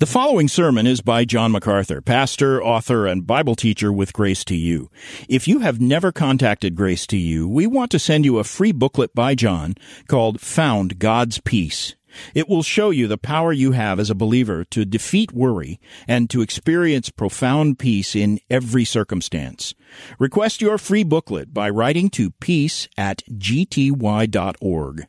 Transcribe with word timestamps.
The 0.00 0.06
following 0.06 0.48
sermon 0.48 0.86
is 0.86 1.02
by 1.02 1.26
John 1.26 1.52
MacArthur, 1.52 2.00
pastor, 2.00 2.64
author, 2.64 3.06
and 3.06 3.26
Bible 3.26 3.54
teacher 3.54 3.92
with 3.92 4.14
Grace 4.14 4.46
to 4.46 4.56
You. 4.56 4.90
If 5.28 5.46
you 5.46 5.58
have 5.58 5.78
never 5.78 6.10
contacted 6.10 6.74
Grace 6.74 7.06
to 7.08 7.18
You, 7.18 7.46
we 7.46 7.66
want 7.66 7.90
to 7.90 7.98
send 7.98 8.24
you 8.24 8.38
a 8.38 8.44
free 8.44 8.72
booklet 8.72 9.14
by 9.14 9.34
John 9.34 9.74
called 10.08 10.40
Found 10.40 10.98
God's 10.98 11.38
Peace. 11.40 11.96
It 12.34 12.48
will 12.48 12.62
show 12.62 12.88
you 12.88 13.08
the 13.08 13.18
power 13.18 13.52
you 13.52 13.72
have 13.72 14.00
as 14.00 14.08
a 14.08 14.14
believer 14.14 14.64
to 14.70 14.86
defeat 14.86 15.32
worry 15.32 15.78
and 16.08 16.30
to 16.30 16.40
experience 16.40 17.10
profound 17.10 17.78
peace 17.78 18.16
in 18.16 18.40
every 18.48 18.86
circumstance. 18.86 19.74
Request 20.18 20.62
your 20.62 20.78
free 20.78 21.04
booklet 21.04 21.52
by 21.52 21.68
writing 21.68 22.08
to 22.12 22.30
peace 22.30 22.88
at 22.96 23.22
gty.org. 23.28 25.06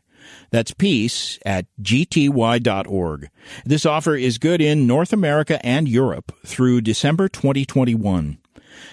That's 0.49 0.73
peace 0.73 1.39
at 1.45 1.65
gty.org. 1.81 3.29
This 3.65 3.85
offer 3.85 4.15
is 4.15 4.37
good 4.37 4.61
in 4.61 4.87
North 4.87 5.13
America 5.13 5.65
and 5.65 5.87
Europe 5.87 6.33
through 6.45 6.81
December 6.81 7.27
2021. 7.29 8.37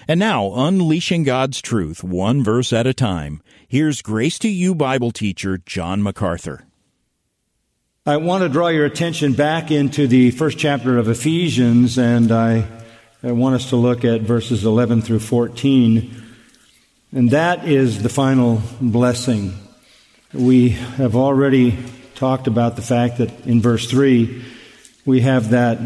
And 0.07 0.19
now, 0.19 0.51
unleashing 0.53 1.23
God's 1.23 1.61
truth 1.61 2.03
one 2.03 2.43
verse 2.43 2.73
at 2.73 2.87
a 2.87 2.93
time, 2.93 3.41
here's 3.67 4.01
Grace 4.01 4.39
to 4.39 4.49
You 4.49 4.73
Bible 4.73 5.11
teacher 5.11 5.57
John 5.57 6.01
MacArthur. 6.01 6.65
I 8.05 8.17
want 8.17 8.43
to 8.43 8.49
draw 8.49 8.69
your 8.69 8.85
attention 8.85 9.33
back 9.33 9.69
into 9.69 10.07
the 10.07 10.31
first 10.31 10.57
chapter 10.57 10.97
of 10.97 11.09
Ephesians, 11.09 11.99
and 11.99 12.31
I, 12.31 12.65
I 13.21 13.33
want 13.33 13.55
us 13.55 13.69
to 13.69 13.75
look 13.75 14.03
at 14.03 14.21
verses 14.21 14.65
11 14.65 15.01
through 15.01 15.19
14. 15.19 16.23
And 17.11 17.31
that 17.31 17.67
is 17.67 18.01
the 18.01 18.09
final 18.09 18.61
blessing. 18.81 19.53
We 20.33 20.69
have 20.69 21.15
already 21.15 21.75
talked 22.13 22.45
about 22.45 22.75
the 22.75 22.83
fact 22.83 23.17
that 23.17 23.47
in 23.47 23.63
verse 23.63 23.89
3 23.89 24.45
we 25.03 25.21
have 25.21 25.49
that 25.49 25.79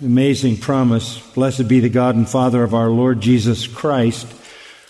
amazing 0.00 0.56
promise 0.56 1.18
Blessed 1.34 1.68
be 1.68 1.80
the 1.80 1.90
God 1.90 2.16
and 2.16 2.26
Father 2.26 2.62
of 2.62 2.72
our 2.72 2.88
Lord 2.88 3.20
Jesus 3.20 3.66
Christ, 3.66 4.26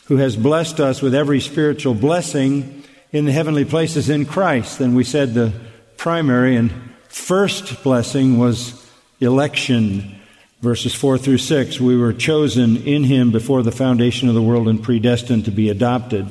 who 0.04 0.18
has 0.18 0.36
blessed 0.36 0.78
us 0.78 1.02
with 1.02 1.16
every 1.16 1.40
spiritual 1.40 1.94
blessing 1.94 2.84
in 3.10 3.24
the 3.24 3.32
heavenly 3.32 3.64
places 3.64 4.08
in 4.08 4.24
Christ. 4.24 4.80
And 4.80 4.94
we 4.94 5.02
said 5.02 5.34
the 5.34 5.52
primary 5.96 6.55
and 6.55 6.70
first 7.08 7.82
blessing 7.82 8.38
was 8.38 8.88
election. 9.18 10.14
Verses 10.60 10.94
4 10.94 11.18
through 11.18 11.38
6, 11.38 11.80
we 11.80 11.96
were 11.96 12.12
chosen 12.12 12.77
in 12.77 13.02
him 13.02 13.32
before 13.32 13.64
the 13.64 13.72
foundation 13.72 14.28
of 14.28 14.36
the 14.36 14.42
world 14.42 14.68
and 14.68 14.80
predestined 14.80 15.46
to 15.46 15.50
be 15.50 15.70
adopted. 15.70 16.30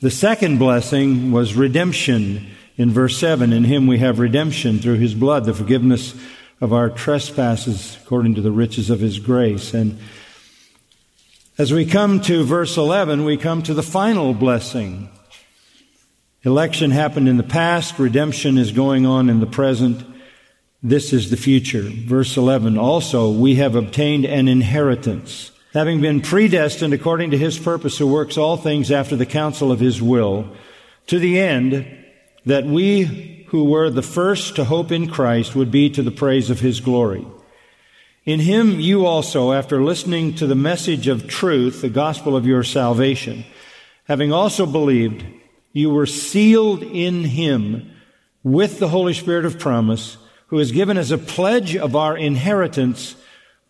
The 0.00 0.10
second 0.10 0.58
blessing 0.58 1.30
was 1.30 1.54
redemption 1.54 2.46
in 2.78 2.90
verse 2.90 3.18
7. 3.18 3.52
In 3.52 3.64
him 3.64 3.86
we 3.86 3.98
have 3.98 4.18
redemption 4.18 4.78
through 4.78 4.94
his 4.94 5.14
blood, 5.14 5.44
the 5.44 5.52
forgiveness 5.52 6.14
of 6.58 6.72
our 6.72 6.88
trespasses 6.88 7.98
according 8.02 8.34
to 8.36 8.40
the 8.40 8.50
riches 8.50 8.88
of 8.88 9.00
his 9.00 9.18
grace. 9.18 9.74
And 9.74 9.98
as 11.58 11.70
we 11.70 11.84
come 11.84 12.22
to 12.22 12.44
verse 12.44 12.78
11, 12.78 13.26
we 13.26 13.36
come 13.36 13.62
to 13.62 13.74
the 13.74 13.82
final 13.82 14.32
blessing. 14.32 15.10
Election 16.44 16.92
happened 16.92 17.28
in 17.28 17.36
the 17.36 17.42
past, 17.42 17.98
redemption 17.98 18.56
is 18.56 18.72
going 18.72 19.04
on 19.04 19.28
in 19.28 19.40
the 19.40 19.46
present. 19.46 20.02
This 20.82 21.12
is 21.12 21.28
the 21.28 21.36
future. 21.36 21.82
Verse 21.82 22.38
11, 22.38 22.78
also, 22.78 23.30
we 23.30 23.56
have 23.56 23.74
obtained 23.74 24.24
an 24.24 24.48
inheritance 24.48 25.50
having 25.72 26.00
been 26.00 26.20
predestined 26.20 26.92
according 26.92 27.30
to 27.30 27.38
his 27.38 27.58
purpose, 27.58 27.98
who 27.98 28.06
works 28.06 28.36
all 28.36 28.56
things 28.56 28.90
after 28.90 29.16
the 29.16 29.26
counsel 29.26 29.70
of 29.70 29.80
his 29.80 30.02
will, 30.02 30.50
to 31.06 31.18
the 31.18 31.38
end 31.38 31.86
that 32.46 32.64
we 32.64 33.46
who 33.48 33.64
were 33.64 33.90
the 33.90 34.02
first 34.02 34.56
to 34.56 34.64
hope 34.64 34.92
in 34.92 35.08
Christ 35.10 35.54
would 35.56 35.70
be 35.70 35.90
to 35.90 36.02
the 36.02 36.10
praise 36.10 36.50
of 36.50 36.60
his 36.60 36.80
glory. 36.80 37.26
In 38.24 38.40
him 38.40 38.78
you 38.78 39.06
also, 39.06 39.52
after 39.52 39.82
listening 39.82 40.34
to 40.36 40.46
the 40.46 40.54
message 40.54 41.08
of 41.08 41.26
truth, 41.26 41.80
the 41.80 41.88
gospel 41.88 42.36
of 42.36 42.46
your 42.46 42.62
salvation, 42.62 43.44
having 44.04 44.32
also 44.32 44.66
believed, 44.66 45.24
you 45.72 45.90
were 45.90 46.06
sealed 46.06 46.82
in 46.82 47.24
him 47.24 47.90
with 48.42 48.78
the 48.78 48.88
Holy 48.88 49.14
Spirit 49.14 49.44
of 49.44 49.58
promise, 49.58 50.16
who 50.48 50.58
is 50.58 50.72
given 50.72 50.96
as 50.96 51.10
a 51.10 51.18
pledge 51.18 51.76
of 51.76 51.94
our 51.96 52.16
inheritance 52.16 53.14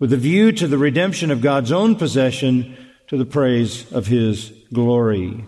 with 0.01 0.13
a 0.13 0.17
view 0.17 0.51
to 0.51 0.67
the 0.67 0.79
redemption 0.79 1.31
of 1.31 1.43
God's 1.43 1.71
own 1.71 1.95
possession 1.95 2.77
to 3.07 3.17
the 3.17 3.27
praise 3.27 3.91
of 3.93 4.07
His 4.07 4.51
glory. 4.73 5.45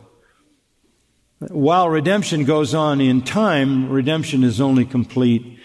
While 1.48 1.88
redemption 1.88 2.44
goes 2.44 2.74
on 2.74 3.00
in 3.00 3.22
time, 3.22 3.88
redemption 3.88 4.44
is 4.44 4.60
only 4.60 4.84
complete 4.84 5.58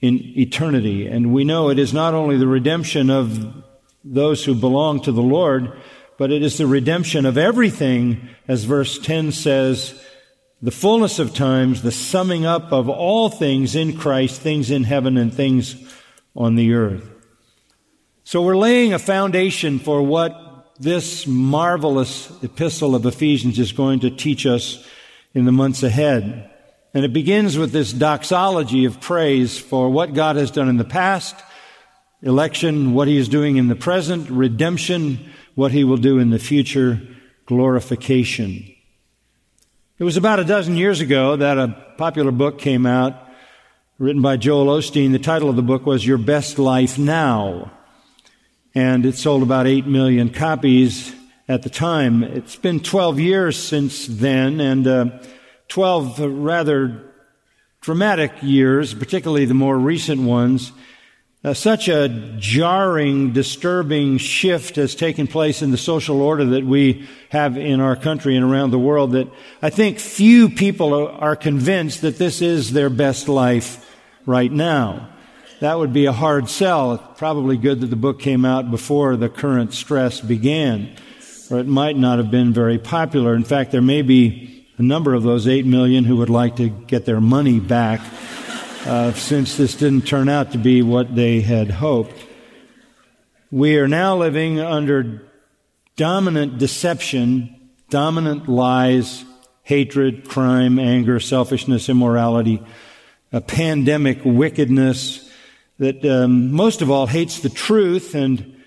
in 0.00 0.18
eternity. 0.36 1.06
And 1.06 1.32
we 1.32 1.44
know 1.44 1.70
it 1.70 1.78
is 1.78 1.94
not 1.94 2.12
only 2.12 2.36
the 2.36 2.48
redemption 2.48 3.08
of 3.08 3.64
those 4.04 4.44
who 4.44 4.54
belong 4.54 5.00
to 5.02 5.12
the 5.12 5.22
Lord, 5.22 5.80
but 6.18 6.32
it 6.32 6.42
is 6.42 6.58
the 6.58 6.66
redemption 6.66 7.24
of 7.24 7.38
everything, 7.38 8.28
as 8.48 8.64
verse 8.64 8.98
10 8.98 9.32
says, 9.32 9.98
the 10.60 10.72
fullness 10.72 11.18
of 11.18 11.34
times, 11.34 11.82
the 11.82 11.92
summing 11.92 12.44
up 12.44 12.72
of 12.72 12.88
all 12.88 13.28
things 13.28 13.74
in 13.74 13.96
Christ, 13.96 14.40
things 14.40 14.70
in 14.70 14.84
heaven 14.84 15.16
and 15.16 15.32
things 15.32 15.76
on 16.36 16.56
the 16.56 16.74
earth. 16.74 17.11
So 18.24 18.42
we're 18.42 18.56
laying 18.56 18.92
a 18.92 19.00
foundation 19.00 19.80
for 19.80 20.00
what 20.00 20.76
this 20.78 21.26
marvelous 21.26 22.30
epistle 22.42 22.94
of 22.94 23.04
Ephesians 23.04 23.58
is 23.58 23.72
going 23.72 24.00
to 24.00 24.10
teach 24.10 24.46
us 24.46 24.86
in 25.34 25.44
the 25.44 25.50
months 25.50 25.82
ahead. 25.82 26.48
And 26.94 27.04
it 27.04 27.12
begins 27.12 27.58
with 27.58 27.72
this 27.72 27.92
doxology 27.92 28.84
of 28.84 29.00
praise 29.00 29.58
for 29.58 29.90
what 29.90 30.14
God 30.14 30.36
has 30.36 30.52
done 30.52 30.68
in 30.68 30.76
the 30.76 30.84
past, 30.84 31.34
election, 32.22 32.94
what 32.94 33.08
he 33.08 33.16
is 33.16 33.28
doing 33.28 33.56
in 33.56 33.66
the 33.66 33.74
present, 33.74 34.30
redemption, 34.30 35.32
what 35.56 35.72
he 35.72 35.82
will 35.82 35.96
do 35.96 36.18
in 36.20 36.30
the 36.30 36.38
future, 36.38 37.02
glorification. 37.46 38.72
It 39.98 40.04
was 40.04 40.16
about 40.16 40.38
a 40.38 40.44
dozen 40.44 40.76
years 40.76 41.00
ago 41.00 41.34
that 41.36 41.58
a 41.58 41.76
popular 41.98 42.30
book 42.30 42.60
came 42.60 42.86
out 42.86 43.28
written 43.98 44.22
by 44.22 44.36
Joel 44.36 44.78
Osteen. 44.78 45.10
The 45.10 45.18
title 45.18 45.50
of 45.50 45.56
the 45.56 45.62
book 45.62 45.86
was 45.86 46.06
Your 46.06 46.18
Best 46.18 46.60
Life 46.60 46.98
Now 46.98 47.72
and 48.74 49.04
it 49.04 49.16
sold 49.16 49.42
about 49.42 49.66
8 49.66 49.86
million 49.86 50.30
copies 50.30 51.14
at 51.48 51.62
the 51.62 51.70
time. 51.70 52.22
It's 52.22 52.56
been 52.56 52.80
12 52.80 53.20
years 53.20 53.56
since 53.56 54.06
then, 54.06 54.60
and 54.60 54.86
uh, 54.86 55.06
12 55.68 56.20
rather 56.20 57.12
dramatic 57.80 58.32
years, 58.42 58.94
particularly 58.94 59.44
the 59.44 59.54
more 59.54 59.78
recent 59.78 60.22
ones. 60.22 60.72
Uh, 61.44 61.52
such 61.52 61.88
a 61.88 62.08
jarring, 62.38 63.32
disturbing 63.32 64.16
shift 64.16 64.76
has 64.76 64.94
taken 64.94 65.26
place 65.26 65.60
in 65.60 65.72
the 65.72 65.76
social 65.76 66.22
order 66.22 66.44
that 66.44 66.64
we 66.64 67.08
have 67.30 67.56
in 67.58 67.80
our 67.80 67.96
country 67.96 68.36
and 68.36 68.44
around 68.44 68.70
the 68.70 68.78
world 68.78 69.10
that 69.12 69.28
I 69.60 69.68
think 69.68 69.98
few 69.98 70.48
people 70.48 71.08
are 71.08 71.34
convinced 71.34 72.02
that 72.02 72.16
this 72.16 72.40
is 72.40 72.72
their 72.72 72.90
best 72.90 73.28
life 73.28 73.90
right 74.24 74.52
now 74.52 75.11
that 75.62 75.78
would 75.78 75.92
be 75.92 76.06
a 76.06 76.12
hard 76.12 76.50
sell. 76.50 76.94
It's 76.94 77.04
probably 77.18 77.56
good 77.56 77.82
that 77.82 77.86
the 77.86 77.94
book 77.94 78.18
came 78.18 78.44
out 78.44 78.68
before 78.68 79.14
the 79.14 79.28
current 79.28 79.72
stress 79.72 80.20
began, 80.20 80.90
or 81.52 81.60
it 81.60 81.68
might 81.68 81.96
not 81.96 82.18
have 82.18 82.32
been 82.32 82.52
very 82.52 82.80
popular. 82.80 83.36
In 83.36 83.44
fact, 83.44 83.70
there 83.70 83.80
may 83.80 84.02
be 84.02 84.66
a 84.76 84.82
number 84.82 85.14
of 85.14 85.22
those 85.22 85.46
8 85.46 85.64
million 85.64 86.02
who 86.02 86.16
would 86.16 86.30
like 86.30 86.56
to 86.56 86.68
get 86.68 87.04
their 87.04 87.20
money 87.20 87.60
back 87.60 88.00
uh, 88.86 89.12
since 89.12 89.56
this 89.56 89.76
didn't 89.76 90.04
turn 90.04 90.28
out 90.28 90.50
to 90.50 90.58
be 90.58 90.82
what 90.82 91.14
they 91.14 91.42
had 91.42 91.70
hoped. 91.70 92.20
We 93.52 93.78
are 93.78 93.86
now 93.86 94.16
living 94.16 94.58
under 94.58 95.30
dominant 95.94 96.58
deception, 96.58 97.70
dominant 97.88 98.48
lies, 98.48 99.24
hatred, 99.62 100.28
crime, 100.28 100.80
anger, 100.80 101.20
selfishness, 101.20 101.88
immorality, 101.88 102.60
a 103.30 103.40
pandemic 103.40 104.22
wickedness, 104.24 105.28
that 105.82 106.04
um, 106.04 106.52
most 106.52 106.80
of 106.80 106.92
all 106.92 107.08
hates 107.08 107.40
the 107.40 107.48
truth 107.48 108.14
and 108.14 108.62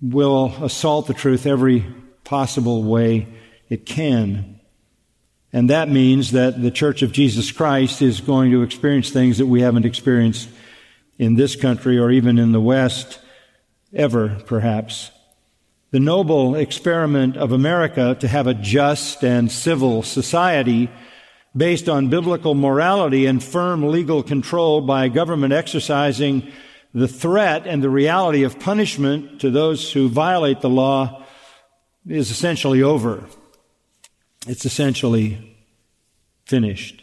will 0.00 0.54
assault 0.62 1.08
the 1.08 1.14
truth 1.14 1.46
every 1.46 1.84
possible 2.22 2.84
way 2.84 3.26
it 3.68 3.84
can. 3.84 4.60
And 5.52 5.68
that 5.70 5.88
means 5.88 6.30
that 6.30 6.62
the 6.62 6.70
Church 6.70 7.02
of 7.02 7.10
Jesus 7.10 7.50
Christ 7.50 8.02
is 8.02 8.20
going 8.20 8.52
to 8.52 8.62
experience 8.62 9.10
things 9.10 9.38
that 9.38 9.46
we 9.46 9.62
haven't 9.62 9.84
experienced 9.84 10.48
in 11.18 11.34
this 11.34 11.56
country 11.56 11.98
or 11.98 12.12
even 12.12 12.38
in 12.38 12.52
the 12.52 12.60
West 12.60 13.18
ever, 13.92 14.40
perhaps. 14.46 15.10
The 15.90 15.98
noble 15.98 16.54
experiment 16.54 17.36
of 17.36 17.50
America 17.50 18.16
to 18.20 18.28
have 18.28 18.46
a 18.46 18.54
just 18.54 19.24
and 19.24 19.50
civil 19.50 20.04
society 20.04 20.88
based 21.56 21.88
on 21.88 22.08
biblical 22.08 22.54
morality 22.54 23.26
and 23.26 23.42
firm 23.42 23.88
legal 23.88 24.22
control 24.22 24.80
by 24.80 25.08
government 25.08 25.52
exercising 25.52 26.50
the 26.92 27.08
threat 27.08 27.66
and 27.66 27.82
the 27.82 27.90
reality 27.90 28.44
of 28.44 28.58
punishment 28.58 29.40
to 29.40 29.50
those 29.50 29.92
who 29.92 30.08
violate 30.08 30.60
the 30.60 30.68
law 30.68 31.24
is 32.06 32.30
essentially 32.30 32.82
over. 32.82 33.24
It's 34.46 34.64
essentially 34.64 35.56
finished. 36.46 37.02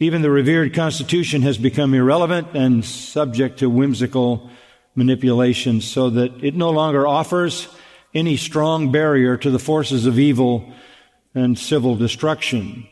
Even 0.00 0.22
the 0.22 0.30
revered 0.30 0.74
Constitution 0.74 1.42
has 1.42 1.56
become 1.56 1.94
irrelevant 1.94 2.48
and 2.54 2.84
subject 2.84 3.60
to 3.60 3.70
whimsical 3.70 4.50
manipulation 4.94 5.80
so 5.80 6.10
that 6.10 6.42
it 6.42 6.54
no 6.54 6.70
longer 6.70 7.06
offers 7.06 7.68
any 8.12 8.36
strong 8.36 8.92
barrier 8.92 9.36
to 9.36 9.50
the 9.50 9.58
forces 9.58 10.06
of 10.06 10.18
evil 10.18 10.72
and 11.34 11.58
civil 11.58 11.96
destruction. 11.96 12.86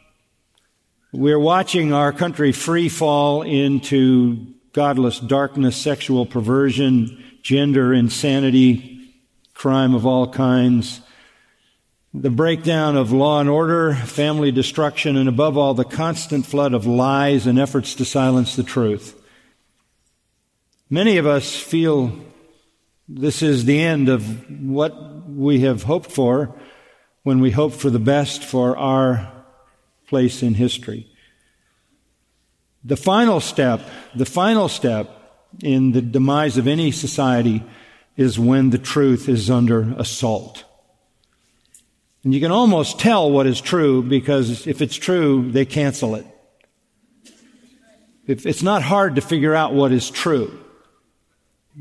We're 1.15 1.39
watching 1.39 1.93
our 1.93 2.11
country 2.11 2.53
free 2.53 2.89
fall 2.89 3.43
into 3.43 4.47
godless 4.73 5.21
darkness, 5.21 5.77
sexual 5.77 6.25
perversion, 6.25 7.23
gender 7.43 7.93
insanity, 7.93 9.13
crime 9.53 9.95
of 9.95 10.07
all 10.07 10.33
kinds, 10.33 11.03
the 12.15 12.31
breakdown 12.31 12.97
of 12.97 13.13
law 13.13 13.41
and 13.41 13.51
order, 13.51 13.95
family 13.95 14.51
destruction, 14.53 15.19
and 15.19 15.29
above 15.29 15.59
all, 15.59 15.75
the 15.75 15.85
constant 15.85 16.47
flood 16.47 16.73
of 16.73 16.87
lies 16.87 17.47
and 17.47 17.59
efforts 17.59 17.95
to 17.97 18.07
silence 18.07 18.57
the 18.57 18.63
truth. 18.63 19.15
Many 20.89 21.19
of 21.19 21.27
us 21.27 21.55
feel 21.55 22.19
this 23.07 23.43
is 23.43 23.67
the 23.67 23.83
end 23.83 24.09
of 24.09 24.51
what 24.63 25.29
we 25.29 25.61
have 25.61 25.83
hoped 25.83 26.11
for 26.11 26.55
when 27.23 27.41
we 27.41 27.51
hoped 27.51 27.77
for 27.77 27.91
the 27.91 27.99
best 27.99 28.43
for 28.43 28.79
our 28.79 29.42
place 30.13 30.43
in 30.43 30.53
history. 30.53 31.07
The 32.85 32.99
final 32.99 33.41
step, 33.41 33.81
the 34.15 34.27
final 34.27 34.69
step 34.69 35.09
in 35.63 35.93
the 35.93 36.03
demise 36.03 36.59
of 36.59 36.69
any 36.69 36.91
society 36.91 37.63
is 38.15 38.39
when 38.39 38.69
the 38.69 38.77
truth 38.77 39.27
is 39.27 39.49
under 39.49 39.95
assault. 39.97 40.65
And 42.25 42.35
you 42.35 42.41
can 42.41 42.51
almost 42.51 43.01
tell 43.01 43.31
what 43.31 43.47
is 43.47 43.63
true 43.63 44.03
because 44.03 44.67
if 44.67 44.83
it's 44.83 44.97
true, 44.97 45.51
they 45.51 45.65
cancel 45.65 46.15
it. 46.15 46.27
If 48.27 48.45
it's 48.45 48.63
not 48.63 48.83
hard 48.83 49.15
to 49.15 49.23
figure 49.23 49.55
out 49.55 49.73
what 49.73 49.93
is 49.93 50.11
true. 50.11 50.63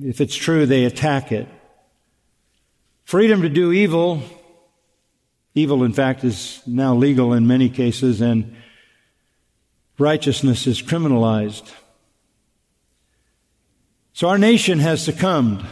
If 0.02 0.22
it's 0.22 0.38
true, 0.38 0.66
they 0.66 0.86
attack 0.86 1.34
it. 1.34 1.50
Freedom 3.04 3.42
to 3.42 3.50
do 3.50 3.74
evil, 3.74 4.24
evil 5.54 5.84
in 5.84 5.94
fact 5.94 6.24
is 6.24 6.62
now 6.66 6.96
legal 6.96 7.34
in 7.34 7.48
many 7.48 7.70
cases 7.70 8.22
and 8.22 8.56
righteousness 9.98 10.68
is 10.68 10.82
criminalized. 10.82 11.72
So 14.14 14.28
our 14.28 14.38
nation 14.38 14.80
has 14.80 15.04
succumbed. 15.04 15.66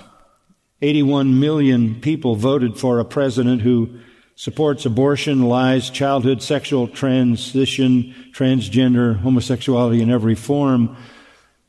81 0.82 1.40
million 1.40 2.00
people 2.00 2.36
voted 2.36 2.78
for 2.78 3.00
a 3.00 3.06
president 3.06 3.62
who 3.62 4.00
supports 4.36 4.86
abortion, 4.86 5.44
lies, 5.44 5.90
childhood 5.90 6.42
sexual 6.42 6.88
transition, 6.88 8.16
transgender, 8.32 9.20
homosexuality 9.20 10.02
in 10.02 10.10
every 10.10 10.36
form. 10.36 10.96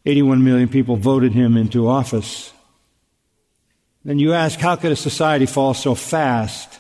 81 0.07 0.45
million 0.45 0.69
people 0.69 0.95
voted 0.95 1.33
him 1.33 1.57
into 1.57 1.89
office. 1.89 2.53
Then 4.05 4.21
you 4.21 4.33
ask, 4.33 4.59
how 4.61 4.77
could 4.77 4.93
a 4.93 4.97
society 4.97 5.47
fall 5.47 5.75
so 5.75 5.97
fast? 5.97 6.79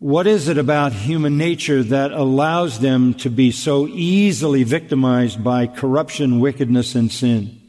What 0.00 0.26
is 0.26 0.48
it 0.48 0.56
about 0.56 0.94
human 0.94 1.36
nature 1.36 1.82
that 1.82 2.12
allows 2.12 2.78
them 2.80 3.12
to 3.16 3.28
be 3.28 3.50
so 3.50 3.86
easily 3.86 4.62
victimized 4.62 5.44
by 5.44 5.66
corruption, 5.66 6.40
wickedness, 6.40 6.94
and 6.94 7.12
sin? 7.12 7.60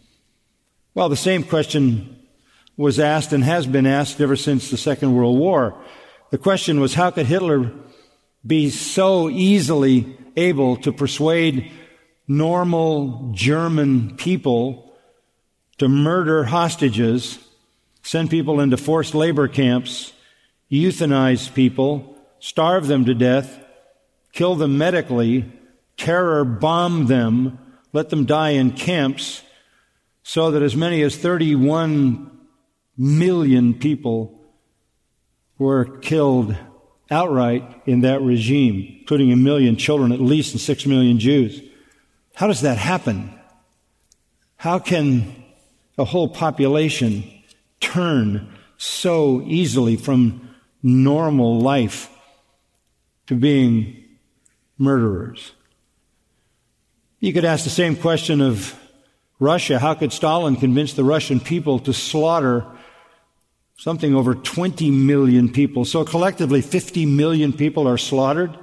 Well, 0.93 1.09
the 1.09 1.17
same 1.17 1.43
question 1.43 2.17
was 2.77 3.01
asked 3.01 3.33
and 3.33 3.43
has 3.43 3.67
been 3.67 3.85
asked 3.85 4.21
ever 4.21 4.37
since 4.37 4.71
the 4.71 4.77
Second 4.77 5.13
World 5.13 5.37
War. 5.37 5.75
The 6.29 6.37
question 6.37 6.79
was 6.79 6.93
how 6.93 7.11
could 7.11 7.25
Hitler 7.25 7.73
be 8.47 8.69
so 8.69 9.29
easily 9.29 10.17
able 10.37 10.77
to 10.77 10.93
persuade 10.93 11.69
normal 12.29 13.33
German 13.33 14.15
people 14.15 14.95
to 15.79 15.89
murder 15.89 16.45
hostages, 16.45 17.39
send 18.03 18.29
people 18.29 18.61
into 18.61 18.77
forced 18.77 19.13
labor 19.13 19.49
camps, 19.49 20.13
euthanize 20.71 21.53
people, 21.53 22.07
starve 22.41 22.87
them 22.87 23.05
to 23.05 23.13
death, 23.13 23.63
kill 24.33 24.55
them 24.55 24.77
medically, 24.77 25.49
terror 25.95 26.43
bomb 26.43 27.05
them, 27.05 27.57
let 27.93 28.09
them 28.09 28.25
die 28.25 28.49
in 28.49 28.71
camps, 28.71 29.43
so 30.23 30.51
that 30.51 30.61
as 30.61 30.75
many 30.75 31.01
as 31.03 31.15
31 31.15 32.29
million 32.97 33.73
people 33.73 34.39
were 35.57 35.85
killed 35.99 36.55
outright 37.09 37.81
in 37.85 38.01
that 38.01 38.21
regime, 38.21 38.97
including 38.99 39.31
a 39.31 39.35
million 39.35 39.75
children, 39.75 40.11
at 40.11 40.19
least, 40.19 40.53
and 40.53 40.61
six 40.61 40.85
million 40.85 41.19
Jews. 41.19 41.61
How 42.33 42.47
does 42.47 42.61
that 42.61 42.77
happen? 42.77 43.37
How 44.57 44.79
can 44.79 45.43
a 45.97 46.05
whole 46.05 46.29
population 46.29 47.23
turn 47.79 48.51
so 48.77 49.41
easily 49.43 49.95
from 49.95 50.49
normal 50.81 51.59
life 51.59 52.10
to 53.31 53.35
being 53.37 54.03
murderers? 54.77 55.53
You 57.21 57.31
could 57.31 57.45
ask 57.45 57.63
the 57.63 57.69
same 57.69 57.95
question 57.95 58.41
of 58.41 58.77
Russia. 59.39 59.79
How 59.79 59.93
could 59.93 60.11
Stalin 60.11 60.57
convince 60.57 60.91
the 60.91 61.05
Russian 61.05 61.39
people 61.39 61.79
to 61.79 61.93
slaughter 61.93 62.65
something 63.77 64.13
over 64.13 64.35
20 64.35 64.91
million 64.91 65.49
people. 65.49 65.85
So 65.85 66.03
collectively, 66.03 66.61
50 66.61 67.05
million 67.05 67.53
people 67.53 67.87
are 67.87 67.97
slaughtered. 67.97 68.55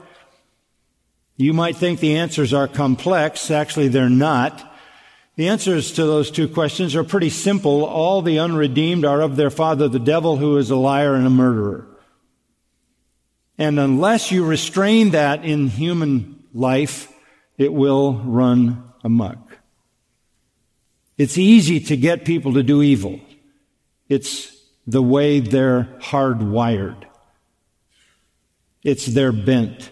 You 1.38 1.55
might 1.55 1.76
think 1.76 1.99
the 1.99 2.17
answers 2.17 2.53
are 2.53 2.69
complex. 2.69 3.50
Actually, 3.50 3.88
they're 3.88 4.11
not. 4.11 4.76
The 5.37 5.49
answers 5.49 5.93
to 5.94 6.05
those 6.05 6.31
two 6.31 6.47
questions 6.47 6.94
are 6.94 7.05
pretty 7.05 7.31
simple. 7.31 7.85
All 7.85 8.21
the 8.21 8.38
unredeemed 8.38 9.06
are 9.06 9.23
of 9.23 9.37
their 9.37 9.50
father, 9.50 9.88
the 9.88 9.99
devil, 9.99 10.37
who 10.37 10.59
is 10.59 10.71
a 10.71 10.76
liar 10.76 11.14
and 11.14 11.26
a 11.26 11.31
murderer. 11.31 11.88
And 13.58 13.81
unless 13.81 14.31
you 14.31 14.44
restrain 14.44 15.10
that 15.10 15.44
in 15.44 15.66
human 15.69 16.44
life, 16.55 17.12
it 17.56 17.72
will 17.72 18.14
run 18.14 18.84
amok. 19.02 19.58
It's 21.16 21.37
easy 21.37 21.81
to 21.81 21.96
get 21.96 22.25
people 22.25 22.55
to 22.55 22.62
do 22.62 22.81
evil. 22.81 23.20
It's 24.08 24.56
the 24.87 25.02
way 25.02 25.40
they're 25.40 25.88
hardwired. 26.00 27.05
It's 28.84 29.06
their 29.06 29.32
bent. 29.32 29.90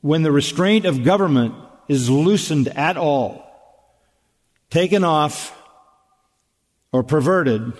When 0.00 0.22
the 0.22 0.32
restraint 0.32 0.86
of 0.86 1.04
government 1.04 1.54
is 1.86 2.08
loosened 2.08 2.68
at 2.68 2.96
all, 2.96 3.44
taken 4.70 5.04
off, 5.04 5.56
or 6.92 7.02
perverted, 7.02 7.74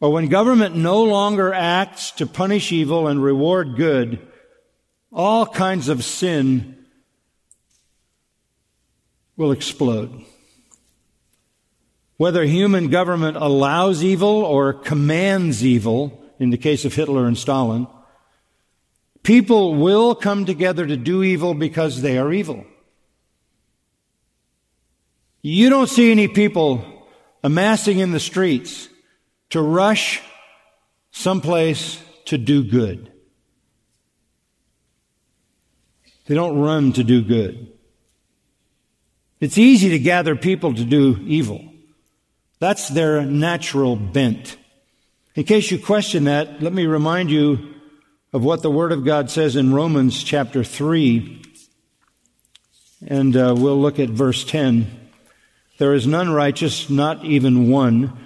or 0.00 0.12
when 0.12 0.28
government 0.28 0.76
no 0.76 1.02
longer 1.02 1.52
acts 1.52 2.10
to 2.12 2.26
punish 2.26 2.70
evil 2.70 3.06
and 3.06 3.22
reward 3.22 3.76
good, 3.76 4.26
all 5.12 5.46
kinds 5.46 5.88
of 5.88 6.04
sin 6.04 6.84
will 9.36 9.52
explode. 9.52 10.24
Whether 12.18 12.44
human 12.44 12.88
government 12.88 13.36
allows 13.36 14.02
evil 14.02 14.42
or 14.42 14.72
commands 14.72 15.64
evil, 15.64 16.22
in 16.38 16.50
the 16.50 16.58
case 16.58 16.84
of 16.84 16.94
Hitler 16.94 17.26
and 17.26 17.36
Stalin, 17.36 17.86
people 19.22 19.74
will 19.74 20.14
come 20.14 20.44
together 20.44 20.86
to 20.86 20.96
do 20.96 21.22
evil 21.22 21.54
because 21.54 22.02
they 22.02 22.18
are 22.18 22.32
evil. 22.32 22.64
You 25.42 25.70
don't 25.70 25.88
see 25.88 26.10
any 26.10 26.28
people 26.28 26.84
amassing 27.42 27.98
in 27.98 28.12
the 28.12 28.20
streets 28.20 28.88
to 29.50 29.60
rush 29.60 30.22
someplace 31.10 32.02
to 32.26 32.38
do 32.38 32.64
good. 32.64 33.12
They 36.26 36.34
don't 36.34 36.58
run 36.58 36.92
to 36.94 37.04
do 37.04 37.22
good. 37.22 37.72
It's 39.40 39.58
easy 39.58 39.90
to 39.90 39.98
gather 39.98 40.34
people 40.34 40.74
to 40.74 40.84
do 40.84 41.18
evil. 41.24 41.64
That's 42.58 42.88
their 42.88 43.22
natural 43.22 43.96
bent. 43.96 44.56
In 45.34 45.44
case 45.44 45.70
you 45.70 45.78
question 45.78 46.24
that, 46.24 46.62
let 46.62 46.72
me 46.72 46.86
remind 46.86 47.30
you 47.30 47.74
of 48.32 48.42
what 48.42 48.62
the 48.62 48.70
Word 48.70 48.92
of 48.92 49.04
God 49.04 49.30
says 49.30 49.54
in 49.54 49.74
Romans 49.74 50.22
chapter 50.24 50.64
3. 50.64 51.42
And 53.06 53.36
uh, 53.36 53.54
we'll 53.56 53.80
look 53.80 53.98
at 53.98 54.08
verse 54.08 54.44
10. 54.44 55.10
There 55.78 55.92
is 55.92 56.06
none 56.06 56.30
righteous, 56.30 56.88
not 56.88 57.24
even 57.24 57.68
one. 57.68 58.25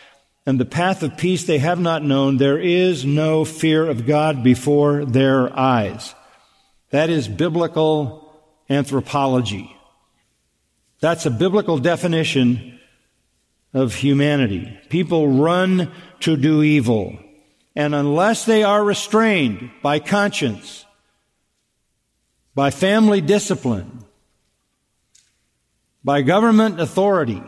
and 0.45 0.59
the 0.59 0.65
path 0.65 1.03
of 1.03 1.17
peace 1.17 1.43
they 1.43 1.59
have 1.59 1.79
not 1.79 2.03
known. 2.03 2.37
There 2.37 2.59
is 2.59 3.05
no 3.05 3.45
fear 3.45 3.87
of 3.87 4.07
God 4.07 4.43
before 4.43 5.05
their 5.05 5.57
eyes. 5.57 6.15
That 6.89 7.09
is 7.09 7.27
biblical 7.27 8.41
anthropology. 8.69 9.75
That's 10.99 11.25
a 11.25 11.31
biblical 11.31 11.77
definition 11.77 12.79
of 13.73 13.95
humanity. 13.95 14.77
People 14.89 15.27
run 15.27 15.91
to 16.21 16.35
do 16.37 16.61
evil. 16.61 17.17
And 17.75 17.95
unless 17.95 18.45
they 18.45 18.63
are 18.63 18.83
restrained 18.83 19.71
by 19.81 19.99
conscience, 19.99 20.85
by 22.53 22.69
family 22.69 23.21
discipline, 23.21 24.03
by 26.03 26.21
government 26.21 26.81
authority, 26.81 27.41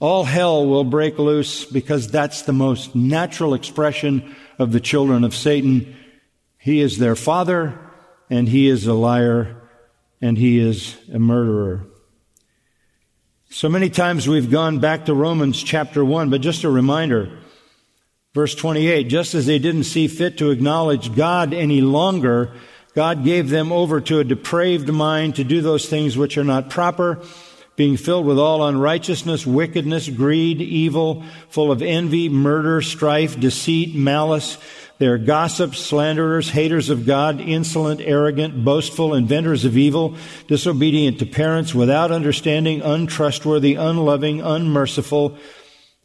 all 0.00 0.24
hell 0.24 0.66
will 0.66 0.84
break 0.84 1.18
loose 1.18 1.66
because 1.66 2.10
that's 2.10 2.42
the 2.42 2.54
most 2.54 2.96
natural 2.96 3.52
expression 3.52 4.34
of 4.58 4.72
the 4.72 4.80
children 4.80 5.24
of 5.24 5.34
Satan. 5.34 5.94
He 6.58 6.80
is 6.80 6.98
their 6.98 7.14
father, 7.14 7.78
and 8.30 8.48
he 8.48 8.68
is 8.68 8.86
a 8.86 8.94
liar, 8.94 9.62
and 10.20 10.38
he 10.38 10.58
is 10.58 10.96
a 11.12 11.18
murderer. 11.18 11.86
So 13.50 13.68
many 13.68 13.90
times 13.90 14.26
we've 14.26 14.50
gone 14.50 14.78
back 14.78 15.06
to 15.06 15.14
Romans 15.14 15.62
chapter 15.62 16.04
1, 16.04 16.30
but 16.30 16.40
just 16.40 16.64
a 16.64 16.70
reminder. 16.70 17.38
Verse 18.32 18.54
28, 18.54 19.04
just 19.04 19.34
as 19.34 19.44
they 19.46 19.58
didn't 19.58 19.84
see 19.84 20.06
fit 20.08 20.38
to 20.38 20.50
acknowledge 20.50 21.14
God 21.14 21.52
any 21.52 21.80
longer, 21.80 22.54
God 22.94 23.24
gave 23.24 23.50
them 23.50 23.72
over 23.72 24.00
to 24.02 24.20
a 24.20 24.24
depraved 24.24 24.88
mind 24.88 25.34
to 25.36 25.44
do 25.44 25.60
those 25.60 25.88
things 25.88 26.16
which 26.16 26.38
are 26.38 26.44
not 26.44 26.70
proper, 26.70 27.20
being 27.80 27.96
filled 27.96 28.26
with 28.26 28.38
all 28.38 28.68
unrighteousness, 28.68 29.46
wickedness, 29.46 30.06
greed, 30.10 30.60
evil, 30.60 31.24
full 31.48 31.72
of 31.72 31.80
envy, 31.80 32.28
murder, 32.28 32.82
strife, 32.82 33.40
deceit, 33.40 33.94
malice. 33.94 34.58
They 34.98 35.06
are 35.06 35.16
gossips, 35.16 35.78
slanderers, 35.78 36.50
haters 36.50 36.90
of 36.90 37.06
God, 37.06 37.40
insolent, 37.40 38.02
arrogant, 38.02 38.66
boastful, 38.66 39.14
inventors 39.14 39.64
of 39.64 39.78
evil, 39.78 40.14
disobedient 40.46 41.20
to 41.20 41.24
parents, 41.24 41.74
without 41.74 42.10
understanding, 42.10 42.82
untrustworthy, 42.82 43.76
unloving, 43.76 44.42
unmerciful. 44.42 45.38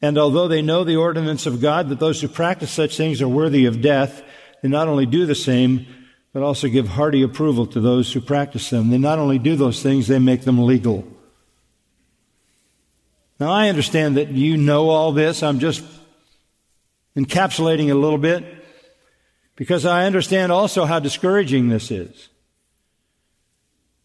And 0.01 0.17
although 0.17 0.47
they 0.47 0.61
know 0.61 0.85
the 0.85 0.95
ordinance 0.95 1.45
of 1.45 1.59
God 1.59 1.89
that 1.89 1.99
those 1.99 2.21
who 2.21 2.29
practice 2.29 2.71
such 2.71 2.95
things 2.95 3.21
are 3.21 3.27
worthy 3.27 3.65
of 3.65 3.81
death, 3.81 4.23
they 4.63 4.69
not 4.69 4.87
only 4.87 5.05
do 5.05 5.25
the 5.25 5.35
same, 5.35 5.85
but 6.31 6.41
also 6.41 6.69
give 6.69 6.87
hearty 6.87 7.21
approval 7.21 7.65
to 7.65 7.81
those 7.81 8.13
who 8.13 8.21
practice 8.21 8.69
them. 8.69 8.91
They 8.91 8.97
not 8.97 9.19
only 9.19 9.39
do 9.39 9.57
those 9.57 9.83
things, 9.83 10.07
they 10.07 10.19
make 10.19 10.43
them 10.43 10.65
legal. 10.65 11.05
Now, 13.39 13.51
I 13.51 13.69
understand 13.69 14.17
that 14.17 14.29
you 14.29 14.55
know 14.55 14.89
all 14.89 15.11
this. 15.11 15.43
I'm 15.43 15.59
just 15.59 15.83
encapsulating 17.17 17.87
it 17.87 17.91
a 17.91 17.95
little 17.95 18.17
bit 18.17 18.45
because 19.55 19.85
I 19.85 20.05
understand 20.05 20.51
also 20.51 20.85
how 20.85 20.99
discouraging 20.99 21.69
this 21.69 21.91
is. 21.91 22.29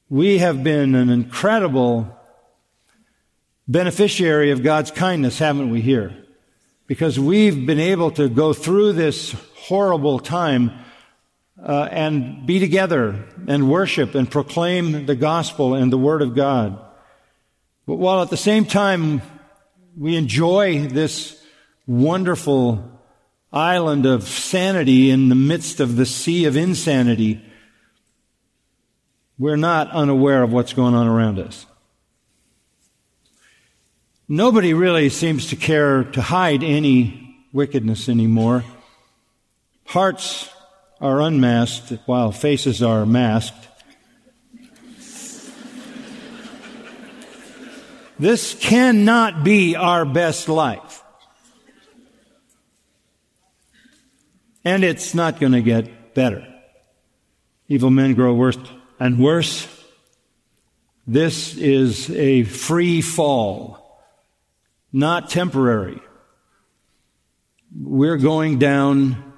We 0.09 0.39
have 0.39 0.65
been 0.65 0.97
an 0.97 1.11
incredible 1.11 2.17
beneficiary 3.69 4.51
of 4.51 4.65
God's 4.65 4.91
kindness, 4.91 5.39
haven't 5.39 5.71
we, 5.71 5.81
here? 5.81 6.17
Because 6.89 7.21
we've 7.21 7.67
been 7.67 7.79
able 7.79 8.11
to 8.13 8.29
go 8.29 8.53
through 8.53 8.95
this 8.95 9.37
horrible 9.55 10.19
time 10.19 10.73
uh, 11.63 11.89
and 11.93 12.47
be 12.47 12.59
together 12.59 13.27
and 13.47 13.71
worship 13.71 14.17
and 14.17 14.29
proclaim 14.29 15.07
the 15.07 15.15
gospel 15.15 15.75
and 15.75 15.93
the 15.93 15.99
word 15.99 16.23
of 16.23 16.35
God. 16.35 16.81
But 17.91 17.99
while 17.99 18.23
at 18.23 18.31
the 18.31 18.37
same 18.37 18.67
time 18.67 19.21
we 19.99 20.15
enjoy 20.15 20.87
this 20.87 21.45
wonderful 21.89 22.89
island 23.53 24.07
of 24.07 24.29
sanity 24.29 25.11
in 25.11 25.29
the 25.29 25.35
midst 25.35 25.81
of 25.81 25.97
the 25.97 26.07
sea 26.07 26.45
of 26.45 26.57
insanity, 26.57 27.45
we're 29.41 29.57
not 29.57 29.91
unaware 29.91 30.45
of 30.45 30.53
what's 30.53 30.73
going 30.73 30.95
on 30.95 31.09
around 31.09 31.41
us. 31.41 31.67
Nobody 34.29 34.73
really 34.73 35.09
seems 35.09 35.49
to 35.49 35.57
care 35.57 36.05
to 36.05 36.23
hide 36.23 36.63
any 36.63 37.45
wickedness 37.53 38.09
anymore. 38.09 38.63
Hearts 39.87 40.49
are 41.01 41.21
unmasked 41.21 41.93
while 42.07 42.31
faces 42.31 42.85
are 42.85 43.05
masked. 43.05 43.67
This 48.21 48.53
cannot 48.53 49.45
be 49.45 49.77
our 49.77 50.05
best 50.05 50.47
life. 50.51 51.03
And 54.63 54.85
it's 54.85 55.15
not 55.15 55.41
going 55.41 55.53
to 55.53 55.63
get 55.63 56.15
better. 56.15 56.47
Evil 57.67 57.89
men 57.89 58.13
grow 58.13 58.35
worse 58.35 58.59
and 58.99 59.19
worse. 59.19 59.67
This 61.07 61.57
is 61.57 62.11
a 62.11 62.43
free 62.45 63.01
fall, 63.01 64.05
not 64.93 65.31
temporary. 65.31 66.03
We're 67.75 68.19
going 68.19 68.59
down 68.59 69.33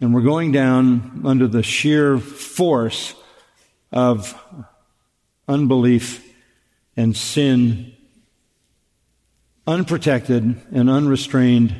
and 0.00 0.14
we're 0.14 0.22
going 0.22 0.52
down 0.52 1.22
under 1.24 1.48
the 1.48 1.64
sheer 1.64 2.18
force 2.18 3.14
of 3.90 4.40
unbelief 5.48 6.24
and 6.96 7.16
sin, 7.16 7.93
unprotected 9.66 10.60
and 10.72 10.90
unrestrained 10.90 11.74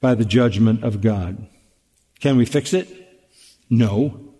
by 0.00 0.14
the 0.14 0.24
judgment 0.24 0.84
of 0.84 1.00
God. 1.00 1.46
Can 2.20 2.36
we 2.36 2.44
fix 2.44 2.72
it? 2.72 2.88
No. 3.68 4.34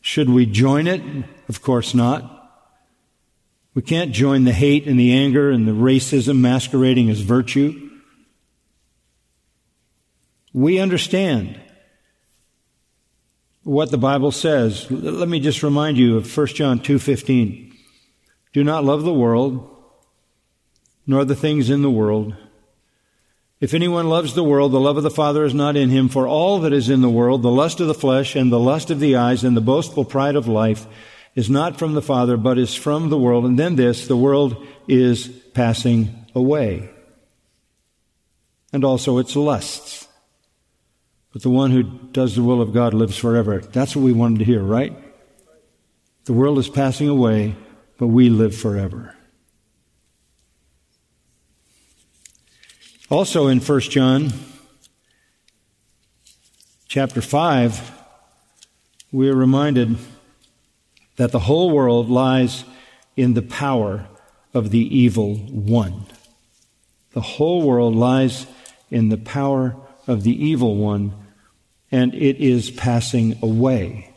Should 0.00 0.30
we 0.30 0.46
join 0.46 0.86
it? 0.86 1.02
Of 1.48 1.62
course 1.62 1.94
not. 1.94 2.32
We 3.74 3.82
can't 3.82 4.12
join 4.12 4.44
the 4.44 4.52
hate 4.52 4.86
and 4.86 4.98
the 4.98 5.12
anger 5.12 5.50
and 5.50 5.66
the 5.66 5.72
racism 5.72 6.38
masquerading 6.38 7.10
as 7.10 7.20
virtue 7.20 7.86
we 10.56 10.78
understand 10.78 11.60
what 13.62 13.90
the 13.90 13.98
Bible 13.98 14.32
says. 14.32 14.90
Let 14.90 15.28
me 15.28 15.38
just 15.38 15.62
remind 15.62 15.98
you 15.98 16.16
of 16.16 16.26
1 16.26 16.46
John 16.54 16.80
2:15. 16.80 17.65
Do 18.56 18.64
not 18.64 18.84
love 18.84 19.02
the 19.02 19.12
world 19.12 19.68
nor 21.06 21.26
the 21.26 21.36
things 21.36 21.68
in 21.68 21.82
the 21.82 21.90
world. 21.90 22.34
If 23.60 23.74
anyone 23.74 24.08
loves 24.08 24.32
the 24.32 24.42
world, 24.42 24.72
the 24.72 24.80
love 24.80 24.96
of 24.96 25.02
the 25.02 25.10
Father 25.10 25.44
is 25.44 25.52
not 25.52 25.76
in 25.76 25.90
him, 25.90 26.08
for 26.08 26.26
all 26.26 26.60
that 26.60 26.72
is 26.72 26.88
in 26.88 27.02
the 27.02 27.10
world, 27.10 27.42
the 27.42 27.50
lust 27.50 27.80
of 27.80 27.86
the 27.86 27.92
flesh 27.92 28.34
and 28.34 28.50
the 28.50 28.58
lust 28.58 28.90
of 28.90 28.98
the 28.98 29.14
eyes 29.14 29.44
and 29.44 29.54
the 29.54 29.60
boastful 29.60 30.06
pride 30.06 30.36
of 30.36 30.48
life 30.48 30.86
is 31.34 31.50
not 31.50 31.78
from 31.78 31.92
the 31.92 32.00
Father, 32.00 32.38
but 32.38 32.56
is 32.56 32.74
from 32.74 33.10
the 33.10 33.18
world. 33.18 33.44
And 33.44 33.58
then 33.58 33.76
this, 33.76 34.06
the 34.06 34.16
world 34.16 34.66
is 34.88 35.28
passing 35.52 36.24
away. 36.34 36.88
And 38.72 38.84
also 38.84 39.18
its 39.18 39.36
lusts. 39.36 40.08
But 41.30 41.42
the 41.42 41.50
one 41.50 41.72
who 41.72 41.82
does 41.82 42.36
the 42.36 42.42
will 42.42 42.62
of 42.62 42.72
God 42.72 42.94
lives 42.94 43.18
forever. 43.18 43.60
That's 43.60 43.94
what 43.94 44.02
we 44.02 44.14
wanted 44.14 44.38
to 44.38 44.46
hear, 44.46 44.62
right? 44.62 44.96
The 46.24 46.32
world 46.32 46.58
is 46.58 46.70
passing 46.70 47.10
away, 47.10 47.54
but 47.98 48.08
we 48.08 48.28
live 48.28 48.54
forever. 48.54 49.14
Also 53.08 53.46
in 53.46 53.60
1 53.60 53.80
John 53.82 54.32
chapter 56.88 57.20
5, 57.20 57.92
we 59.12 59.28
are 59.28 59.34
reminded 59.34 59.96
that 61.16 61.32
the 61.32 61.38
whole 61.38 61.70
world 61.70 62.10
lies 62.10 62.64
in 63.16 63.34
the 63.34 63.42
power 63.42 64.06
of 64.52 64.70
the 64.70 64.98
evil 64.98 65.36
one. 65.36 66.06
The 67.12 67.20
whole 67.20 67.62
world 67.62 67.94
lies 67.94 68.46
in 68.90 69.08
the 69.08 69.16
power 69.16 69.76
of 70.06 70.22
the 70.22 70.44
evil 70.44 70.76
one 70.76 71.12
and 71.90 72.14
it 72.14 72.36
is 72.38 72.70
passing 72.70 73.38
away. 73.42 74.15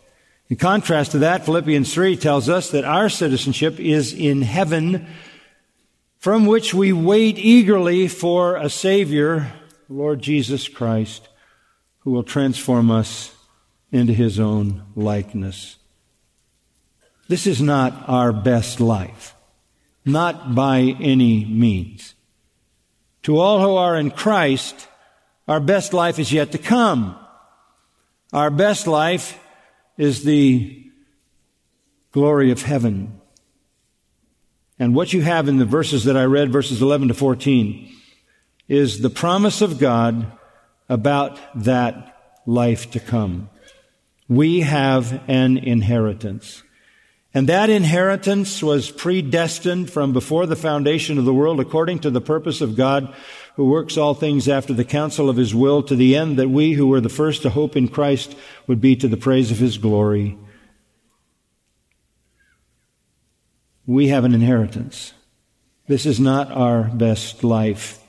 In 0.49 0.57
contrast 0.57 1.11
to 1.11 1.19
that, 1.19 1.45
Philippians 1.45 1.93
3 1.93 2.17
tells 2.17 2.49
us 2.49 2.71
that 2.71 2.83
our 2.83 3.07
citizenship 3.07 3.79
is 3.79 4.13
in 4.13 4.41
heaven, 4.41 5.05
from 6.17 6.47
which 6.47 6.73
we 6.73 6.91
wait 6.91 7.37
eagerly 7.37 8.07
for 8.07 8.55
a 8.55 8.67
Savior, 8.67 9.51
Lord 9.87 10.21
Jesus 10.21 10.67
Christ, 10.67 11.29
who 11.99 12.11
will 12.11 12.23
transform 12.23 12.89
us 12.89 13.35
into 13.91 14.11
His 14.11 14.39
own 14.39 14.83
likeness. 14.95 15.77
This 17.27 17.45
is 17.45 17.61
not 17.61 18.09
our 18.09 18.33
best 18.33 18.79
life, 18.79 19.35
not 20.03 20.55
by 20.55 20.95
any 20.99 21.45
means. 21.45 22.15
To 23.23 23.37
all 23.37 23.61
who 23.61 23.75
are 23.75 23.95
in 23.95 24.09
Christ, 24.09 24.87
our 25.47 25.59
best 25.59 25.93
life 25.93 26.17
is 26.17 26.33
yet 26.33 26.51
to 26.53 26.57
come. 26.57 27.15
Our 28.33 28.49
best 28.49 28.87
life 28.87 29.39
is 29.99 30.23
the 30.23 30.81
glory 32.13 32.51
of 32.51 32.61
heaven. 32.61 33.19
And 34.79 34.95
what 34.95 35.11
you 35.11 35.21
have 35.21 35.49
in 35.49 35.57
the 35.57 35.65
verses 35.65 36.05
that 36.05 36.15
I 36.15 36.23
read, 36.23 36.53
verses 36.53 36.81
11 36.81 37.09
to 37.09 37.13
14, 37.13 37.93
is 38.69 39.01
the 39.01 39.09
promise 39.09 39.61
of 39.61 39.77
God 39.77 40.31
about 40.87 41.37
that 41.63 42.39
life 42.45 42.89
to 42.91 42.99
come. 43.01 43.49
We 44.29 44.61
have 44.61 45.21
an 45.27 45.57
inheritance. 45.57 46.63
And 47.33 47.49
that 47.49 47.69
inheritance 47.69 48.63
was 48.63 48.89
predestined 48.89 49.91
from 49.91 50.13
before 50.13 50.45
the 50.45 50.55
foundation 50.55 51.17
of 51.17 51.25
the 51.25 51.33
world 51.33 51.59
according 51.59 51.99
to 51.99 52.09
the 52.09 52.21
purpose 52.21 52.61
of 52.61 52.77
God 52.77 53.13
who 53.59 53.65
works 53.65 53.97
all 53.97 54.13
things 54.13 54.47
after 54.47 54.73
the 54.73 54.85
counsel 54.85 55.29
of 55.29 55.35
his 55.35 55.53
will 55.53 55.83
to 55.83 55.93
the 55.93 56.15
end 56.15 56.39
that 56.39 56.47
we 56.47 56.71
who 56.71 56.87
were 56.87 57.01
the 57.01 57.09
first 57.09 57.41
to 57.41 57.49
hope 57.49 57.75
in 57.75 57.89
Christ 57.89 58.33
would 58.67 58.79
be 58.79 58.95
to 58.95 59.09
the 59.09 59.17
praise 59.17 59.51
of 59.51 59.57
his 59.57 59.77
glory. 59.77 60.37
We 63.85 64.07
have 64.07 64.23
an 64.23 64.33
inheritance. 64.33 65.11
This 65.89 66.05
is 66.05 66.21
not 66.21 66.49
our 66.53 66.83
best 66.83 67.43
life. 67.43 68.01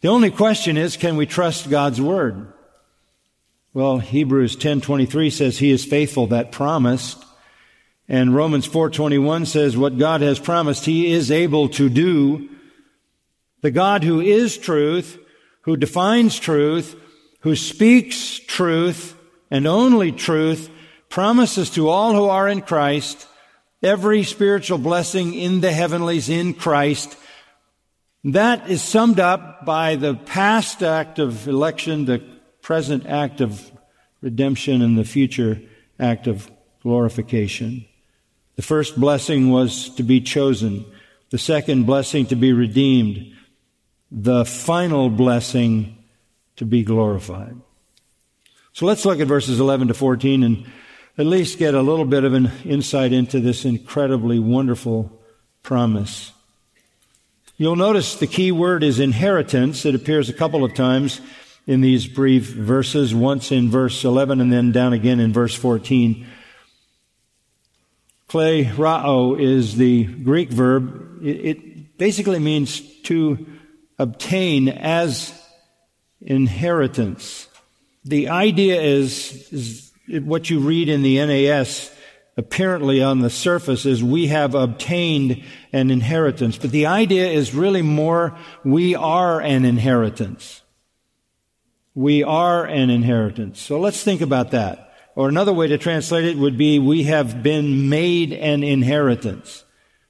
The 0.00 0.08
only 0.08 0.30
question 0.30 0.78
is, 0.78 0.96
can 0.96 1.18
we 1.18 1.26
trust 1.26 1.68
God's 1.68 2.00
word? 2.00 2.50
Well, 3.74 3.98
Hebrews 3.98 4.56
10:23 4.56 5.30
says 5.30 5.58
he 5.58 5.72
is 5.72 5.84
faithful 5.84 6.28
that 6.28 6.52
promised. 6.52 7.22
And 8.08 8.34
Romans 8.34 8.66
4:21 8.66 9.44
says 9.44 9.76
what 9.76 9.98
God 9.98 10.22
has 10.22 10.38
promised 10.38 10.86
he 10.86 11.12
is 11.12 11.30
able 11.30 11.68
to 11.68 11.90
do. 11.90 12.48
The 13.64 13.70
God 13.70 14.04
who 14.04 14.20
is 14.20 14.58
truth, 14.58 15.18
who 15.62 15.78
defines 15.78 16.38
truth, 16.38 17.00
who 17.40 17.56
speaks 17.56 18.38
truth 18.38 19.16
and 19.50 19.66
only 19.66 20.12
truth, 20.12 20.68
promises 21.08 21.70
to 21.70 21.88
all 21.88 22.12
who 22.12 22.26
are 22.26 22.46
in 22.46 22.60
Christ 22.60 23.26
every 23.82 24.22
spiritual 24.22 24.76
blessing 24.76 25.32
in 25.32 25.62
the 25.62 25.72
heavenlies 25.72 26.28
in 26.28 26.52
Christ. 26.52 27.16
That 28.22 28.68
is 28.68 28.82
summed 28.82 29.18
up 29.18 29.64
by 29.64 29.96
the 29.96 30.12
past 30.12 30.82
act 30.82 31.18
of 31.18 31.48
election, 31.48 32.04
the 32.04 32.22
present 32.60 33.06
act 33.06 33.40
of 33.40 33.72
redemption, 34.20 34.82
and 34.82 34.98
the 34.98 35.04
future 35.04 35.58
act 35.98 36.26
of 36.26 36.50
glorification. 36.82 37.86
The 38.56 38.62
first 38.62 39.00
blessing 39.00 39.48
was 39.48 39.88
to 39.94 40.02
be 40.02 40.20
chosen. 40.20 40.84
The 41.30 41.38
second 41.38 41.86
blessing 41.86 42.26
to 42.26 42.36
be 42.36 42.52
redeemed. 42.52 43.30
The 44.16 44.44
final 44.44 45.10
blessing 45.10 45.98
to 46.54 46.64
be 46.64 46.84
glorified. 46.84 47.56
So 48.72 48.86
let's 48.86 49.04
look 49.04 49.18
at 49.18 49.26
verses 49.26 49.58
11 49.58 49.88
to 49.88 49.94
14 49.94 50.44
and 50.44 50.64
at 51.18 51.26
least 51.26 51.58
get 51.58 51.74
a 51.74 51.82
little 51.82 52.04
bit 52.04 52.22
of 52.22 52.32
an 52.32 52.52
insight 52.64 53.12
into 53.12 53.40
this 53.40 53.64
incredibly 53.64 54.38
wonderful 54.38 55.20
promise. 55.64 56.32
You'll 57.56 57.74
notice 57.74 58.14
the 58.14 58.28
key 58.28 58.52
word 58.52 58.84
is 58.84 59.00
inheritance. 59.00 59.84
It 59.84 59.96
appears 59.96 60.28
a 60.28 60.32
couple 60.32 60.62
of 60.62 60.74
times 60.74 61.20
in 61.66 61.80
these 61.80 62.06
brief 62.06 62.44
verses, 62.46 63.12
once 63.12 63.50
in 63.50 63.68
verse 63.68 64.04
11 64.04 64.40
and 64.40 64.52
then 64.52 64.70
down 64.70 64.92
again 64.92 65.18
in 65.18 65.32
verse 65.32 65.56
14. 65.56 66.24
Kleroo 68.28 69.40
is 69.40 69.76
the 69.76 70.04
Greek 70.04 70.50
verb. 70.50 71.20
It 71.20 71.98
basically 71.98 72.38
means 72.38 72.80
to 73.02 73.46
obtain 73.98 74.68
as 74.68 75.32
inheritance. 76.20 77.48
The 78.04 78.28
idea 78.28 78.80
is, 78.80 79.48
is 79.52 79.92
what 80.24 80.50
you 80.50 80.60
read 80.60 80.88
in 80.88 81.02
the 81.02 81.16
NAS 81.24 81.90
apparently 82.36 83.02
on 83.02 83.20
the 83.20 83.30
surface 83.30 83.86
is 83.86 84.02
we 84.02 84.26
have 84.28 84.54
obtained 84.54 85.42
an 85.72 85.90
inheritance. 85.90 86.58
But 86.58 86.70
the 86.70 86.86
idea 86.86 87.28
is 87.28 87.54
really 87.54 87.82
more 87.82 88.36
we 88.64 88.94
are 88.94 89.40
an 89.40 89.64
inheritance. 89.64 90.62
We 91.94 92.24
are 92.24 92.64
an 92.64 92.90
inheritance. 92.90 93.60
So 93.60 93.78
let's 93.78 94.02
think 94.02 94.20
about 94.20 94.50
that. 94.50 94.92
Or 95.14 95.28
another 95.28 95.52
way 95.52 95.68
to 95.68 95.78
translate 95.78 96.24
it 96.24 96.36
would 96.36 96.58
be 96.58 96.80
we 96.80 97.04
have 97.04 97.42
been 97.42 97.88
made 97.88 98.32
an 98.32 98.64
inheritance. 98.64 99.64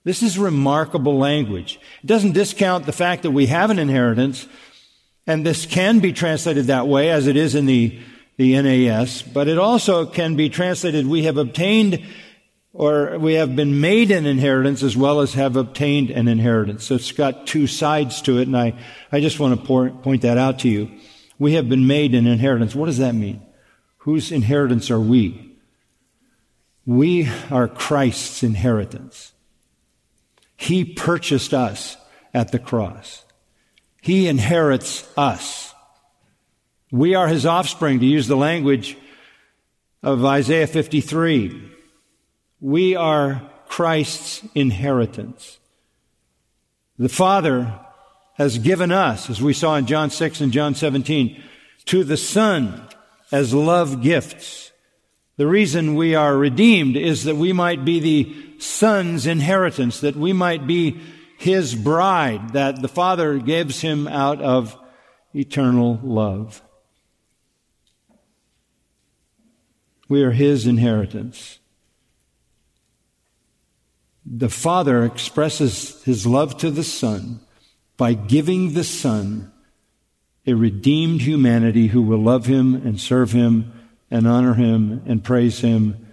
This 0.04 0.22
is 0.22 0.38
remarkable 0.38 1.18
language. 1.18 1.80
It 2.02 2.06
doesn't 2.06 2.32
discount 2.32 2.84
the 2.84 2.92
fact 2.92 3.22
that 3.22 3.30
we 3.30 3.46
have 3.46 3.70
an 3.70 3.78
inheritance, 3.78 4.46
and 5.26 5.44
this 5.44 5.64
can 5.64 6.00
be 6.00 6.12
translated 6.12 6.66
that 6.66 6.86
way 6.86 7.10
as 7.10 7.26
it 7.26 7.36
is 7.36 7.54
in 7.54 7.64
the, 7.64 7.98
the 8.36 8.60
NAS, 8.60 9.22
but 9.22 9.48
it 9.48 9.58
also 9.58 10.04
can 10.04 10.36
be 10.36 10.50
translated 10.50 11.06
we 11.06 11.24
have 11.24 11.38
obtained 11.38 12.04
or 12.74 13.16
we 13.20 13.34
have 13.34 13.54
been 13.54 13.80
made 13.80 14.10
an 14.10 14.26
inheritance 14.26 14.82
as 14.82 14.96
well 14.96 15.20
as 15.20 15.34
have 15.34 15.54
obtained 15.56 16.10
an 16.10 16.26
inheritance. 16.26 16.84
So 16.84 16.96
it's 16.96 17.12
got 17.12 17.46
two 17.46 17.68
sides 17.68 18.20
to 18.22 18.38
it, 18.38 18.48
and 18.48 18.56
I, 18.56 18.74
I 19.12 19.20
just 19.20 19.38
want 19.38 19.58
to 19.58 19.64
pour, 19.64 19.90
point 19.90 20.22
that 20.22 20.38
out 20.38 20.58
to 20.60 20.68
you. 20.68 20.90
We 21.38 21.52
have 21.54 21.68
been 21.68 21.86
made 21.86 22.16
an 22.16 22.26
inheritance. 22.26 22.74
What 22.74 22.86
does 22.86 22.98
that 22.98 23.14
mean? 23.14 23.40
Whose 23.98 24.32
inheritance 24.32 24.90
are 24.90 25.00
we? 25.00 25.56
We 26.84 27.28
are 27.50 27.68
Christ's 27.68 28.42
inheritance. 28.42 29.33
He 30.56 30.84
purchased 30.84 31.52
us 31.52 31.96
at 32.32 32.52
the 32.52 32.58
cross. 32.58 33.24
He 34.00 34.28
inherits 34.28 35.08
us. 35.16 35.72
We 36.90 37.14
are 37.14 37.28
his 37.28 37.46
offspring, 37.46 38.00
to 38.00 38.06
use 38.06 38.28
the 38.28 38.36
language 38.36 38.96
of 40.02 40.24
Isaiah 40.24 40.66
53. 40.66 41.72
We 42.60 42.94
are 42.94 43.42
Christ's 43.66 44.42
inheritance. 44.54 45.58
The 46.98 47.08
Father 47.08 47.80
has 48.34 48.58
given 48.58 48.92
us, 48.92 49.30
as 49.30 49.40
we 49.40 49.52
saw 49.52 49.76
in 49.76 49.86
John 49.86 50.10
6 50.10 50.40
and 50.40 50.52
John 50.52 50.74
17, 50.74 51.42
to 51.86 52.04
the 52.04 52.16
Son 52.16 52.88
as 53.32 53.54
love 53.54 54.02
gifts. 54.02 54.70
The 55.36 55.46
reason 55.48 55.96
we 55.96 56.14
are 56.14 56.36
redeemed 56.36 56.96
is 56.96 57.24
that 57.24 57.36
we 57.36 57.52
might 57.52 57.84
be 57.84 57.98
the 57.98 58.60
Son's 58.60 59.26
inheritance, 59.26 60.00
that 60.00 60.14
we 60.14 60.32
might 60.32 60.66
be 60.66 61.00
His 61.38 61.74
bride, 61.74 62.52
that 62.52 62.80
the 62.80 62.88
Father 62.88 63.38
gives 63.38 63.80
Him 63.80 64.06
out 64.06 64.40
of 64.40 64.78
eternal 65.34 65.98
love. 66.04 66.62
We 70.08 70.22
are 70.22 70.30
His 70.30 70.68
inheritance. 70.68 71.58
The 74.24 74.48
Father 74.48 75.04
expresses 75.04 76.00
His 76.04 76.26
love 76.26 76.56
to 76.58 76.70
the 76.70 76.84
Son 76.84 77.40
by 77.96 78.14
giving 78.14 78.72
the 78.72 78.84
Son 78.84 79.50
a 80.46 80.54
redeemed 80.54 81.22
humanity 81.22 81.88
who 81.88 82.02
will 82.02 82.22
love 82.22 82.46
Him 82.46 82.74
and 82.74 83.00
serve 83.00 83.32
Him 83.32 83.72
and 84.10 84.26
honor 84.26 84.54
Him 84.54 85.02
and 85.06 85.22
praise 85.22 85.60
Him 85.60 86.06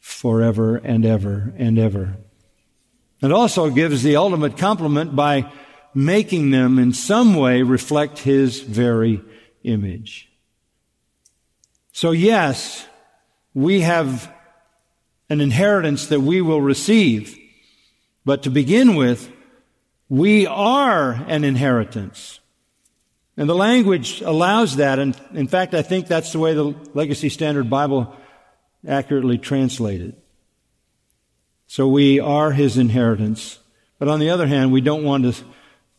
forever 0.00 0.76
and 0.76 1.04
ever 1.04 1.52
and 1.56 1.78
ever. 1.78 2.16
It 3.20 3.32
also 3.32 3.70
gives 3.70 4.02
the 4.02 4.16
ultimate 4.16 4.56
compliment 4.56 5.16
by 5.16 5.50
making 5.94 6.50
them 6.50 6.78
in 6.78 6.92
some 6.92 7.34
way 7.34 7.62
reflect 7.62 8.18
His 8.18 8.60
very 8.60 9.22
image. 9.64 10.30
So 11.92 12.12
yes, 12.12 12.86
we 13.54 13.80
have 13.80 14.32
an 15.28 15.40
inheritance 15.40 16.06
that 16.06 16.20
we 16.20 16.40
will 16.40 16.60
receive. 16.60 17.36
But 18.24 18.42
to 18.44 18.50
begin 18.50 18.94
with, 18.94 19.32
we 20.08 20.46
are 20.46 21.12
an 21.26 21.44
inheritance. 21.44 22.40
And 23.38 23.48
the 23.48 23.54
language 23.54 24.20
allows 24.20 24.76
that. 24.76 24.98
And 24.98 25.18
in 25.32 25.46
fact, 25.46 25.72
I 25.72 25.82
think 25.82 26.08
that's 26.08 26.32
the 26.32 26.40
way 26.40 26.54
the 26.54 26.74
Legacy 26.92 27.28
Standard 27.28 27.70
Bible 27.70 28.14
accurately 28.86 29.38
translated. 29.38 30.16
So 31.68 31.86
we 31.86 32.18
are 32.18 32.50
his 32.50 32.76
inheritance. 32.76 33.60
But 34.00 34.08
on 34.08 34.18
the 34.18 34.30
other 34.30 34.48
hand, 34.48 34.72
we 34.72 34.80
don't 34.80 35.04
want 35.04 35.22
to 35.22 35.44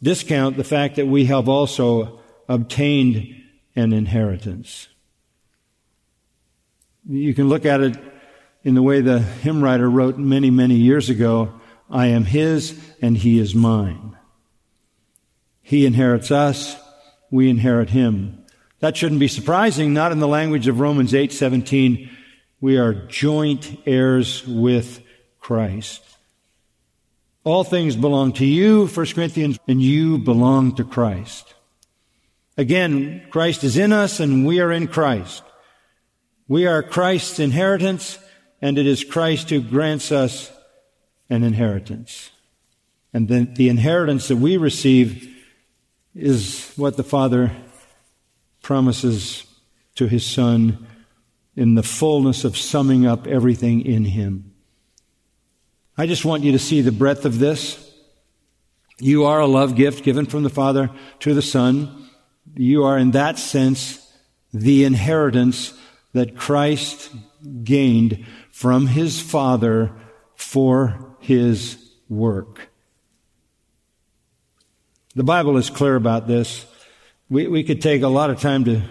discount 0.03 0.57
the 0.57 0.65
fact 0.65 0.97
that 0.97 1.07
we 1.07 1.25
have 1.25 1.47
also 1.47 2.19
obtained 2.49 3.41
an 3.73 3.93
inheritance. 3.93 4.89
You 7.07 7.33
can 7.33 7.47
look 7.47 7.65
at 7.65 7.79
it 7.79 7.97
in 8.65 8.75
the 8.75 8.81
way 8.81 8.99
the 8.99 9.19
hymn 9.19 9.63
writer 9.63 9.89
wrote 9.89 10.17
many, 10.17 10.49
many 10.49 10.75
years 10.75 11.09
ago. 11.09 11.53
I 11.89 12.07
am 12.07 12.25
his 12.25 12.77
and 13.01 13.15
he 13.15 13.39
is 13.39 13.55
mine. 13.55 14.17
He 15.61 15.85
inherits 15.85 16.31
us, 16.31 16.75
we 17.31 17.49
inherit 17.49 17.89
him. 17.89 18.43
That 18.79 18.95
shouldn't 18.95 19.19
be 19.19 19.27
surprising, 19.27 19.93
not 19.93 20.11
in 20.11 20.19
the 20.19 20.27
language 20.27 20.67
of 20.67 20.79
Romans 20.79 21.13
8:17. 21.13 22.09
We 22.61 22.77
are 22.77 22.93
joint 22.93 23.77
heirs 23.85 24.45
with 24.47 25.01
Christ. 25.39 26.01
All 27.43 27.63
things 27.63 27.95
belong 27.95 28.33
to 28.33 28.45
you, 28.45 28.87
1 28.87 29.15
Corinthians, 29.15 29.57
and 29.67 29.81
you 29.81 30.17
belong 30.17 30.75
to 30.75 30.83
Christ. 30.83 31.53
Again, 32.57 33.23
Christ 33.29 33.63
is 33.63 33.77
in 33.77 33.93
us 33.93 34.19
and 34.19 34.45
we 34.45 34.59
are 34.59 34.71
in 34.71 34.87
Christ. 34.87 35.43
We 36.47 36.65
are 36.65 36.83
Christ's 36.83 37.39
inheritance, 37.39 38.17
and 38.61 38.77
it 38.77 38.85
is 38.85 39.03
Christ 39.03 39.49
who 39.49 39.61
grants 39.61 40.11
us 40.11 40.51
an 41.29 41.43
inheritance. 41.43 42.31
And 43.13 43.27
then 43.27 43.53
the 43.53 43.69
inheritance 43.69 44.27
that 44.27 44.37
we 44.37 44.57
receive 44.57 45.28
is 46.15 46.73
what 46.75 46.97
the 46.97 47.03
Father 47.03 47.51
promises 48.61 49.45
to 49.95 50.07
His 50.07 50.25
Son 50.25 50.87
in 51.55 51.75
the 51.75 51.83
fullness 51.83 52.43
of 52.43 52.57
summing 52.57 53.05
up 53.05 53.27
everything 53.27 53.85
in 53.85 54.05
Him. 54.05 54.53
I 55.97 56.07
just 56.07 56.25
want 56.25 56.43
you 56.43 56.53
to 56.53 56.59
see 56.59 56.81
the 56.81 56.91
breadth 56.91 57.25
of 57.25 57.39
this. 57.39 57.85
You 58.99 59.25
are 59.25 59.39
a 59.39 59.47
love 59.47 59.75
gift 59.75 60.03
given 60.03 60.25
from 60.25 60.43
the 60.43 60.49
Father 60.49 60.89
to 61.19 61.33
the 61.33 61.41
Son. 61.41 62.09
You 62.55 62.83
are, 62.85 62.97
in 62.97 63.11
that 63.11 63.37
sense, 63.37 64.05
the 64.53 64.85
inheritance 64.85 65.73
that 66.13 66.37
Christ 66.37 67.11
gained 67.63 68.25
from 68.51 68.87
His 68.87 69.21
Father 69.21 69.91
for 70.35 71.15
His 71.19 71.77
work. 72.07 72.68
The 75.19 75.25
Bible 75.25 75.57
is 75.57 75.69
clear 75.69 75.97
about 75.97 76.27
this. 76.27 76.65
We, 77.29 77.47
we 77.47 77.65
could 77.65 77.81
take 77.81 78.03
a 78.03 78.07
lot 78.07 78.29
of 78.29 78.39
time 78.39 78.63
to 78.63 78.83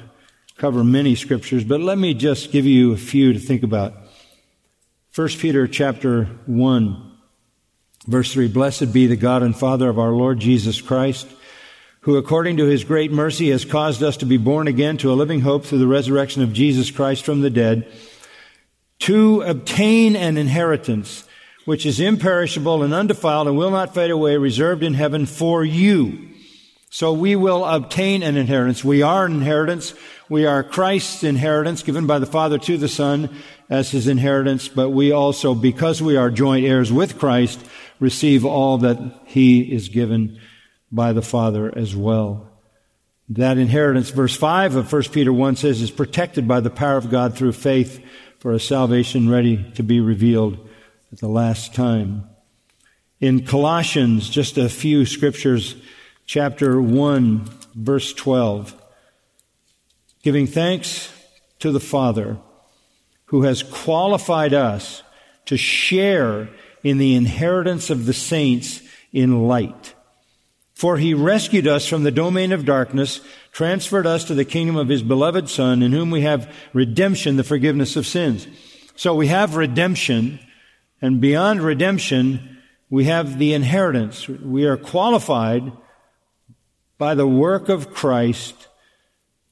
cover 0.58 0.84
many 0.84 1.14
scriptures, 1.14 1.64
but 1.64 1.80
let 1.80 1.96
me 1.96 2.12
just 2.12 2.52
give 2.52 2.66
you 2.66 2.92
a 2.92 2.98
few 2.98 3.32
to 3.32 3.38
think 3.38 3.62
about. 3.62 3.94
1 5.14 5.28
Peter 5.38 5.66
chapter 5.66 6.26
1, 6.44 7.12
verse 8.06 8.30
3, 8.30 8.46
Blessed 8.48 8.92
be 8.92 9.06
the 9.06 9.16
God 9.16 9.42
and 9.42 9.56
Father 9.56 9.88
of 9.88 9.98
our 9.98 10.10
Lord 10.10 10.38
Jesus 10.38 10.82
Christ, 10.82 11.26
who 12.00 12.18
according 12.18 12.58
to 12.58 12.66
his 12.66 12.84
great 12.84 13.10
mercy 13.10 13.48
has 13.48 13.64
caused 13.64 14.02
us 14.02 14.18
to 14.18 14.26
be 14.26 14.36
born 14.36 14.68
again 14.68 14.98
to 14.98 15.10
a 15.10 15.14
living 15.14 15.40
hope 15.40 15.64
through 15.64 15.78
the 15.78 15.86
resurrection 15.86 16.42
of 16.42 16.52
Jesus 16.52 16.90
Christ 16.90 17.24
from 17.24 17.40
the 17.40 17.48
dead, 17.48 17.90
to 18.98 19.40
obtain 19.40 20.14
an 20.14 20.36
inheritance 20.36 21.24
which 21.68 21.84
is 21.84 22.00
imperishable 22.00 22.82
and 22.82 22.94
undefiled 22.94 23.46
and 23.46 23.54
will 23.54 23.70
not 23.70 23.92
fade 23.92 24.10
away, 24.10 24.38
reserved 24.38 24.82
in 24.82 24.94
heaven 24.94 25.26
for 25.26 25.62
you. 25.62 26.30
So 26.88 27.12
we 27.12 27.36
will 27.36 27.62
obtain 27.62 28.22
an 28.22 28.38
inheritance. 28.38 28.82
We 28.82 29.02
are 29.02 29.26
an 29.26 29.34
inheritance. 29.34 29.92
We 30.30 30.46
are 30.46 30.64
Christ's 30.64 31.24
inheritance 31.24 31.82
given 31.82 32.06
by 32.06 32.20
the 32.20 32.24
Father 32.24 32.56
to 32.56 32.78
the 32.78 32.88
Son 32.88 33.28
as 33.68 33.90
his 33.90 34.08
inheritance, 34.08 34.66
but 34.66 34.88
we 34.88 35.12
also, 35.12 35.54
because 35.54 36.00
we 36.00 36.16
are 36.16 36.30
joint 36.30 36.64
heirs 36.64 36.90
with 36.90 37.18
Christ, 37.18 37.60
receive 38.00 38.46
all 38.46 38.78
that 38.78 38.98
he 39.26 39.60
is 39.60 39.90
given 39.90 40.40
by 40.90 41.12
the 41.12 41.20
Father 41.20 41.70
as 41.76 41.94
well. 41.94 42.50
That 43.28 43.58
inheritance, 43.58 44.08
verse 44.08 44.34
5 44.34 44.74
of 44.74 44.90
1 44.90 45.02
Peter 45.12 45.34
1 45.34 45.56
says, 45.56 45.82
is 45.82 45.90
protected 45.90 46.48
by 46.48 46.60
the 46.60 46.70
power 46.70 46.96
of 46.96 47.10
God 47.10 47.36
through 47.36 47.52
faith 47.52 48.02
for 48.38 48.52
a 48.52 48.58
salvation 48.58 49.28
ready 49.28 49.70
to 49.74 49.82
be 49.82 50.00
revealed 50.00 50.64
at 51.12 51.18
the 51.18 51.28
last 51.28 51.74
time. 51.74 52.28
In 53.20 53.44
Colossians, 53.44 54.28
just 54.28 54.58
a 54.58 54.68
few 54.68 55.06
scriptures 55.06 55.74
chapter 56.26 56.80
1, 56.80 57.48
verse 57.74 58.12
12. 58.12 58.74
Giving 60.22 60.46
thanks 60.46 61.12
to 61.58 61.72
the 61.72 61.80
Father 61.80 62.38
who 63.26 63.42
has 63.42 63.62
qualified 63.62 64.54
us 64.54 65.02
to 65.46 65.56
share 65.56 66.48
in 66.82 66.98
the 66.98 67.14
inheritance 67.14 67.90
of 67.90 68.06
the 68.06 68.12
saints 68.12 68.82
in 69.12 69.46
light. 69.46 69.94
For 70.74 70.96
he 70.96 71.12
rescued 71.12 71.66
us 71.66 71.88
from 71.88 72.04
the 72.04 72.10
domain 72.10 72.52
of 72.52 72.64
darkness, 72.64 73.20
transferred 73.50 74.06
us 74.06 74.24
to 74.24 74.34
the 74.34 74.44
kingdom 74.44 74.76
of 74.76 74.88
his 74.88 75.02
beloved 75.02 75.48
Son, 75.48 75.82
in 75.82 75.92
whom 75.92 76.10
we 76.10 76.20
have 76.20 76.54
redemption, 76.72 77.36
the 77.36 77.44
forgiveness 77.44 77.96
of 77.96 78.06
sins. 78.06 78.46
So 78.94 79.14
we 79.14 79.26
have 79.26 79.56
redemption, 79.56 80.38
and 81.00 81.20
beyond 81.20 81.62
redemption, 81.62 82.58
we 82.90 83.04
have 83.04 83.38
the 83.38 83.54
inheritance. 83.54 84.28
We 84.28 84.64
are 84.66 84.76
qualified 84.76 85.72
by 86.96 87.14
the 87.14 87.26
work 87.26 87.68
of 87.68 87.92
Christ 87.92 88.66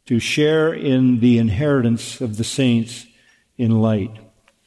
to 0.06 0.18
share 0.18 0.72
in 0.72 1.20
the 1.20 1.38
inheritance 1.38 2.20
of 2.20 2.36
the 2.36 2.44
saints 2.44 3.06
in 3.58 3.80
light. 3.80 4.10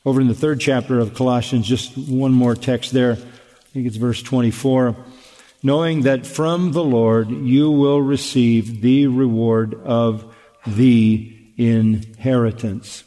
Over 0.05 0.21
in 0.21 0.27
the 0.27 0.33
third 0.33 0.59
chapter 0.59 0.99
of 0.99 1.13
Colossians, 1.13 1.67
just 1.67 1.97
one 1.97 2.31
more 2.31 2.55
text 2.55 2.91
there. 2.91 3.13
I 3.13 3.71
think 3.73 3.87
it's 3.87 3.97
verse 3.97 4.21
24. 4.21 4.95
Knowing 5.61 6.01
that 6.01 6.25
from 6.25 6.71
the 6.71 6.83
Lord 6.83 7.29
you 7.29 7.69
will 7.69 8.01
receive 8.01 8.81
the 8.81 9.07
reward 9.07 9.75
of 9.83 10.33
the 10.65 11.35
inheritance. 11.57 13.03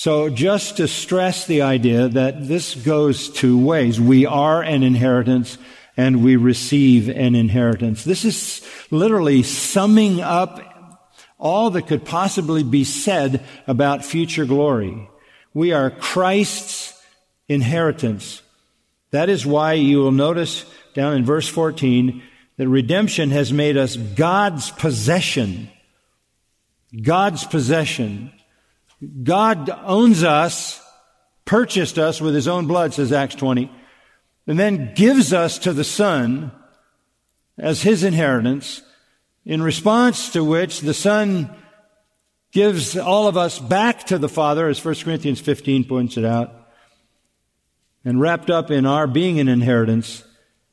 So 0.00 0.30
just 0.30 0.78
to 0.78 0.88
stress 0.88 1.46
the 1.46 1.60
idea 1.60 2.08
that 2.08 2.48
this 2.48 2.74
goes 2.74 3.28
two 3.28 3.62
ways. 3.62 4.00
We 4.00 4.24
are 4.24 4.62
an 4.62 4.82
inheritance 4.82 5.58
and 5.94 6.24
we 6.24 6.36
receive 6.36 7.10
an 7.10 7.34
inheritance. 7.34 8.02
This 8.04 8.24
is 8.24 8.66
literally 8.90 9.42
summing 9.42 10.22
up 10.22 11.12
all 11.38 11.68
that 11.72 11.86
could 11.86 12.06
possibly 12.06 12.62
be 12.62 12.82
said 12.82 13.44
about 13.66 14.02
future 14.02 14.46
glory. 14.46 15.06
We 15.52 15.74
are 15.74 15.90
Christ's 15.90 16.98
inheritance. 17.46 18.40
That 19.10 19.28
is 19.28 19.44
why 19.44 19.74
you 19.74 19.98
will 19.98 20.12
notice 20.12 20.64
down 20.94 21.12
in 21.12 21.26
verse 21.26 21.46
14 21.46 22.22
that 22.56 22.68
redemption 22.70 23.28
has 23.32 23.52
made 23.52 23.76
us 23.76 23.96
God's 23.96 24.70
possession. 24.70 25.68
God's 27.02 27.44
possession. 27.44 28.32
God 29.22 29.70
owns 29.84 30.24
us, 30.24 30.80
purchased 31.44 31.98
us 31.98 32.20
with 32.20 32.34
his 32.34 32.48
own 32.48 32.66
blood, 32.66 32.94
says 32.94 33.12
Acts 33.12 33.34
20 33.34 33.70
and 34.50 34.58
then 34.58 34.92
gives 34.94 35.32
us 35.32 35.60
to 35.60 35.72
the 35.72 35.84
Son 35.84 36.50
as 37.56 37.82
his 37.82 38.02
inheritance, 38.02 38.82
in 39.44 39.62
response 39.62 40.30
to 40.32 40.42
which 40.42 40.80
the 40.80 40.92
Son 40.92 41.54
gives 42.50 42.96
all 42.96 43.28
of 43.28 43.36
us 43.36 43.60
back 43.60 44.04
to 44.06 44.18
the 44.18 44.28
Father, 44.28 44.66
as 44.66 44.84
1 44.84 44.96
Corinthians 44.96 45.40
15 45.40 45.84
points 45.84 46.16
it 46.16 46.24
out. 46.24 46.52
And 48.04 48.20
wrapped 48.20 48.50
up 48.50 48.72
in 48.72 48.86
our 48.86 49.06
being 49.06 49.38
an 49.38 49.46
inheritance 49.46 50.24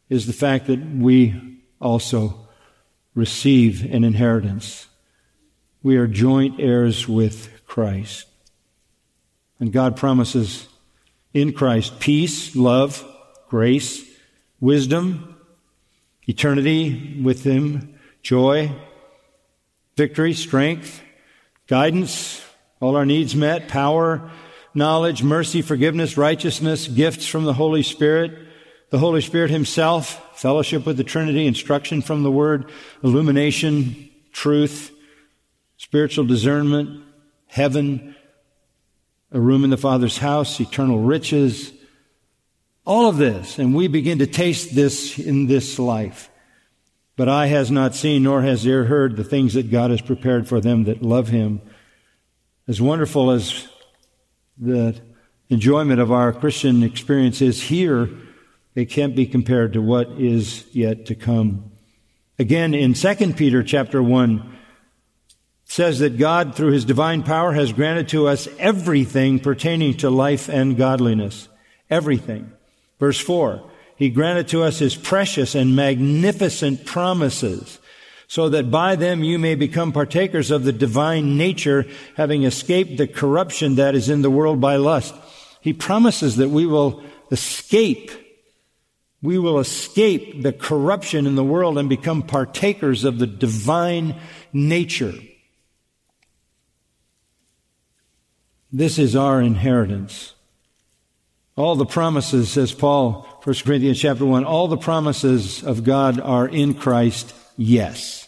is 0.09 0.25
the 0.25 0.33
fact 0.33 0.65
that 0.65 0.79
we 0.79 1.59
also 1.79 2.47
receive 3.13 3.83
an 3.83 4.03
inheritance. 4.03 4.87
We 5.83 5.97
are 5.97 6.07
joint 6.07 6.59
heirs 6.59 7.07
with 7.07 7.56
Christ. 7.67 8.25
And 9.59 9.71
God 9.71 9.95
promises 9.95 10.67
in 11.33 11.53
Christ 11.53 11.99
peace, 11.99 12.55
love, 12.55 13.05
grace, 13.49 14.03
wisdom, 14.59 15.35
eternity 16.27 17.21
with 17.21 17.43
Him, 17.43 17.99
joy, 18.21 18.71
victory, 19.95 20.33
strength, 20.33 21.01
guidance, 21.67 22.41
all 22.79 22.95
our 22.95 23.05
needs 23.05 23.35
met, 23.35 23.67
power, 23.67 24.31
knowledge, 24.73 25.23
mercy, 25.23 25.61
forgiveness, 25.61 26.17
righteousness, 26.17 26.87
gifts 26.87 27.27
from 27.27 27.45
the 27.45 27.53
Holy 27.53 27.83
Spirit, 27.83 28.47
the 28.89 28.99
Holy 28.99 29.21
Spirit 29.21 29.49
Himself, 29.49 30.39
fellowship 30.39 30.85
with 30.85 30.97
the 30.97 31.03
Trinity, 31.03 31.47
instruction 31.47 32.01
from 32.01 32.23
the 32.23 32.31
Word, 32.31 32.71
illumination, 33.03 34.09
truth, 34.31 34.91
spiritual 35.77 36.25
discernment, 36.25 37.03
heaven, 37.57 38.15
a 39.31 39.39
room 39.39 39.63
in 39.63 39.71
the 39.71 39.77
Father's 39.77 40.19
house, 40.19 40.59
eternal 40.61 40.99
riches, 40.99 41.73
all 42.85 43.09
of 43.09 43.17
this, 43.17 43.57
and 43.57 43.75
we 43.75 43.87
begin 43.87 44.19
to 44.19 44.27
taste 44.27 44.75
this 44.75 45.17
in 45.17 45.47
this 45.47 45.79
life. 45.79 46.29
But 47.15 47.27
eye 47.27 47.47
has 47.47 47.71
not 47.71 47.95
seen, 47.95 48.23
nor 48.23 48.43
has 48.43 48.65
ear 48.65 48.85
heard 48.85 49.15
the 49.17 49.23
things 49.23 49.55
that 49.55 49.71
God 49.71 49.89
has 49.89 50.01
prepared 50.01 50.47
for 50.47 50.61
them 50.61 50.83
that 50.83 51.01
love 51.01 51.29
Him. 51.29 51.61
As 52.67 52.79
wonderful 52.79 53.31
as 53.31 53.67
the 54.59 54.95
enjoyment 55.49 55.99
of 55.99 56.11
our 56.11 56.31
Christian 56.31 56.83
experience 56.83 57.41
is 57.41 57.63
here, 57.63 58.07
it 58.75 58.85
can't 58.85 59.15
be 59.15 59.25
compared 59.25 59.73
to 59.73 59.81
what 59.81 60.11
is 60.11 60.63
yet 60.73 61.07
to 61.07 61.15
come. 61.15 61.71
Again, 62.37 62.75
in 62.75 62.93
2 62.93 63.33
Peter 63.33 63.63
chapter 63.63 64.03
1, 64.03 64.56
says 65.67 65.99
that 65.99 66.17
God, 66.17 66.55
through 66.55 66.71
His 66.71 66.85
divine 66.85 67.23
power, 67.23 67.51
has 67.51 67.73
granted 67.73 68.09
to 68.09 68.27
us 68.27 68.47
everything 68.57 69.39
pertaining 69.39 69.97
to 69.97 70.09
life 70.09 70.47
and 70.47 70.77
godliness. 70.77 71.49
Everything. 71.89 72.51
Verse 72.99 73.19
4 73.19 73.61
He 73.97 74.09
granted 74.09 74.47
to 74.49 74.63
us 74.63 74.79
His 74.79 74.95
precious 74.95 75.55
and 75.55 75.75
magnificent 75.75 76.85
promises, 76.85 77.79
so 78.27 78.49
that 78.49 78.71
by 78.71 78.95
them 78.95 79.23
you 79.23 79.37
may 79.37 79.55
become 79.55 79.91
partakers 79.91 80.51
of 80.51 80.63
the 80.63 80.73
divine 80.73 81.37
nature, 81.37 81.85
having 82.15 82.43
escaped 82.43 82.97
the 82.97 83.07
corruption 83.07 83.75
that 83.75 83.93
is 83.93 84.09
in 84.09 84.21
the 84.21 84.31
world 84.31 84.61
by 84.61 84.77
lust. 84.77 85.13
He 85.61 85.73
promises 85.73 86.37
that 86.37 86.49
we 86.49 86.65
will 86.65 87.03
escape. 87.29 88.09
We 89.21 89.37
will 89.37 89.59
escape 89.59 90.43
the 90.43 90.53
corruption 90.53 91.27
in 91.27 91.35
the 91.35 91.43
world 91.43 91.77
and 91.77 91.89
become 91.89 92.21
partakers 92.21 93.03
of 93.03 93.19
the 93.19 93.27
divine 93.27 94.15
nature. 94.53 95.13
This 98.71 98.99
is 98.99 99.15
our 99.15 99.41
inheritance. 99.41 100.33
All 101.55 101.75
the 101.75 101.85
promises, 101.85 102.51
says 102.51 102.73
Paul, 102.73 103.27
1 103.43 103.55
Corinthians 103.63 103.99
chapter 103.99 104.25
1, 104.25 104.43
all 104.43 104.67
the 104.67 104.77
promises 104.77 105.63
of 105.63 105.83
God 105.83 106.19
are 106.19 106.47
in 106.47 106.73
Christ, 106.73 107.33
yes. 107.55 108.27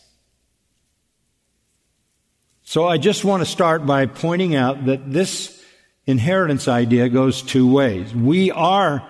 So 2.63 2.87
I 2.87 2.97
just 2.97 3.25
want 3.25 3.41
to 3.41 3.45
start 3.45 3.85
by 3.85 4.05
pointing 4.05 4.55
out 4.55 4.85
that 4.85 5.11
this 5.11 5.63
inheritance 6.05 6.67
idea 6.67 7.09
goes 7.09 7.41
two 7.41 7.71
ways. 7.71 8.13
We 8.15 8.51
are 8.51 9.07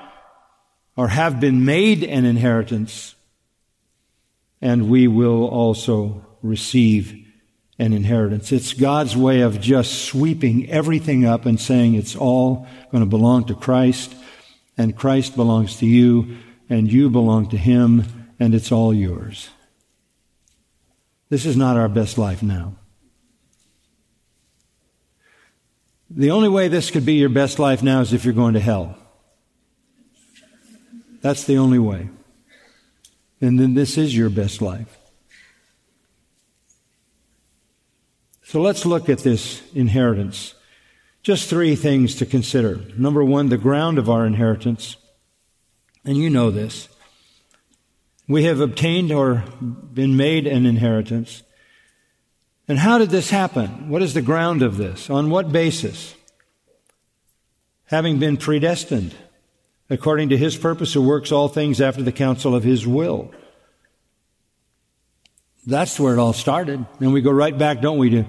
or 0.97 1.07
have 1.07 1.39
been 1.39 1.63
made 1.63 2.03
an 2.03 2.25
inheritance, 2.25 3.15
and 4.61 4.89
we 4.89 5.07
will 5.07 5.47
also 5.47 6.25
receive 6.41 7.28
an 7.79 7.93
inheritance. 7.93 8.51
It's 8.51 8.73
God's 8.73 9.15
way 9.15 9.39
of 9.39 9.61
just 9.61 10.03
sweeping 10.03 10.69
everything 10.69 11.25
up 11.25 11.45
and 11.45 11.59
saying 11.59 11.95
it's 11.95 12.15
all 12.15 12.67
going 12.91 13.03
to 13.03 13.09
belong 13.09 13.45
to 13.45 13.55
Christ, 13.55 14.13
and 14.77 14.95
Christ 14.95 15.35
belongs 15.35 15.77
to 15.77 15.85
you, 15.85 16.37
and 16.69 16.91
you 16.91 17.09
belong 17.09 17.49
to 17.49 17.57
Him, 17.57 18.03
and 18.39 18.53
it's 18.53 18.71
all 18.71 18.93
yours. 18.93 19.49
This 21.29 21.45
is 21.45 21.55
not 21.55 21.77
our 21.77 21.89
best 21.89 22.17
life 22.17 22.43
now. 22.43 22.75
The 26.09 26.31
only 26.31 26.49
way 26.49 26.67
this 26.67 26.91
could 26.91 27.05
be 27.05 27.13
your 27.13 27.29
best 27.29 27.59
life 27.59 27.81
now 27.81 28.01
is 28.01 28.13
if 28.13 28.25
you're 28.25 28.33
going 28.33 28.55
to 28.55 28.59
hell. 28.59 28.97
That's 31.21 31.43
the 31.43 31.57
only 31.57 31.79
way. 31.79 32.09
And 33.39 33.59
then 33.59 33.73
this 33.73 33.97
is 33.97 34.15
your 34.17 34.29
best 34.29 34.61
life. 34.61 34.98
So 38.49 38.59
let's 38.59 38.83
look 38.83 39.09
at 39.09 39.19
this 39.19 39.61
inheritance. 39.75 40.55
Just 41.21 41.51
three 41.51 41.75
things 41.75 42.15
to 42.15 42.25
consider. 42.25 42.81
Number 42.97 43.23
one, 43.23 43.49
the 43.49 43.59
ground 43.59 43.99
of 43.99 44.09
our 44.09 44.25
inheritance. 44.25 44.95
And 46.03 46.17
you 46.17 46.31
know 46.31 46.49
this. 46.49 46.89
We 48.27 48.45
have 48.45 48.59
obtained 48.59 49.11
or 49.11 49.43
been 49.61 50.17
made 50.17 50.47
an 50.47 50.65
inheritance. 50.65 51.43
And 52.67 52.79
how 52.79 52.97
did 52.97 53.11
this 53.11 53.29
happen? 53.29 53.87
What 53.87 54.01
is 54.01 54.15
the 54.15 54.21
ground 54.23 54.63
of 54.63 54.77
this? 54.77 55.11
On 55.11 55.29
what 55.29 55.51
basis? 55.51 56.15
Having 57.85 58.17
been 58.17 58.35
predestined 58.35 59.13
according 59.91 60.29
to 60.29 60.37
his 60.37 60.57
purpose 60.57 60.91
who 60.93 61.03
works 61.03 61.31
all 61.31 61.49
things 61.49 61.79
after 61.79 62.01
the 62.01 62.11
counsel 62.11 62.55
of 62.55 62.63
his 62.63 62.87
will. 62.87 63.31
That's 65.69 65.99
where 65.99 66.13
it 66.13 66.19
all 66.19 66.33
started. 66.33 66.85
And 66.99 67.13
we 67.13 67.21
go 67.21 67.31
right 67.31 67.57
back, 67.57 67.81
don't 67.81 67.97
we, 67.97 68.09
to 68.09 68.25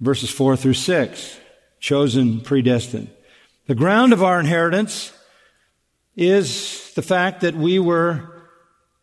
verses 0.00 0.30
4 0.30 0.56
through 0.56 0.74
6. 0.74 1.38
Chosen, 1.78 2.40
predestined. 2.40 3.10
The 3.66 3.74
ground 3.74 4.12
of 4.12 4.22
our 4.22 4.40
inheritance 4.40 5.12
is 6.16 6.92
the 6.94 7.02
fact 7.02 7.42
that 7.42 7.54
we 7.54 7.78
were 7.78 8.42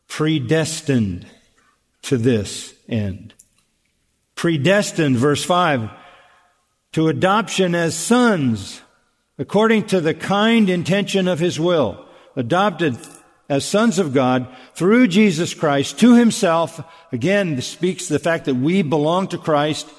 predestined 0.08 1.26
to 2.04 2.18
this 2.18 2.74
end. 2.88 3.34
Predestined, 4.36 5.18
verse 5.18 5.44
5, 5.44 5.90
to 6.94 7.08
adoption 7.08 7.76
as 7.76 7.96
sons, 7.96 8.82
according 9.38 9.88
to 9.88 10.02
the 10.02 10.14
kind 10.14 10.70
intention 10.70 11.28
of 11.28 11.40
his 11.40 11.60
will. 11.60 12.06
Adopted 12.36 12.98
as 13.50 13.66
sons 13.66 14.00
of 14.00 14.14
God 14.14 14.48
through 14.74 15.08
Jesus 15.08 15.54
Christ 15.54 16.00
to 16.00 16.16
himself. 16.16 16.84
Again, 17.12 17.62
speaks 17.62 18.08
the 18.08 18.20
fact 18.20 18.46
that 18.46 18.56
we 18.56 18.82
belong 18.82 19.28
to 19.30 19.38
Christ. 19.38 19.90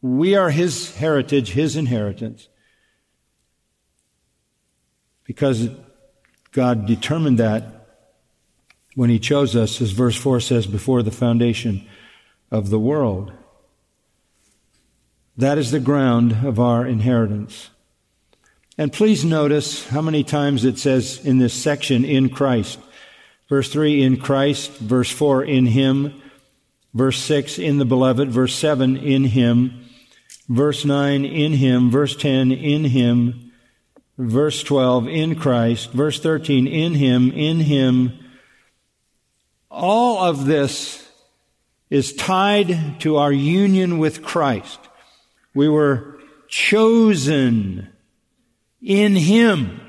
We 0.00 0.36
are 0.36 0.50
his 0.50 0.94
heritage, 0.96 1.50
his 1.50 1.76
inheritance. 1.76 2.48
Because 5.24 5.68
God 6.52 6.86
determined 6.86 7.38
that 7.38 7.86
when 8.94 9.10
he 9.10 9.18
chose 9.18 9.56
us, 9.56 9.80
as 9.80 9.90
verse 9.90 10.16
4 10.16 10.40
says, 10.40 10.66
before 10.66 11.02
the 11.02 11.10
foundation 11.10 11.86
of 12.50 12.70
the 12.70 12.78
world. 12.78 13.32
That 15.36 15.58
is 15.58 15.72
the 15.72 15.80
ground 15.80 16.46
of 16.46 16.60
our 16.60 16.86
inheritance. 16.86 17.70
And 18.76 18.92
please 18.92 19.24
notice 19.24 19.86
how 19.88 20.02
many 20.02 20.24
times 20.24 20.64
it 20.64 20.78
says 20.78 21.24
in 21.24 21.38
this 21.38 21.54
section, 21.54 22.04
in 22.04 22.28
Christ. 22.28 22.80
Verse 23.48 23.70
3, 23.70 24.02
in 24.02 24.16
Christ. 24.16 24.72
Verse 24.72 25.10
4, 25.10 25.44
in 25.44 25.66
Him. 25.66 26.20
Verse 26.92 27.18
6, 27.18 27.60
in 27.60 27.78
the 27.78 27.84
beloved. 27.84 28.30
Verse 28.30 28.54
7, 28.54 28.96
in 28.96 29.24
Him. 29.24 29.84
Verse 30.48 30.84
9, 30.84 31.24
in 31.24 31.52
Him. 31.52 31.88
Verse 31.88 32.16
10, 32.16 32.50
in 32.50 32.84
Him. 32.84 33.52
Verse 34.18 34.62
12, 34.64 35.06
in 35.06 35.36
Christ. 35.36 35.92
Verse 35.92 36.18
13, 36.18 36.66
in 36.66 36.94
Him, 36.94 37.30
in 37.30 37.60
Him. 37.60 38.18
All 39.70 40.24
of 40.24 40.46
this 40.46 41.08
is 41.90 42.12
tied 42.12 42.98
to 43.00 43.16
our 43.18 43.32
union 43.32 43.98
with 43.98 44.24
Christ. 44.24 44.80
We 45.54 45.68
were 45.68 46.18
chosen 46.48 47.93
in 48.84 49.16
Him 49.16 49.80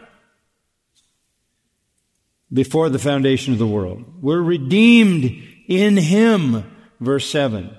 before 2.52 2.90
the 2.90 3.00
foundation 3.00 3.52
of 3.54 3.60
the 3.60 3.68
world. 3.68 4.06
We're 4.22 4.42
redeemed 4.42 5.44
in 5.68 5.98
Him, 5.98 6.72
verse 7.02 7.30
7. 7.30 7.76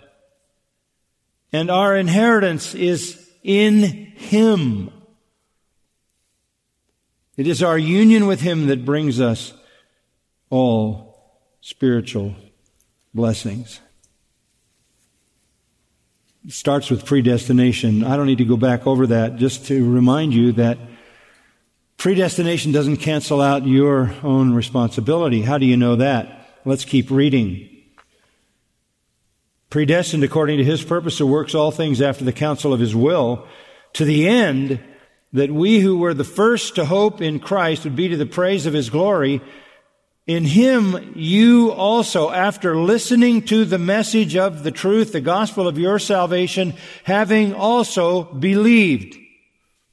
And 1.53 1.71
our 1.71 1.97
inheritance 1.97 2.75
is 2.75 3.29
in 3.43 3.83
Him. 3.83 4.91
It 7.37 7.47
is 7.47 7.63
our 7.63 7.79
union 7.79 8.27
with 8.27 8.43
Him 8.43 8.67
that 8.67 8.85
brings 8.85 9.21
us 9.21 9.55
all 10.51 11.41
spiritual 11.61 12.35
blessings. 13.15 13.81
It 16.45 16.53
starts 16.53 16.91
with 16.91 17.07
predestination. 17.07 18.05
I 18.05 18.17
don't 18.17 18.27
need 18.27 18.39
to 18.39 18.45
go 18.45 18.57
back 18.57 18.87
over 18.87 19.07
that 19.09 19.37
just 19.37 19.67
to 19.67 19.91
remind 19.91 20.35
you 20.35 20.53
that 20.53 20.79
Predestination 21.99 22.73
doesn't 22.73 22.99
cancel 22.99 23.41
out 23.41 23.67
your 23.67 24.15
own 24.23 24.55
responsibility. 24.55 25.43
How 25.43 25.59
do 25.59 25.67
you 25.67 25.77
know 25.77 25.97
that? 25.97 26.61
Let's 26.65 26.85
keep 26.85 27.11
reading. 27.11 27.71
Predestined 29.71 30.23
according 30.23 30.59
to 30.59 30.65
his 30.65 30.85
purpose 30.85 31.19
who 31.19 31.27
works 31.27 31.55
all 31.55 31.71
things 31.71 32.01
after 32.01 32.25
the 32.25 32.33
counsel 32.33 32.73
of 32.73 32.81
his 32.81 32.95
will, 32.95 33.47
to 33.95 34.05
the 34.05 34.29
end 34.29 34.83
that 35.33 35.51
we 35.51 35.81
who 35.81 35.99
were 35.99 36.15
the 36.15 36.25
first 36.25 36.77
to 36.77 36.85
hope 36.85 37.21
in 37.21 37.41
Christ 37.41 37.85
would 37.85 37.97
be 37.97 38.09
to 38.09 38.17
the 38.17 38.27
praise 38.27 38.67
of 38.67 38.75
his 38.75 38.91
glory. 38.91 39.41
In 40.27 40.45
him 40.45 41.13
you 41.15 41.71
also, 41.73 42.31
after 42.31 42.77
listening 42.77 43.43
to 43.43 43.65
the 43.65 43.79
message 43.79 44.37
of 44.37 44.65
the 44.65 44.71
truth, 44.71 45.13
the 45.13 45.21
gospel 45.21 45.67
of 45.67 45.79
your 45.79 45.99
salvation, 45.99 46.75
having 47.05 47.55
also 47.55 48.25
believed. 48.25 49.17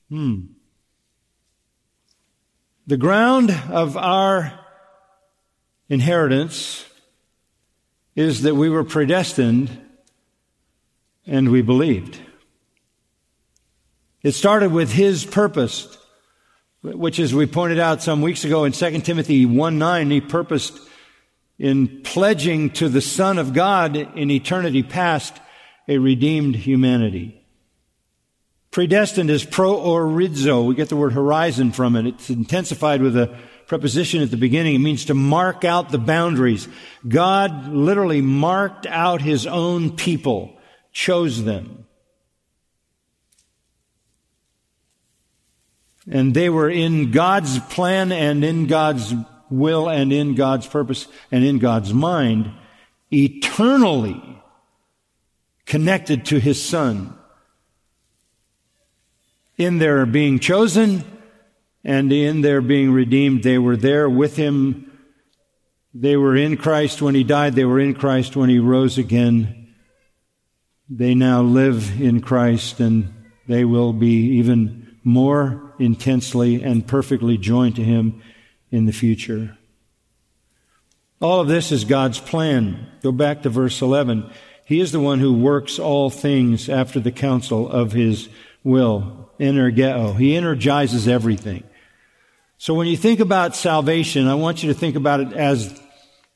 Hmm. 0.10 0.53
The 2.86 2.98
ground 2.98 3.50
of 3.70 3.96
our 3.96 4.60
inheritance 5.88 6.86
is 8.14 8.42
that 8.42 8.56
we 8.56 8.70
were 8.70 8.84
predestined 8.84 9.70
and 11.26 11.50
we 11.50 11.62
believed. 11.62 12.20
It 14.22 14.34
started 14.34 14.74
with 14.74 14.92
His 14.92 15.24
purpose, 15.24 15.98
which 16.82 17.20
as 17.20 17.34
we 17.34 17.46
pointed 17.46 17.80
out 17.80 18.04
some 18.04 18.22
weeks 18.22 18.44
ago 18.44 18.66
in 18.66 18.74
2 18.74 19.00
Timothy 19.00 19.46
1 19.46 19.80
9, 19.80 20.12
He 20.12 20.20
purposed 20.20 20.78
in 21.58 22.02
pledging 22.04 22.70
to 22.72 22.90
the 22.90 23.00
Son 23.00 23.38
of 23.38 23.54
God 23.54 23.96
in 23.96 24.30
eternity 24.30 24.84
past 24.84 25.40
a 25.88 26.00
redeemed 26.00 26.58
humanity. 26.58 27.43
Predestined 28.74 29.30
is 29.30 29.46
proorizo. 29.46 30.66
We 30.66 30.74
get 30.74 30.90
the 30.90 30.96
word 30.96 31.14
horizon 31.14 31.72
from 31.72 31.96
it. 31.96 32.08
It's 32.08 32.32
intensified 32.32 33.04
with 33.04 33.16
a 33.16 33.38
preposition 33.68 34.24
at 34.24 34.32
the 34.32 34.36
beginning. 34.36 34.74
It 34.74 34.80
means 34.80 35.06
to 35.06 35.14
mark 35.14 35.64
out 35.64 35.92
the 35.92 36.00
boundaries. 36.00 36.68
God 37.08 37.68
literally 37.68 38.22
marked 38.22 38.88
out 38.88 39.22
his 39.22 39.46
own 39.46 39.96
people, 39.96 40.58
chose 40.92 41.44
them. 41.44 41.86
And 46.10 46.34
they 46.34 46.50
were 46.50 46.70
in 46.70 47.12
God's 47.12 47.60
plan 47.60 48.12
and 48.12 48.44
in 48.44 48.66
God's 48.66 49.14
will 49.52 49.88
and 49.88 50.12
in 50.12 50.34
God's 50.34 50.66
purpose 50.66 51.08
and 51.32 51.46
in 51.46 51.60
God's 51.60 51.94
mind, 51.94 52.52
eternally 53.12 54.42
connected 55.68 56.26
to 56.26 56.40
his 56.40 56.62
son 56.62 57.16
in 59.58 59.78
their 59.78 60.06
being 60.06 60.40
chosen 60.40 61.04
and 61.84 62.12
in 62.12 62.42
their 62.42 62.62
being 62.62 62.92
redeemed. 62.92 63.44
They 63.44 63.58
were 63.58 63.78
there 63.78 64.10
with 64.10 64.36
him. 64.36 64.92
They 65.94 66.18
were 66.18 66.36
in 66.36 66.58
Christ 66.58 67.02
when 67.02 67.16
he 67.16 67.24
died. 67.24 67.56
They 67.56 67.66
were 67.66 67.80
in 67.80 67.94
Christ 67.94 68.36
when 68.36 68.50
he 68.50 68.60
rose 68.60 68.98
again. 68.98 69.74
They 70.90 71.16
now 71.16 71.42
live 71.42 72.02
in 72.02 72.22
Christ 72.22 72.80
and 72.80 73.14
they 73.48 73.66
will 73.66 73.94
be 73.94 74.38
even 74.38 74.98
more 75.04 75.74
intensely 75.80 76.64
and 76.64 76.88
perfectly 76.88 77.38
joined 77.38 77.76
to 77.76 77.84
Him 77.84 78.22
in 78.72 78.86
the 78.86 78.94
future. 78.94 79.58
All 81.22 81.40
of 81.40 81.48
this 81.48 81.72
is 81.72 81.86
God's 81.86 82.20
plan. 82.20 82.88
Go 83.02 83.12
back 83.12 83.44
to 83.44 83.50
verse 83.50 83.82
11. 83.82 84.30
He 84.66 84.80
is 84.80 84.92
the 84.92 85.00
one 85.00 85.20
who 85.20 85.34
works 85.34 85.80
all 85.80 86.10
things 86.10 86.70
after 86.70 87.00
the 87.00 87.12
counsel 87.12 87.70
of 87.70 87.92
His 87.92 88.30
will. 88.64 89.30
Energeo. 89.40 90.16
He 90.18 90.36
energizes 90.36 91.08
everything. 91.08 91.64
So 92.58 92.74
when 92.74 92.88
you 92.88 92.96
think 92.96 93.20
about 93.20 93.56
salvation, 93.56 94.28
I 94.28 94.36
want 94.36 94.64
you 94.64 94.72
to 94.72 94.80
think 94.80 94.96
about 94.96 95.20
it 95.20 95.34
as 95.34 95.80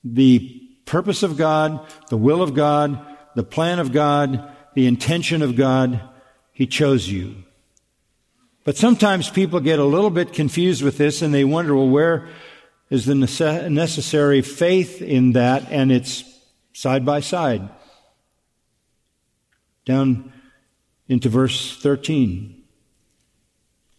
the 0.03 0.39
purpose 0.85 1.23
of 1.23 1.37
God, 1.37 1.85
the 2.09 2.17
will 2.17 2.41
of 2.41 2.53
God, 2.53 2.99
the 3.35 3.43
plan 3.43 3.79
of 3.79 3.91
God, 3.91 4.51
the 4.73 4.87
intention 4.87 5.41
of 5.41 5.55
God. 5.55 6.01
He 6.51 6.67
chose 6.67 7.07
you. 7.07 7.35
But 8.63 8.75
sometimes 8.75 9.29
people 9.29 9.59
get 9.61 9.79
a 9.79 9.85
little 9.85 10.09
bit 10.09 10.33
confused 10.33 10.81
with 10.81 10.97
this 10.97 11.21
and 11.21 11.33
they 11.33 11.45
wonder, 11.45 11.75
well, 11.75 11.87
where 11.87 12.27
is 12.89 13.05
the 13.05 13.15
necessary 13.15 14.41
faith 14.41 15.01
in 15.01 15.33
that? 15.33 15.71
And 15.71 15.91
it's 15.91 16.23
side 16.73 17.05
by 17.05 17.21
side. 17.21 17.69
Down 19.85 20.33
into 21.07 21.29
verse 21.29 21.77
13. 21.77 22.63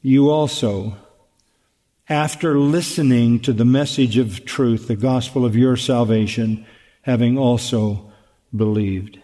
You 0.03 0.31
also, 0.31 0.97
after 2.09 2.59
listening 2.59 3.41
to 3.41 3.53
the 3.53 3.65
message 3.65 4.17
of 4.19 4.45
truth, 4.45 4.89
the 4.89 4.97
gospel 4.97 5.45
of 5.45 5.57
your 5.57 5.77
salvation, 5.77 6.67
having 7.03 7.37
also 7.39 8.13
believed. 8.55 9.21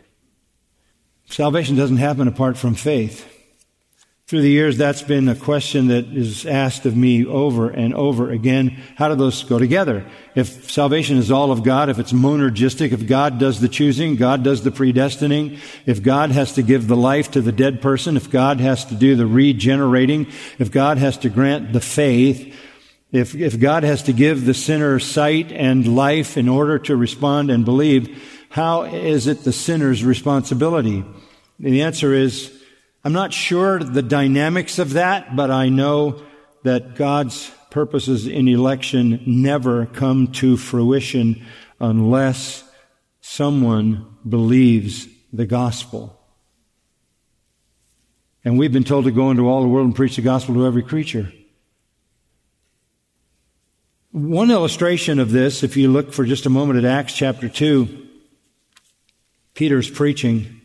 Salvation 1.26 1.76
doesn't 1.76 1.96
happen 1.96 2.28
apart 2.28 2.56
from 2.56 2.74
faith. 2.74 3.33
Through 4.26 4.40
the 4.40 4.48
years, 4.48 4.78
that's 4.78 5.02
been 5.02 5.28
a 5.28 5.34
question 5.34 5.88
that 5.88 6.06
is 6.06 6.46
asked 6.46 6.86
of 6.86 6.96
me 6.96 7.26
over 7.26 7.68
and 7.68 7.92
over 7.92 8.30
again. 8.30 8.70
How 8.96 9.08
do 9.08 9.16
those 9.16 9.44
go 9.44 9.58
together? 9.58 10.06
If 10.34 10.70
salvation 10.70 11.18
is 11.18 11.30
all 11.30 11.52
of 11.52 11.62
God, 11.62 11.90
if 11.90 11.98
it's 11.98 12.14
monergistic, 12.14 12.92
if 12.92 13.06
God 13.06 13.38
does 13.38 13.60
the 13.60 13.68
choosing, 13.68 14.16
God 14.16 14.42
does 14.42 14.62
the 14.62 14.70
predestining, 14.70 15.58
if 15.84 16.02
God 16.02 16.30
has 16.30 16.54
to 16.54 16.62
give 16.62 16.88
the 16.88 16.96
life 16.96 17.32
to 17.32 17.42
the 17.42 17.52
dead 17.52 17.82
person, 17.82 18.16
if 18.16 18.30
God 18.30 18.60
has 18.60 18.86
to 18.86 18.94
do 18.94 19.14
the 19.14 19.26
regenerating, 19.26 20.26
if 20.58 20.70
God 20.70 20.96
has 20.96 21.18
to 21.18 21.28
grant 21.28 21.74
the 21.74 21.82
faith, 21.82 22.58
if, 23.12 23.34
if 23.34 23.60
God 23.60 23.82
has 23.82 24.04
to 24.04 24.14
give 24.14 24.46
the 24.46 24.54
sinner 24.54 24.98
sight 25.00 25.52
and 25.52 25.94
life 25.94 26.38
in 26.38 26.48
order 26.48 26.78
to 26.78 26.96
respond 26.96 27.50
and 27.50 27.66
believe, 27.66 28.46
how 28.48 28.84
is 28.84 29.26
it 29.26 29.44
the 29.44 29.52
sinner's 29.52 30.02
responsibility? 30.02 31.04
The 31.60 31.82
answer 31.82 32.14
is 32.14 32.63
I'm 33.04 33.12
not 33.12 33.34
sure 33.34 33.78
the 33.78 34.02
dynamics 34.02 34.78
of 34.78 34.94
that, 34.94 35.36
but 35.36 35.50
I 35.50 35.68
know 35.68 36.22
that 36.62 36.94
God's 36.94 37.50
purposes 37.70 38.26
in 38.26 38.48
election 38.48 39.22
never 39.26 39.84
come 39.86 40.32
to 40.32 40.56
fruition 40.56 41.44
unless 41.78 42.64
someone 43.20 44.06
believes 44.26 45.06
the 45.32 45.44
gospel. 45.44 46.18
And 48.44 48.58
we've 48.58 48.72
been 48.72 48.84
told 48.84 49.04
to 49.04 49.10
go 49.10 49.30
into 49.30 49.48
all 49.48 49.60
the 49.60 49.68
world 49.68 49.86
and 49.86 49.96
preach 49.96 50.16
the 50.16 50.22
gospel 50.22 50.54
to 50.54 50.66
every 50.66 50.82
creature. 50.82 51.32
One 54.12 54.50
illustration 54.50 55.18
of 55.18 55.30
this, 55.30 55.62
if 55.62 55.76
you 55.76 55.90
look 55.90 56.12
for 56.12 56.24
just 56.24 56.46
a 56.46 56.50
moment 56.50 56.78
at 56.78 56.84
Acts 56.84 57.14
chapter 57.14 57.48
2, 57.48 58.06
Peter's 59.54 59.90
preaching. 59.90 60.60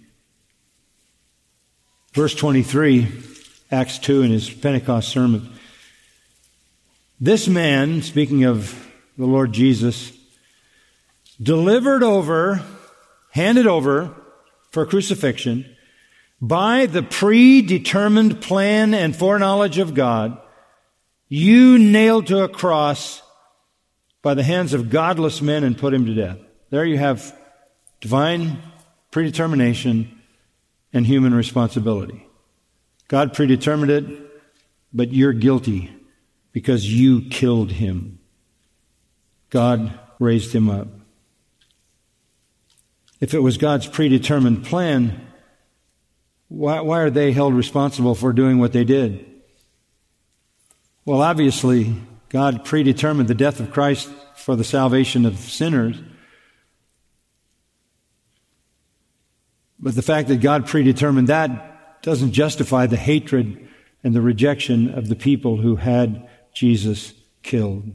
Verse 2.14 2.34
23, 2.34 3.08
Acts 3.72 4.00
2 4.00 4.24
in 4.24 4.32
his 4.32 4.50
Pentecost 4.50 5.10
sermon. 5.10 5.48
This 7.22 7.48
man, 7.48 8.02
speaking 8.02 8.46
of 8.46 8.88
the 9.16 9.28
Lord 9.28 9.52
Jesus, 9.52 10.12
delivered 11.42 12.02
over, 12.02 12.64
handed 13.32 13.68
over 13.68 14.16
for 14.72 14.88
crucifixion 14.88 15.66
by 16.42 16.88
the 16.88 17.04
predetermined 17.04 18.42
plan 18.42 18.96
and 18.96 19.16
foreknowledge 19.16 19.78
of 19.78 19.94
God, 19.94 20.40
you 21.28 21.78
nailed 21.78 22.26
to 22.28 22.44
a 22.44 22.50
cross 22.50 23.22
by 24.24 24.34
the 24.34 24.44
hands 24.44 24.74
of 24.74 24.90
godless 24.90 25.44
men 25.44 25.64
and 25.64 25.78
put 25.78 25.94
him 25.94 26.08
to 26.08 26.16
death. 26.16 26.38
There 26.72 26.86
you 26.86 26.98
have 26.98 27.38
divine 28.02 28.58
predetermination 29.12 30.19
and 30.94 31.06
human 31.06 31.34
responsibility. 31.34 32.28
God 33.08 33.34
predetermined 33.34 33.92
it, 33.92 34.06
but 34.94 35.12
you're 35.12 35.34
guilty 35.34 35.92
because 36.52 36.92
you 36.92 37.22
killed 37.30 37.72
him. 37.72 38.20
God 39.50 39.98
raised 40.20 40.54
him 40.54 40.70
up. 40.70 40.88
If 43.20 43.34
it 43.34 43.40
was 43.40 43.58
God's 43.58 43.88
predetermined 43.88 44.66
plan, 44.66 45.28
why, 46.48 46.82
why 46.82 47.00
are 47.00 47.10
they 47.10 47.32
held 47.32 47.54
responsible 47.54 48.16
for 48.16 48.34
doing 48.34 48.60
what 48.60 48.74
they 48.74 48.84
did? 48.84 49.26
Well, 51.06 51.22
obviously, 51.22 51.96
God 52.30 52.64
predetermined 52.64 53.28
the 53.28 53.36
death 53.36 53.60
of 53.60 53.72
Christ 53.72 54.10
for 54.36 54.56
the 54.56 54.64
salvation 54.64 55.26
of 55.26 55.38
sinners. 55.38 55.98
But 59.80 59.96
the 59.96 60.02
fact 60.02 60.28
that 60.28 60.42
God 60.42 60.68
predetermined 60.68 61.28
that 61.30 62.02
doesn't 62.02 62.32
justify 62.32 62.86
the 62.86 62.98
hatred 62.98 63.68
and 64.04 64.14
the 64.14 64.22
rejection 64.22 64.94
of 64.94 65.08
the 65.08 65.16
people 65.16 65.58
who 65.58 65.78
had 65.78 66.28
Jesus 66.54 67.14
killed. 67.44 67.92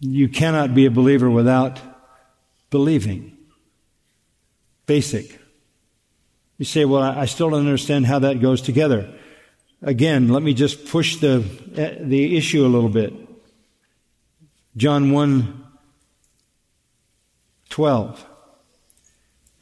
You 0.00 0.28
cannot 0.28 0.74
be 0.74 0.86
a 0.86 0.90
believer 0.90 1.30
without 1.30 1.80
believing. 2.70 3.36
Basic. 4.86 5.38
You 6.58 6.64
say, 6.64 6.84
well, 6.84 7.02
I 7.02 7.26
still 7.26 7.50
don't 7.50 7.60
understand 7.60 8.06
how 8.06 8.18
that 8.20 8.40
goes 8.40 8.62
together. 8.62 9.12
Again, 9.82 10.28
let 10.28 10.42
me 10.42 10.54
just 10.54 10.86
push 10.86 11.16
the, 11.16 11.38
the 12.00 12.36
issue 12.36 12.64
a 12.64 12.68
little 12.68 12.88
bit. 12.88 13.12
John 14.76 15.10
1 15.12 15.65
12. 17.70 18.24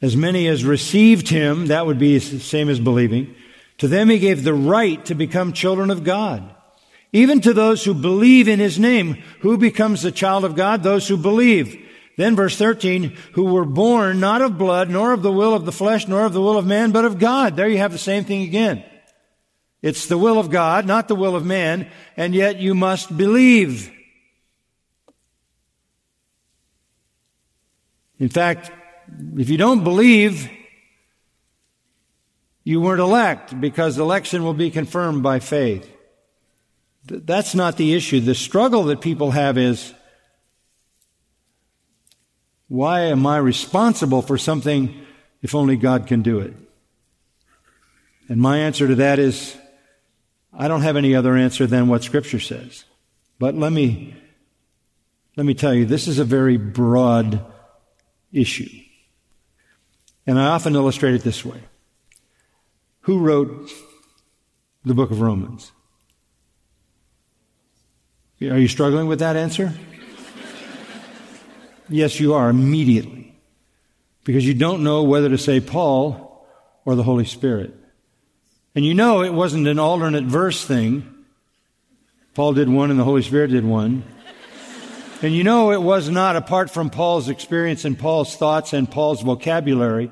As 0.01 0.15
many 0.15 0.47
as 0.47 0.63
received 0.63 1.29
him, 1.29 1.67
that 1.67 1.85
would 1.85 1.99
be 1.99 2.17
the 2.17 2.39
same 2.39 2.69
as 2.69 2.79
believing, 2.79 3.35
to 3.79 3.87
them 3.87 4.09
he 4.09 4.19
gave 4.19 4.43
the 4.43 4.53
right 4.53 5.03
to 5.05 5.15
become 5.15 5.53
children 5.53 5.89
of 5.89 6.03
God. 6.03 6.55
Even 7.11 7.39
to 7.41 7.53
those 7.53 7.83
who 7.83 7.93
believe 7.93 8.47
in 8.47 8.59
his 8.59 8.77
name. 8.77 9.23
Who 9.39 9.57
becomes 9.57 10.01
the 10.01 10.11
child 10.11 10.43
of 10.43 10.55
God? 10.55 10.83
Those 10.83 11.07
who 11.07 11.15
believe. 11.15 11.81
Then 12.17 12.35
verse 12.35 12.57
13, 12.57 13.15
who 13.33 13.45
were 13.45 13.65
born 13.65 14.19
not 14.19 14.41
of 14.41 14.57
blood, 14.57 14.89
nor 14.89 15.13
of 15.13 15.21
the 15.21 15.31
will 15.31 15.53
of 15.53 15.65
the 15.65 15.71
flesh, 15.71 16.07
nor 16.07 16.25
of 16.25 16.33
the 16.33 16.41
will 16.41 16.57
of 16.57 16.65
man, 16.65 16.91
but 16.91 17.05
of 17.05 17.17
God. 17.17 17.55
There 17.55 17.67
you 17.67 17.77
have 17.77 17.93
the 17.93 17.97
same 17.97 18.25
thing 18.25 18.43
again. 18.43 18.83
It's 19.81 20.07
the 20.07 20.17
will 20.17 20.39
of 20.39 20.49
God, 20.49 20.85
not 20.85 21.07
the 21.07 21.15
will 21.15 21.35
of 21.35 21.45
man, 21.45 21.89
and 22.17 22.33
yet 22.33 22.59
you 22.59 22.75
must 22.75 23.15
believe. 23.15 23.91
In 28.19 28.29
fact, 28.29 28.71
if 29.37 29.49
you 29.49 29.57
don't 29.57 29.83
believe, 29.83 30.49
you 32.63 32.81
weren't 32.81 33.01
elect 33.01 33.59
because 33.59 33.97
election 33.97 34.43
will 34.43 34.53
be 34.53 34.71
confirmed 34.71 35.21
by 35.21 35.39
faith. 35.39 35.89
That's 37.05 37.53
not 37.53 37.77
the 37.77 37.93
issue. 37.93 38.19
The 38.19 38.33
struggle 38.33 38.85
that 38.85 39.01
people 39.01 39.31
have 39.31 39.57
is 39.57 39.93
why 42.67 43.01
am 43.01 43.27
I 43.27 43.37
responsible 43.37 44.23
for 44.23 44.39
something 44.39 45.05
if 45.43 45.53
only 45.53 45.77
God 45.77 46.07
can 46.07 46.23
do 46.23 46.39
it? 46.39 46.55
And 48.27 48.41
my 48.41 48.57
answer 48.57 48.87
to 48.87 48.95
that 48.95 49.19
is 49.19 49.55
I 50.51 50.67
don't 50.67 50.81
have 50.81 50.97
any 50.97 51.13
other 51.13 51.35
answer 51.35 51.67
than 51.67 51.87
what 51.87 52.03
Scripture 52.03 52.39
says. 52.39 52.85
But 53.37 53.53
let 53.53 53.71
me, 53.71 54.15
let 55.35 55.45
me 55.45 55.53
tell 55.53 55.73
you, 55.73 55.85
this 55.85 56.07
is 56.07 56.17
a 56.17 56.23
very 56.23 56.57
broad 56.57 57.45
issue. 58.35 58.69
And 60.27 60.39
I 60.39 60.47
often 60.47 60.75
illustrate 60.75 61.15
it 61.15 61.23
this 61.23 61.45
way. 61.45 61.61
Who 63.01 63.19
wrote 63.19 63.71
the 64.83 64.93
book 64.93 65.11
of 65.11 65.21
Romans? 65.21 65.71
Are 68.41 68.59
you 68.59 68.67
struggling 68.67 69.07
with 69.07 69.19
that 69.19 69.35
answer? 69.35 69.73
yes, 71.89 72.19
you 72.19 72.33
are 72.33 72.49
immediately. 72.49 73.33
Because 74.23 74.45
you 74.45 74.53
don't 74.53 74.83
know 74.83 75.03
whether 75.03 75.29
to 75.29 75.37
say 75.37 75.59
Paul 75.59 76.47
or 76.83 76.95
the 76.95 77.03
Holy 77.03 77.25
Spirit. 77.25 77.73
And 78.73 78.83
you 78.83 78.93
know 78.93 79.21
it 79.21 79.33
wasn't 79.33 79.67
an 79.67 79.79
alternate 79.79 80.25
verse 80.25 80.65
thing. 80.65 81.25
Paul 82.33 82.53
did 82.53 82.67
one 82.67 82.91
and 82.91 82.99
the 82.99 83.03
Holy 83.03 83.21
Spirit 83.21 83.51
did 83.51 83.63
one. 83.63 84.03
And 85.21 85.33
you 85.33 85.43
know, 85.43 85.71
it 85.71 85.81
was 85.81 86.09
not 86.09 86.35
apart 86.35 86.69
from 86.69 86.89
Paul's 86.89 87.29
experience 87.29 87.85
and 87.85 87.97
Paul's 87.97 88.35
thoughts 88.35 88.73
and 88.73 88.89
Paul's 88.89 89.21
vocabulary, 89.21 90.11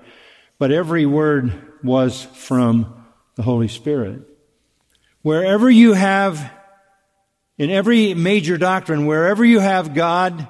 but 0.57 0.71
every 0.71 1.05
word 1.05 1.53
was 1.83 2.23
from 2.23 3.05
the 3.35 3.43
Holy 3.43 3.67
Spirit. 3.67 4.21
Wherever 5.21 5.69
you 5.69 5.93
have, 5.93 6.51
in 7.57 7.69
every 7.69 8.13
major 8.13 8.57
doctrine, 8.57 9.05
wherever 9.05 9.43
you 9.43 9.59
have 9.59 9.93
God 9.93 10.47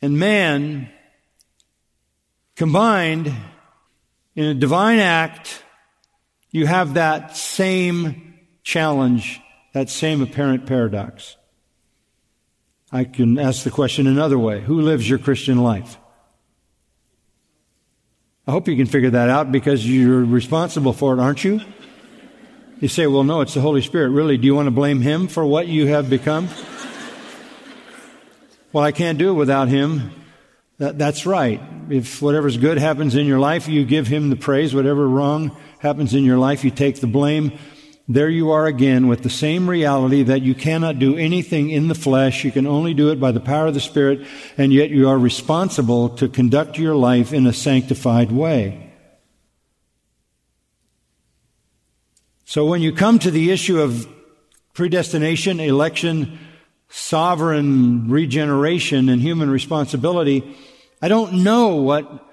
and 0.00 0.18
man 0.18 0.90
combined 2.56 3.32
in 4.34 4.44
a 4.44 4.54
divine 4.54 4.98
act, 4.98 5.62
you 6.50 6.66
have 6.66 6.94
that 6.94 7.36
same 7.36 8.38
challenge, 8.62 9.40
that 9.74 9.90
same 9.90 10.22
apparent 10.22 10.66
paradox. 10.66 11.36
I 12.92 13.04
can 13.04 13.38
ask 13.38 13.62
the 13.62 13.70
question 13.70 14.06
another 14.06 14.38
way. 14.38 14.60
Who 14.60 14.80
lives 14.80 15.08
your 15.08 15.18
Christian 15.18 15.58
life? 15.58 15.96
I 18.46 18.52
hope 18.52 18.66
you 18.66 18.76
can 18.76 18.86
figure 18.86 19.10
that 19.10 19.28
out 19.28 19.52
because 19.52 19.88
you're 19.88 20.24
responsible 20.24 20.92
for 20.92 21.14
it, 21.14 21.20
aren't 21.20 21.44
you? 21.44 21.60
You 22.80 22.88
say, 22.88 23.06
well, 23.06 23.22
no, 23.22 23.42
it's 23.42 23.54
the 23.54 23.60
Holy 23.60 23.82
Spirit. 23.82 24.10
Really, 24.10 24.38
do 24.38 24.46
you 24.46 24.54
want 24.54 24.66
to 24.66 24.72
blame 24.72 25.00
Him 25.02 25.28
for 25.28 25.46
what 25.46 25.68
you 25.68 25.86
have 25.86 26.10
become? 26.10 26.48
well, 28.72 28.82
I 28.82 28.90
can't 28.90 29.18
do 29.18 29.30
it 29.30 29.34
without 29.34 29.68
Him. 29.68 30.10
That, 30.78 30.98
that's 30.98 31.26
right. 31.26 31.60
If 31.90 32.20
whatever's 32.22 32.56
good 32.56 32.78
happens 32.78 33.14
in 33.14 33.26
your 33.26 33.38
life, 33.38 33.68
you 33.68 33.84
give 33.84 34.08
Him 34.08 34.30
the 34.30 34.36
praise. 34.36 34.74
Whatever 34.74 35.06
wrong 35.06 35.56
happens 35.78 36.14
in 36.14 36.24
your 36.24 36.38
life, 36.38 36.64
you 36.64 36.70
take 36.70 37.00
the 37.00 37.06
blame 37.06 37.52
there 38.08 38.28
you 38.28 38.50
are 38.50 38.66
again 38.66 39.06
with 39.06 39.22
the 39.22 39.30
same 39.30 39.70
reality 39.70 40.24
that 40.24 40.42
you 40.42 40.54
cannot 40.54 40.98
do 40.98 41.16
anything 41.16 41.70
in 41.70 41.88
the 41.88 41.94
flesh. 41.94 42.44
You 42.44 42.50
can 42.50 42.66
only 42.66 42.92
do 42.92 43.10
it 43.10 43.20
by 43.20 43.30
the 43.30 43.40
power 43.40 43.66
of 43.66 43.74
the 43.74 43.80
Spirit, 43.80 44.26
and 44.58 44.72
yet 44.72 44.90
you 44.90 45.08
are 45.08 45.18
responsible 45.18 46.08
to 46.16 46.28
conduct 46.28 46.76
your 46.76 46.96
life 46.96 47.32
in 47.32 47.46
a 47.46 47.52
sanctified 47.52 48.32
way. 48.32 48.92
So 52.44 52.66
when 52.66 52.82
you 52.82 52.92
come 52.92 53.20
to 53.20 53.30
the 53.30 53.52
issue 53.52 53.80
of 53.80 54.08
predestination, 54.74 55.60
election, 55.60 56.38
sovereign 56.88 58.10
regeneration, 58.10 59.08
and 59.08 59.22
human 59.22 59.50
responsibility, 59.50 60.56
I 61.00 61.06
don't 61.06 61.44
know 61.44 61.76
what 61.76 62.26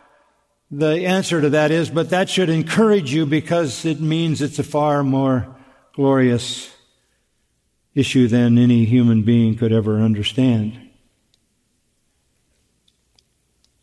the 0.71 1.05
answer 1.05 1.39
to 1.39 1.51
that 1.51 1.69
is, 1.69 1.91
but 1.91 2.09
that 2.09 2.31
should 2.31 2.49
encourage 2.49 3.13
you 3.13 3.27
because 3.27 3.85
it 3.85 4.01
means 4.01 4.41
it's 4.41 4.57
a 4.57 4.63
far 4.63 5.03
more 5.03 5.55
glorious 5.97 6.71
issue 7.95 8.27
than 8.27 8.59
any 8.59 8.85
human 8.85 9.23
being 9.23 9.57
could 9.57 9.73
ever 9.73 9.97
understand. 9.97 10.79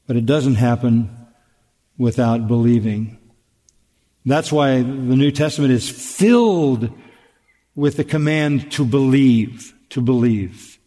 But 0.07 0.15
it 0.15 0.25
doesn't 0.25 0.55
happen 0.55 1.11
without 1.99 2.47
believing. 2.47 3.19
That's 4.25 4.53
why 4.53 4.77
the 4.77 4.85
New 4.85 5.33
Testament 5.33 5.73
is 5.73 5.91
filled 5.91 6.89
with 7.75 7.97
the 7.97 8.05
command 8.05 8.71
to 8.73 8.85
believe, 8.85 9.75
to 9.89 10.01
believe. 10.01 10.79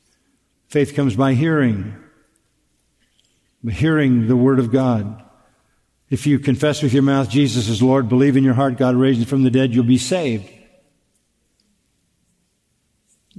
Faith 0.70 0.96
comes 0.96 1.18
by 1.18 1.34
hearing, 1.34 1.94
by 3.62 3.74
hearing 3.74 4.30
the 4.30 4.38
Word 4.38 4.60
of 4.60 4.72
God. 4.72 5.26
If 6.10 6.26
you 6.26 6.40
confess 6.40 6.82
with 6.82 6.94
your 6.94 7.04
mouth 7.04 7.30
Jesus 7.30 7.68
is 7.68 7.84
Lord, 7.84 8.08
believe 8.08 8.38
in 8.38 8.46
your 8.46 8.54
heart 8.54 8.78
God 8.78 8.96
raised 8.96 9.20
him 9.20 9.26
from 9.26 9.44
the 9.44 9.52
dead, 9.52 9.76
you'll 9.76 9.84
be 9.84 9.98
saved. 9.98 10.54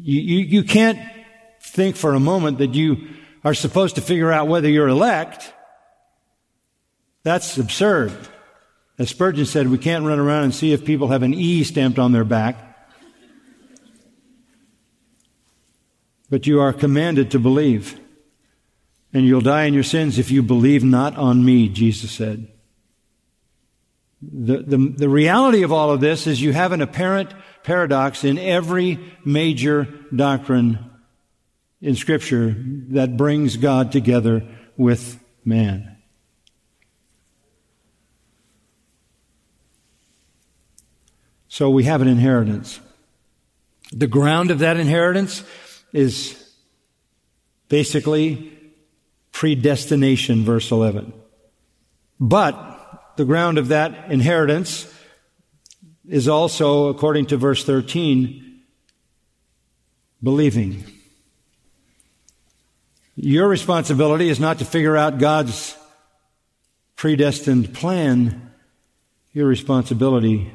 You, 0.01 0.21
you, 0.21 0.39
you 0.39 0.63
can't 0.65 0.99
think 1.61 1.97
for 1.97 2.15
a 2.15 2.21
moment 2.21 2.59
that 2.59 2.75
you 2.75 3.09
are 3.45 3.55
supposed 3.55 3.97
to 3.97 4.01
figure 4.01 4.31
out 4.31 4.49
whether 4.49 4.69
you're 4.69 4.89
elect. 4.89 5.53
That's 7.25 7.59
absurd. 7.59 8.13
As 8.99 9.11
Spurgeon 9.11 9.47
said, 9.47 9.69
we 9.69 9.79
can't 9.79 10.05
run 10.05 10.19
around 10.19 10.45
and 10.45 10.55
see 10.55 10.73
if 10.73 10.85
people 10.85 11.09
have 11.09 11.23
an 11.23 11.35
E 11.35 11.65
stamped 11.65 11.99
on 11.99 12.13
their 12.13 12.25
back. 12.25 12.57
But 16.31 16.47
you 16.47 16.61
are 16.61 16.73
commanded 16.73 17.31
to 17.31 17.39
believe. 17.39 17.99
And 19.13 19.25
you'll 19.25 19.41
die 19.41 19.65
in 19.65 19.75
your 19.75 19.83
sins 19.83 20.19
if 20.19 20.31
you 20.31 20.43
believe 20.43 20.85
not 20.85 21.17
on 21.17 21.45
me, 21.45 21.69
Jesus 21.69 22.11
said. 22.11 22.49
The, 24.21 24.63
the, 24.63 24.95
the 24.97 25.09
reality 25.09 25.63
of 25.63 25.73
all 25.73 25.91
of 25.91 26.01
this 26.01 26.27
is 26.27 26.43
you 26.43 26.53
have 26.53 26.73
an 26.73 26.83
apparent 26.83 27.33
paradox 27.63 28.25
in 28.25 28.39
every 28.39 28.99
major 29.25 29.85
doctrine 30.15 30.91
in 31.81 31.95
Scripture 31.95 32.57
that 32.91 33.17
brings 33.17 33.57
God 33.57 33.93
together 33.93 34.47
with 34.77 35.23
man. 35.45 35.97
So 41.49 41.71
we 41.71 41.85
have 41.85 42.03
an 42.03 42.09
inheritance. 42.09 42.79
The 43.93 44.07
ground 44.07 44.51
of 44.51 44.59
that 44.61 44.77
inheritance 44.77 45.43
is 45.93 46.53
basically 47.69 48.53
predestination, 49.33 50.45
verse 50.45 50.71
11. 50.71 51.13
But 52.21 52.78
the 53.19 53.25
ground 53.25 53.59
of 53.59 53.69
that 53.69 54.13
inheritance 54.13 54.87
is 56.09 56.29
also, 56.29 56.87
according 56.87 57.27
to 57.27 57.37
verse 57.37 57.65
13, 57.65 58.63
believing. 60.23 60.85
Your 63.17 63.49
responsibility 63.49 64.29
is 64.29 64.39
not 64.39 64.61
to 64.61 64.65
figure 64.65 64.97
out 64.97 65.19
God's 65.19 65.77
predestined 66.95 67.75
plan. 67.75 68.53
Your 69.33 69.49
responsibility 69.49 70.53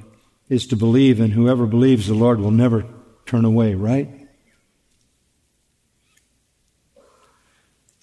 is 0.48 0.66
to 0.68 0.78
believe, 0.78 1.20
and 1.20 1.34
whoever 1.34 1.66
believes 1.66 2.08
the 2.08 2.14
Lord 2.14 2.40
will 2.40 2.52
never 2.52 2.86
turn 3.26 3.44
away, 3.44 3.76
right? 3.76 4.10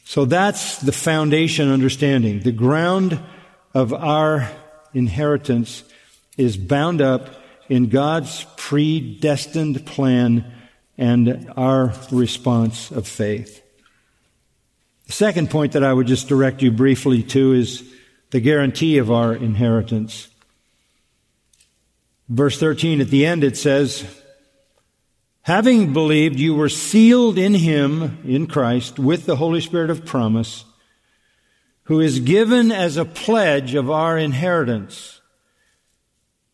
So 0.05 0.27
that's 0.27 0.77
the 0.77 0.93
foundation 0.93 1.71
understanding. 1.71 2.41
The 2.41 2.53
ground 2.53 3.19
of 3.75 3.93
our 3.93 4.51
inheritance 4.95 5.85
is 6.37 6.57
bound 6.57 7.01
up 7.01 7.31
in 7.69 7.89
God's 7.89 8.47
predestined 8.57 9.87
plan 9.87 10.45
and 10.99 11.53
our 11.57 11.95
response 12.11 12.91
of 12.91 13.07
faith. 13.07 13.63
The 15.07 15.13
second 15.13 15.51
point 15.51 15.73
that 15.73 15.85
I 15.85 15.93
would 15.93 16.07
just 16.07 16.29
direct 16.29 16.63
you 16.63 16.71
briefly 16.71 17.23
to 17.25 17.53
is 17.53 17.89
the 18.31 18.41
guarantee 18.41 18.99
of 18.99 19.11
our 19.11 19.35
inheritance. 19.35 20.29
Verse 22.29 22.59
13 22.59 23.01
at 23.01 23.09
the 23.09 23.27
end 23.27 23.43
it 23.43 23.57
says, 23.57 24.05
Having 25.43 25.93
believed, 25.93 26.39
you 26.39 26.55
were 26.55 26.69
sealed 26.69 27.39
in 27.39 27.55
Him, 27.55 28.19
in 28.25 28.47
Christ, 28.47 28.99
with 28.99 29.27
the 29.27 29.37
Holy 29.37 29.61
Spirit 29.61 29.91
of 29.91 30.05
promise 30.05 30.65
who 31.85 32.01
is 32.01 32.21
given 32.21 32.71
as 32.71 32.97
a 32.97 33.05
pledge 33.05 33.75
of 33.75 33.91
our 33.91 34.17
inheritance 34.17 35.21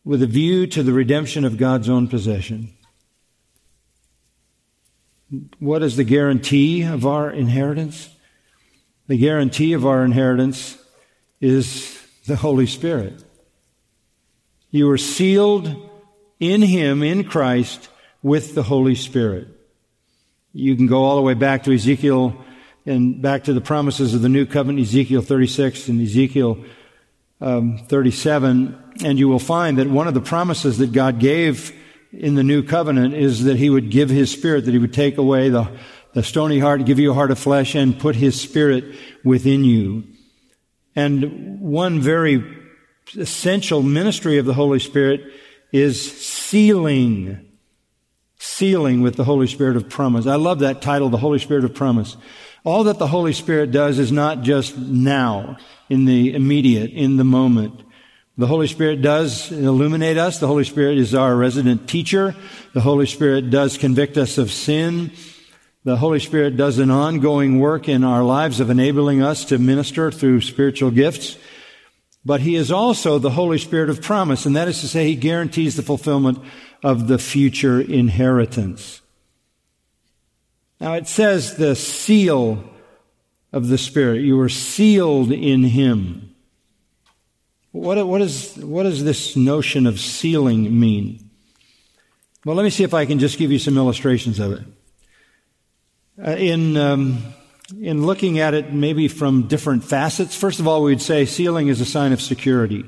with 0.03 0.23
a 0.23 0.27
view 0.27 0.65
to 0.67 0.83
the 0.83 0.93
redemption 0.93 1.43
of 1.43 1.57
God's 1.57 1.89
own 1.89 2.07
possession. 2.07 2.73
What 5.59 5.83
is 5.83 5.97
the 5.97 6.05
guarantee 6.05 6.83
of 6.83 7.05
our 7.05 7.29
inheritance? 7.29 8.09
The 9.07 9.17
guarantee 9.17 9.73
of 9.73 9.85
our 9.85 10.05
inheritance 10.05 10.77
is 11.41 12.01
the 12.25 12.37
Holy 12.37 12.65
Spirit. 12.65 13.23
You 14.71 14.89
are 14.89 14.97
sealed 14.97 15.89
in 16.39 16.61
Him, 16.61 17.03
in 17.03 17.23
Christ, 17.25 17.89
with 18.21 18.55
the 18.55 18.63
Holy 18.63 18.95
Spirit. 18.95 19.47
You 20.53 20.75
can 20.75 20.87
go 20.87 21.03
all 21.03 21.15
the 21.15 21.21
way 21.21 21.33
back 21.33 21.63
to 21.63 21.73
Ezekiel 21.73 22.35
and 22.87 23.21
back 23.21 23.43
to 23.43 23.53
the 23.53 23.61
promises 23.61 24.13
of 24.13 24.21
the 24.21 24.29
new 24.29 24.45
covenant, 24.45 24.79
Ezekiel 24.79 25.21
36 25.21 25.89
and 25.89 26.01
Ezekiel 26.01 26.63
um, 27.41 27.77
37, 27.77 28.81
and 29.03 29.19
you 29.19 29.27
will 29.27 29.39
find 29.39 29.77
that 29.77 29.89
one 29.89 30.07
of 30.07 30.13
the 30.13 30.21
promises 30.21 30.77
that 30.77 30.93
God 30.93 31.19
gave 31.19 31.73
in 32.11 32.35
the 32.35 32.43
new 32.43 32.63
covenant 32.63 33.13
is 33.13 33.43
that 33.43 33.57
He 33.57 33.69
would 33.69 33.91
give 33.91 34.09
His 34.09 34.31
Spirit, 34.31 34.65
that 34.65 34.71
He 34.71 34.79
would 34.79 34.93
take 34.93 35.17
away 35.17 35.49
the, 35.49 35.69
the 36.13 36.23
stony 36.23 36.59
heart, 36.59 36.85
give 36.85 36.97
you 36.97 37.11
a 37.11 37.13
heart 37.13 37.29
of 37.29 37.37
flesh, 37.37 37.75
and 37.75 37.99
put 37.99 38.15
His 38.15 38.39
Spirit 38.39 38.95
within 39.23 39.63
you. 39.63 40.05
And 40.95 41.59
one 41.59 41.99
very 41.99 42.43
essential 43.15 43.83
ministry 43.83 44.37
of 44.37 44.45
the 44.45 44.53
Holy 44.53 44.79
Spirit 44.79 45.21
is 45.71 46.11
sealing 46.11 47.43
sealing 48.39 49.01
with 49.01 49.15
the 49.15 49.23
Holy 49.23 49.47
Spirit 49.47 49.75
of 49.75 49.89
promise. 49.89 50.27
I 50.27 50.35
love 50.35 50.59
that 50.59 50.81
title, 50.81 51.09
the 51.09 51.17
Holy 51.17 51.39
Spirit 51.39 51.65
of 51.65 51.73
promise. 51.73 52.15
All 52.67 52.83
that 52.83 52.99
the 52.99 53.07
Holy 53.07 53.31
Spirit 53.31 53.71
does 53.71 53.97
is 53.97 54.11
not 54.11 54.41
just 54.41 54.77
now, 54.77 55.55
in 55.87 56.03
the 56.03 56.33
immediate, 56.33 56.91
in 56.91 57.15
the 57.15 57.23
moment. 57.23 57.79
The 58.37 58.45
Holy 58.45 58.67
Spirit 58.67 59.01
does 59.01 59.53
illuminate 59.53 60.17
us. 60.17 60.39
The 60.39 60.47
Holy 60.47 60.65
Spirit 60.65 60.97
is 60.97 61.15
our 61.15 61.33
resident 61.33 61.87
teacher. 61.87 62.35
The 62.73 62.81
Holy 62.81 63.05
Spirit 63.05 63.51
does 63.51 63.77
convict 63.77 64.17
us 64.17 64.37
of 64.37 64.51
sin. 64.51 65.13
The 65.85 65.95
Holy 65.95 66.19
Spirit 66.19 66.57
does 66.57 66.77
an 66.77 66.91
ongoing 66.91 67.61
work 67.61 67.87
in 67.87 68.03
our 68.03 68.21
lives 68.21 68.59
of 68.59 68.69
enabling 68.69 69.21
us 69.21 69.45
to 69.45 69.57
minister 69.57 70.11
through 70.11 70.41
spiritual 70.41 70.91
gifts. 70.91 71.37
but 72.25 72.41
he 72.41 72.55
is 72.55 72.69
also 72.69 73.17
the 73.17 73.29
Holy 73.29 73.57
Spirit 73.57 73.89
of 73.89 74.01
promise, 74.01 74.45
and 74.45 74.57
that 74.57 74.67
is 74.67 74.81
to 74.81 74.87
say, 74.89 75.07
he 75.07 75.15
guarantees 75.15 75.77
the 75.77 75.81
fulfillment 75.81 76.37
of 76.83 77.07
the 77.07 77.17
future 77.17 77.79
inheritance. 77.79 78.99
Now 80.79 80.93
it 80.93 81.07
says 81.07 81.55
the 81.55 81.75
seal 81.75 82.63
of 83.51 83.67
the 83.67 83.77
Spirit. 83.77 84.21
You 84.21 84.37
were 84.37 84.49
sealed 84.49 85.31
in 85.31 85.63
him. 85.63 86.35
What, 87.71 88.05
what, 88.07 88.21
is, 88.21 88.55
what 88.57 88.83
does 88.83 89.03
this 89.03 89.35
notion 89.35 89.85
of 89.85 89.99
sealing 89.99 90.79
mean? 90.79 91.29
Well, 92.45 92.55
let 92.55 92.63
me 92.63 92.69
see 92.69 92.83
if 92.83 92.93
I 92.93 93.05
can 93.05 93.19
just 93.19 93.37
give 93.37 93.51
you 93.51 93.59
some 93.59 93.77
illustrations 93.77 94.39
of 94.39 94.53
it. 94.53 94.63
Uh, 96.23 96.31
in, 96.31 96.77
um, 96.77 97.17
in 97.79 98.05
looking 98.05 98.39
at 98.39 98.53
it 98.53 98.73
maybe 98.73 99.07
from 99.07 99.43
different 99.43 99.83
facets, 99.83 100.35
first 100.35 100.59
of 100.59 100.67
all, 100.67 100.83
we'd 100.83 101.01
say 101.01 101.25
sealing 101.25 101.67
is 101.67 101.81
a 101.81 101.85
sign 101.85 102.13
of 102.13 102.21
security. 102.21 102.85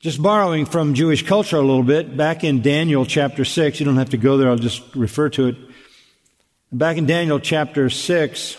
Just 0.00 0.20
borrowing 0.20 0.66
from 0.66 0.94
Jewish 0.94 1.24
culture 1.24 1.56
a 1.56 1.60
little 1.60 1.84
bit, 1.84 2.16
back 2.16 2.42
in 2.42 2.60
Daniel 2.60 3.06
chapter 3.06 3.44
6, 3.44 3.78
you 3.78 3.86
don't 3.86 3.96
have 3.96 4.10
to 4.10 4.16
go 4.16 4.36
there, 4.36 4.50
I'll 4.50 4.56
just 4.56 4.82
refer 4.96 5.28
to 5.30 5.46
it. 5.46 5.56
Back 6.74 6.96
in 6.96 7.04
Daniel 7.04 7.38
chapter 7.38 7.90
6, 7.90 8.56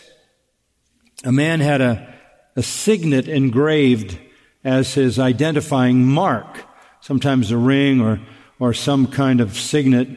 a 1.24 1.32
man 1.32 1.62
had 1.62 1.82
a, 1.82 2.14
a 2.56 2.62
signet 2.62 3.28
engraved 3.28 4.20
as 4.64 4.94
his 4.94 5.18
identifying 5.18 6.06
mark, 6.06 6.64
sometimes 7.02 7.50
a 7.50 7.58
ring 7.58 8.02
or, 8.02 8.20
or 8.60 8.72
some 8.72 9.08
kind 9.08 9.42
of 9.42 9.58
signet 9.58 10.10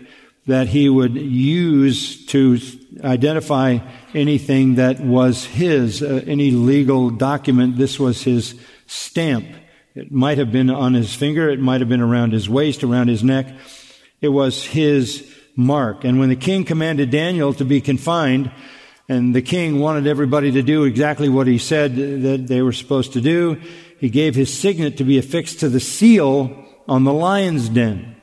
that 0.46 0.68
he 0.68 0.90
would 0.90 1.14
use 1.14 2.26
to 2.26 2.58
identify 3.02 3.78
anything 4.12 4.74
that 4.74 5.00
was 5.00 5.46
his, 5.46 6.02
uh, 6.02 6.22
any 6.26 6.50
legal 6.50 7.08
document. 7.08 7.78
This 7.78 7.98
was 7.98 8.22
his 8.22 8.60
stamp. 8.86 9.46
It 9.94 10.12
might 10.12 10.36
have 10.36 10.52
been 10.52 10.68
on 10.68 10.92
his 10.92 11.14
finger. 11.14 11.48
It 11.48 11.60
might 11.60 11.80
have 11.80 11.88
been 11.88 12.02
around 12.02 12.34
his 12.34 12.46
waist, 12.46 12.84
around 12.84 13.08
his 13.08 13.24
neck. 13.24 13.46
It 14.20 14.28
was 14.28 14.62
his 14.62 15.32
mark. 15.56 16.04
And 16.04 16.20
when 16.20 16.28
the 16.28 16.36
king 16.36 16.64
commanded 16.64 17.10
Daniel 17.10 17.54
to 17.54 17.64
be 17.64 17.80
confined, 17.80 18.52
and 19.08 19.34
the 19.34 19.42
king 19.42 19.78
wanted 19.78 20.06
everybody 20.06 20.52
to 20.52 20.62
do 20.62 20.84
exactly 20.84 21.28
what 21.28 21.46
he 21.46 21.58
said 21.58 21.96
that 21.96 22.46
they 22.46 22.62
were 22.62 22.72
supposed 22.72 23.14
to 23.14 23.20
do, 23.20 23.60
he 23.98 24.10
gave 24.10 24.34
his 24.34 24.56
signet 24.56 24.98
to 24.98 25.04
be 25.04 25.18
affixed 25.18 25.60
to 25.60 25.68
the 25.68 25.80
seal 25.80 26.64
on 26.86 27.04
the 27.04 27.12
lion's 27.12 27.68
den. 27.68 28.16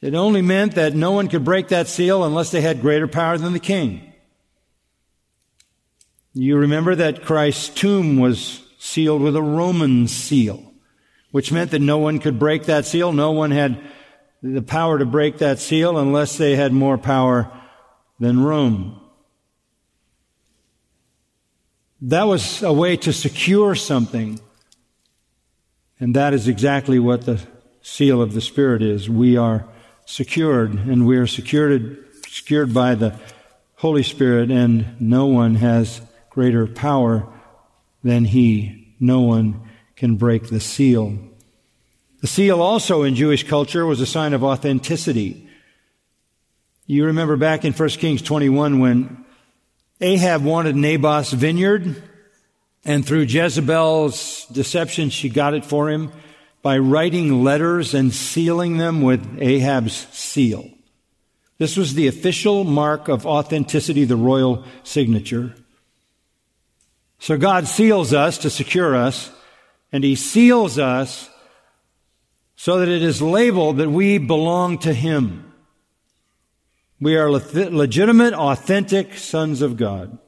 It 0.00 0.14
only 0.14 0.42
meant 0.42 0.74
that 0.74 0.94
no 0.94 1.12
one 1.12 1.28
could 1.28 1.44
break 1.44 1.68
that 1.68 1.88
seal 1.88 2.24
unless 2.24 2.50
they 2.50 2.60
had 2.60 2.82
greater 2.82 3.08
power 3.08 3.38
than 3.38 3.54
the 3.54 3.60
king. 3.60 4.12
You 6.34 6.56
remember 6.56 6.94
that 6.96 7.22
Christ's 7.22 7.68
tomb 7.68 8.18
was 8.18 8.60
sealed 8.78 9.22
with 9.22 9.36
a 9.36 9.42
Roman 9.42 10.08
seal, 10.08 10.72
which 11.30 11.52
meant 11.52 11.70
that 11.70 11.80
no 11.80 11.98
one 11.98 12.18
could 12.18 12.38
break 12.38 12.64
that 12.64 12.84
seal. 12.84 13.12
No 13.12 13.30
one 13.32 13.50
had 13.50 13.80
the 14.44 14.60
power 14.60 14.98
to 14.98 15.06
break 15.06 15.38
that 15.38 15.58
seal 15.58 15.96
unless 15.96 16.36
they 16.36 16.54
had 16.54 16.70
more 16.70 16.98
power 16.98 17.50
than 18.20 18.44
Rome. 18.44 19.00
That 22.02 22.24
was 22.24 22.62
a 22.62 22.72
way 22.72 22.98
to 22.98 23.12
secure 23.12 23.74
something. 23.74 24.38
And 25.98 26.14
that 26.14 26.34
is 26.34 26.46
exactly 26.46 26.98
what 26.98 27.24
the 27.24 27.40
seal 27.80 28.20
of 28.20 28.34
the 28.34 28.42
Spirit 28.42 28.82
is. 28.82 29.08
We 29.08 29.38
are 29.38 29.66
secured, 30.04 30.74
and 30.74 31.06
we 31.06 31.16
are 31.16 31.26
secured, 31.26 32.04
secured 32.28 32.74
by 32.74 32.96
the 32.96 33.18
Holy 33.76 34.02
Spirit, 34.02 34.50
and 34.50 35.00
no 35.00 35.24
one 35.24 35.54
has 35.54 36.02
greater 36.28 36.66
power 36.66 37.26
than 38.02 38.26
He. 38.26 38.94
No 39.00 39.22
one 39.22 39.62
can 39.96 40.16
break 40.16 40.48
the 40.48 40.60
seal. 40.60 41.18
The 42.24 42.28
seal 42.28 42.62
also 42.62 43.02
in 43.02 43.16
Jewish 43.16 43.46
culture 43.46 43.84
was 43.84 44.00
a 44.00 44.06
sign 44.06 44.32
of 44.32 44.42
authenticity. 44.42 45.46
You 46.86 47.04
remember 47.04 47.36
back 47.36 47.66
in 47.66 47.74
1 47.74 47.88
Kings 47.90 48.22
21 48.22 48.78
when 48.78 49.26
Ahab 50.00 50.42
wanted 50.42 50.74
Naboth's 50.74 51.34
vineyard, 51.34 52.02
and 52.82 53.06
through 53.06 53.24
Jezebel's 53.24 54.46
deception, 54.46 55.10
she 55.10 55.28
got 55.28 55.52
it 55.52 55.66
for 55.66 55.90
him 55.90 56.12
by 56.62 56.78
writing 56.78 57.44
letters 57.44 57.92
and 57.92 58.10
sealing 58.10 58.78
them 58.78 59.02
with 59.02 59.38
Ahab's 59.38 60.08
seal. 60.10 60.70
This 61.58 61.76
was 61.76 61.92
the 61.92 62.06
official 62.06 62.64
mark 62.64 63.08
of 63.08 63.26
authenticity, 63.26 64.06
the 64.06 64.16
royal 64.16 64.64
signature. 64.82 65.54
So 67.18 67.36
God 67.36 67.68
seals 67.68 68.14
us 68.14 68.38
to 68.38 68.48
secure 68.48 68.96
us, 68.96 69.30
and 69.92 70.02
He 70.02 70.14
seals 70.14 70.78
us 70.78 71.28
so 72.56 72.78
that 72.78 72.88
it 72.88 73.02
is 73.02 73.20
labeled 73.20 73.78
that 73.78 73.90
we 73.90 74.18
belong 74.18 74.78
to 74.78 74.92
Him. 74.92 75.52
We 77.00 77.16
are 77.16 77.30
legitimate, 77.30 78.34
authentic 78.34 79.14
sons 79.18 79.60
of 79.62 79.76
God. 79.76 80.18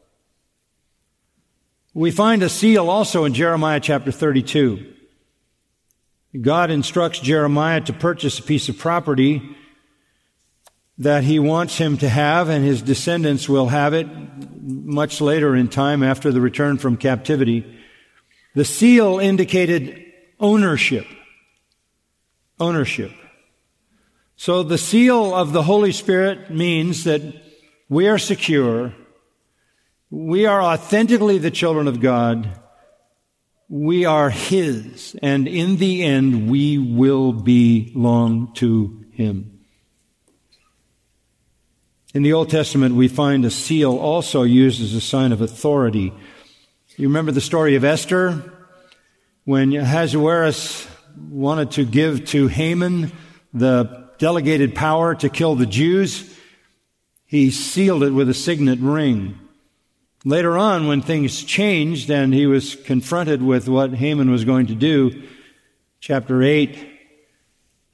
We 1.95 2.11
find 2.11 2.43
a 2.43 2.49
seal 2.49 2.91
also 2.91 3.25
in 3.25 3.33
Jeremiah 3.33 3.81
chapter 3.81 4.13
32. 4.13 4.95
God 6.41 6.71
instructs 6.71 7.21
Jeremiah 7.21 7.81
to 7.81 7.93
purchase 7.95 8.39
a 8.39 8.43
piece 8.43 8.69
of 8.69 8.77
property 8.77 9.57
that 10.99 11.25
he 11.25 11.39
wants 11.39 11.79
him 11.79 11.97
to 11.99 12.09
have, 12.09 12.49
and 12.49 12.65
his 12.65 12.83
descendants 12.83 13.49
will 13.49 13.69
have 13.69 13.95
it 13.95 14.07
much 14.63 15.21
later 15.21 15.55
in 15.55 15.69
time 15.69 16.03
after 16.03 16.33
the 16.33 16.41
return 16.41 16.79
from 16.79 16.97
captivity. 16.97 17.65
The 18.55 18.65
seal 18.65 19.19
indicated 19.19 20.05
ownership. 20.41 21.07
Ownership. 22.59 23.13
So 24.37 24.63
the 24.63 24.79
seal 24.79 25.35
of 25.35 25.53
the 25.53 25.63
Holy 25.63 25.93
Spirit 25.93 26.51
means 26.51 27.05
that 27.05 27.23
we 27.89 28.09
are 28.09 28.19
secure. 28.19 28.95
We 30.11 30.47
are 30.47 30.63
authentically 30.63 31.39
the 31.39 31.51
children 31.51 31.89
of 31.89 32.01
God 32.01 32.61
we 33.69 34.05
are 34.05 34.31
His, 34.31 35.17
and 35.23 35.49
in 35.49 35.77
the 35.79 36.03
end, 36.05 36.49
we 36.49 36.79
will 36.79 37.33
belong 37.33 38.53
to 38.55 39.05
Him. 39.13 39.61
In 42.15 42.23
the 42.23 42.33
Old 42.33 42.49
Testament, 42.49 42.95
we 42.95 43.09
find 43.09 43.45
a 43.45 43.51
seal 43.51 43.97
also 43.99 44.43
used 44.43 44.81
as 44.81 44.95
a 44.95 45.01
sign 45.01 45.33
of 45.33 45.41
authority. 45.41 46.13
You 46.97 47.09
remember 47.09 47.33
the 47.33 47.41
story 47.41 47.75
of 47.75 47.85
Esther? 47.85 48.53
When 49.45 49.73
Ahasuerus 49.75 50.89
wanted 51.19 51.73
to 51.73 51.85
give 51.85 52.25
to 52.27 52.49
Haman 52.49 53.13
the 53.53 54.09
delegated 54.19 54.75
power 54.75 55.15
to 55.15 55.29
kill 55.29 55.55
the 55.55 55.67
Jews, 55.67 56.35
he 57.27 57.51
sealed 57.51 58.03
it 58.03 58.11
with 58.11 58.29
a 58.29 58.35
signet 58.35 58.79
ring. 58.79 59.39
Later 60.25 60.57
on, 60.59 60.87
when 60.87 61.03
things 61.03 61.45
changed 61.45 62.11
and 62.11 62.35
he 62.35 62.47
was 62.47 62.75
confronted 62.75 63.43
with 63.43 63.69
what 63.69 63.95
Haman 63.95 64.31
was 64.31 64.45
going 64.45 64.67
to 64.67 64.75
do, 64.75 65.23
chapter 66.01 66.43
8, 66.43 66.77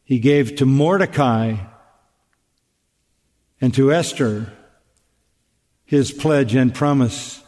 he 0.04 0.18
gave 0.18 0.56
to 0.56 0.66
Mordecai 0.66 1.56
and 3.60 3.72
to 3.74 3.92
Esther 3.92 4.52
his 5.84 6.10
pledge 6.10 6.54
and 6.54 6.74
promise 6.74 7.42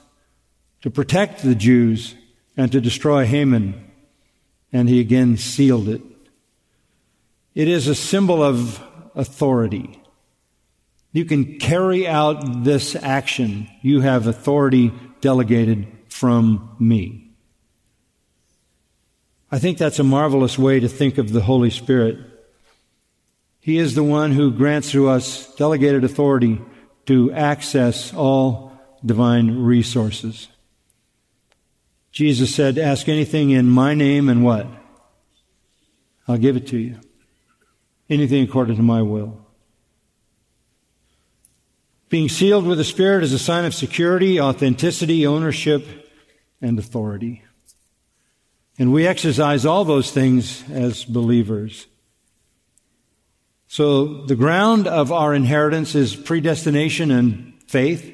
to 0.83 0.91
protect 0.91 1.43
the 1.43 1.55
Jews 1.55 2.14
and 2.57 2.70
to 2.72 2.81
destroy 2.81 3.25
Haman. 3.25 3.84
And 4.75 4.89
he 4.89 5.01
again 5.01 5.39
sealed 5.39 5.89
it. 5.89 6.03
It 7.55 7.68
is 7.68 7.87
a 7.87 7.95
symbol 7.95 8.43
of 8.43 8.83
authority. 9.14 10.03
You 11.12 11.25
can 11.25 11.61
carry 11.61 12.09
out 12.09 12.64
this 12.64 12.97
action. 12.97 13.68
You 13.83 14.01
have 14.01 14.27
authority 14.27 14.93
delegated 15.20 15.87
from 16.09 16.75
me. 16.81 17.31
I 19.53 19.61
think 19.61 19.79
that's 19.79 20.01
a 20.01 20.05
marvelous 20.05 20.59
way 20.59 20.81
to 20.81 20.89
think 20.89 21.18
of 21.18 21.33
the 21.33 21.43
Holy 21.43 21.70
Spirit. 21.70 22.18
He 23.61 23.79
is 23.79 23.95
the 23.95 24.03
one 24.03 24.33
who 24.33 24.51
grants 24.51 24.91
to 24.91 25.09
us 25.09 25.55
delegated 25.55 26.03
authority 26.03 26.61
to 27.07 27.33
access 27.33 28.12
all 28.12 28.72
divine 29.07 29.62
resources. 29.62 30.49
Jesus 32.14 32.54
said, 32.54 32.78
Ask 32.78 33.08
anything 33.08 33.50
in 33.50 33.68
my 33.68 33.92
name 33.92 34.28
and 34.28 34.44
what? 34.44 34.68
I'll 36.28 36.38
give 36.38 36.56
it 36.56 36.68
to 36.68 36.78
you. 36.78 37.00
Anything 38.08 38.44
according 38.44 38.76
to 38.76 38.82
my 38.82 39.02
will. 39.02 39.44
Being 42.08 42.28
sealed 42.28 42.66
with 42.66 42.78
the 42.78 42.84
Spirit 42.84 43.24
is 43.24 43.32
a 43.32 43.38
sign 43.38 43.64
of 43.64 43.74
security, 43.74 44.40
authenticity, 44.40 45.26
ownership, 45.26 45.84
and 46.62 46.78
authority. 46.78 47.42
And 48.78 48.92
we 48.92 49.08
exercise 49.08 49.66
all 49.66 49.84
those 49.84 50.12
things 50.12 50.62
as 50.70 51.04
believers. 51.04 51.88
So 53.66 54.24
the 54.24 54.36
ground 54.36 54.86
of 54.86 55.10
our 55.10 55.34
inheritance 55.34 55.96
is 55.96 56.14
predestination 56.14 57.10
and 57.10 57.54
faith. 57.66 58.12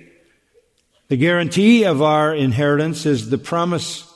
The 1.11 1.17
guarantee 1.17 1.83
of 1.83 2.01
our 2.01 2.33
inheritance 2.33 3.05
is 3.05 3.31
the 3.31 3.37
promise 3.37 4.07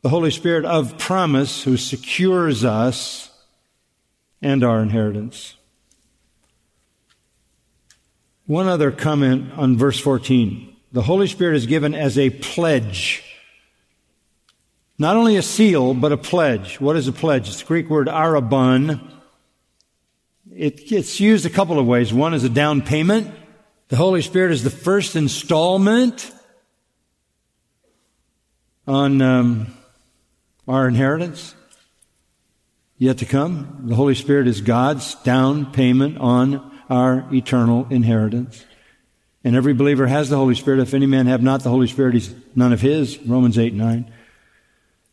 the 0.00 0.08
Holy 0.08 0.30
Spirit 0.30 0.64
of 0.64 0.96
promise 0.96 1.62
who 1.62 1.76
secures 1.76 2.64
us 2.64 3.30
and 4.40 4.64
our 4.64 4.80
inheritance. 4.80 5.56
One 8.46 8.66
other 8.66 8.90
comment 8.90 9.52
on 9.58 9.76
verse 9.76 10.00
14. 10.00 10.74
The 10.92 11.02
Holy 11.02 11.26
Spirit 11.26 11.56
is 11.56 11.66
given 11.66 11.94
as 11.94 12.16
a 12.16 12.30
pledge. 12.30 13.22
Not 14.98 15.16
only 15.16 15.36
a 15.36 15.42
seal, 15.42 15.92
but 15.92 16.12
a 16.12 16.16
pledge. 16.16 16.80
What 16.80 16.96
is 16.96 17.08
a 17.08 17.12
pledge? 17.12 17.46
It's 17.46 17.60
the 17.60 17.66
Greek 17.66 17.90
word 17.90 18.08
arrabon. 18.08 19.06
It, 20.50 20.90
it's 20.90 21.20
used 21.20 21.44
a 21.44 21.50
couple 21.50 21.78
of 21.78 21.86
ways. 21.86 22.10
One 22.10 22.32
is 22.32 22.42
a 22.42 22.48
down 22.48 22.80
payment. 22.80 23.30
The 23.92 23.98
Holy 23.98 24.22
Spirit 24.22 24.52
is 24.52 24.64
the 24.64 24.70
first 24.70 25.16
installment 25.16 26.32
on 28.86 29.20
um, 29.20 29.66
our 30.66 30.88
inheritance 30.88 31.54
yet 32.96 33.18
to 33.18 33.26
come. 33.26 33.82
The 33.84 33.94
Holy 33.94 34.14
Spirit 34.14 34.48
is 34.48 34.62
God's 34.62 35.14
down 35.16 35.72
payment 35.72 36.16
on 36.16 36.72
our 36.88 37.28
eternal 37.34 37.86
inheritance. 37.90 38.64
And 39.44 39.54
every 39.54 39.74
believer 39.74 40.06
has 40.06 40.30
the 40.30 40.38
Holy 40.38 40.54
Spirit. 40.54 40.80
If 40.80 40.94
any 40.94 41.04
man 41.04 41.26
have 41.26 41.42
not 41.42 41.62
the 41.62 41.68
Holy 41.68 41.86
Spirit, 41.86 42.14
he's 42.14 42.34
none 42.56 42.72
of 42.72 42.80
his. 42.80 43.18
Romans 43.18 43.58
8, 43.58 43.74
9. 43.74 44.10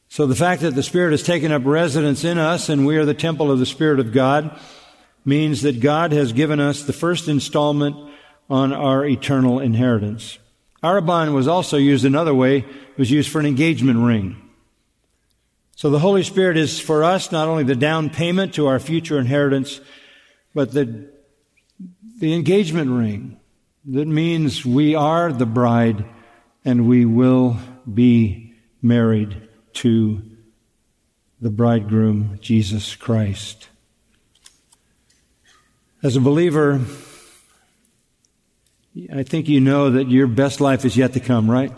So 0.07 0.25
the 0.25 0.35
fact 0.35 0.61
that 0.61 0.75
the 0.75 0.83
Spirit 0.83 1.11
has 1.11 1.23
taken 1.23 1.51
up 1.51 1.65
residence 1.65 2.23
in 2.23 2.37
us 2.37 2.69
and 2.69 2.85
we 2.85 2.95
are 2.95 3.03
the 3.03 3.13
temple 3.13 3.51
of 3.51 3.59
the 3.59 3.65
Spirit 3.65 3.99
of 3.99 4.13
God 4.13 4.57
means 5.25 5.63
that 5.63 5.81
God 5.81 6.13
has 6.13 6.31
given 6.31 6.61
us 6.61 6.83
the 6.83 6.93
first 6.93 7.27
installment 7.27 8.08
on 8.49 8.73
our 8.73 9.05
eternal 9.05 9.59
inheritance. 9.59 10.39
Arrabon 10.83 11.33
was 11.33 11.47
also 11.47 11.77
used 11.77 12.05
another 12.05 12.33
way. 12.33 12.57
It 12.59 12.97
was 12.97 13.11
used 13.11 13.29
for 13.29 13.39
an 13.39 13.45
engagement 13.45 13.99
ring. 13.99 14.37
So 15.75 15.89
the 15.89 15.99
Holy 15.99 16.23
Spirit 16.23 16.57
is 16.57 16.79
for 16.79 17.03
us 17.03 17.31
not 17.31 17.47
only 17.47 17.63
the 17.63 17.75
down 17.75 18.09
payment 18.09 18.53
to 18.55 18.67
our 18.67 18.79
future 18.79 19.17
inheritance, 19.19 19.79
but 20.53 20.73
the 20.73 21.09
the 22.19 22.33
engagement 22.33 22.91
ring 22.91 23.39
that 23.85 24.07
means 24.07 24.65
we 24.65 24.93
are 24.93 25.31
the 25.31 25.45
bride 25.45 26.03
and 26.65 26.87
we 26.87 27.05
will 27.05 27.57
be 27.91 28.53
married 28.81 29.47
to 29.73 30.21
the 31.39 31.49
bridegroom, 31.49 32.37
Jesus 32.41 32.95
Christ. 32.95 33.69
As 36.03 36.17
a 36.17 36.21
believer, 36.21 36.81
I 39.13 39.23
think 39.23 39.47
you 39.47 39.59
know 39.59 39.91
that 39.91 40.09
your 40.09 40.27
best 40.27 40.59
life 40.59 40.85
is 40.85 40.97
yet 40.97 41.13
to 41.13 41.19
come, 41.19 41.49
right? 41.49 41.71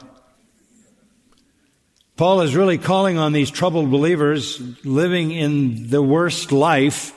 Paul 2.16 2.42
is 2.42 2.56
really 2.56 2.78
calling 2.78 3.18
on 3.18 3.34
these 3.34 3.50
troubled 3.50 3.90
believers 3.90 4.62
living 4.86 5.32
in 5.32 5.90
the 5.90 6.04
worst 6.04 6.52
life 6.52 7.14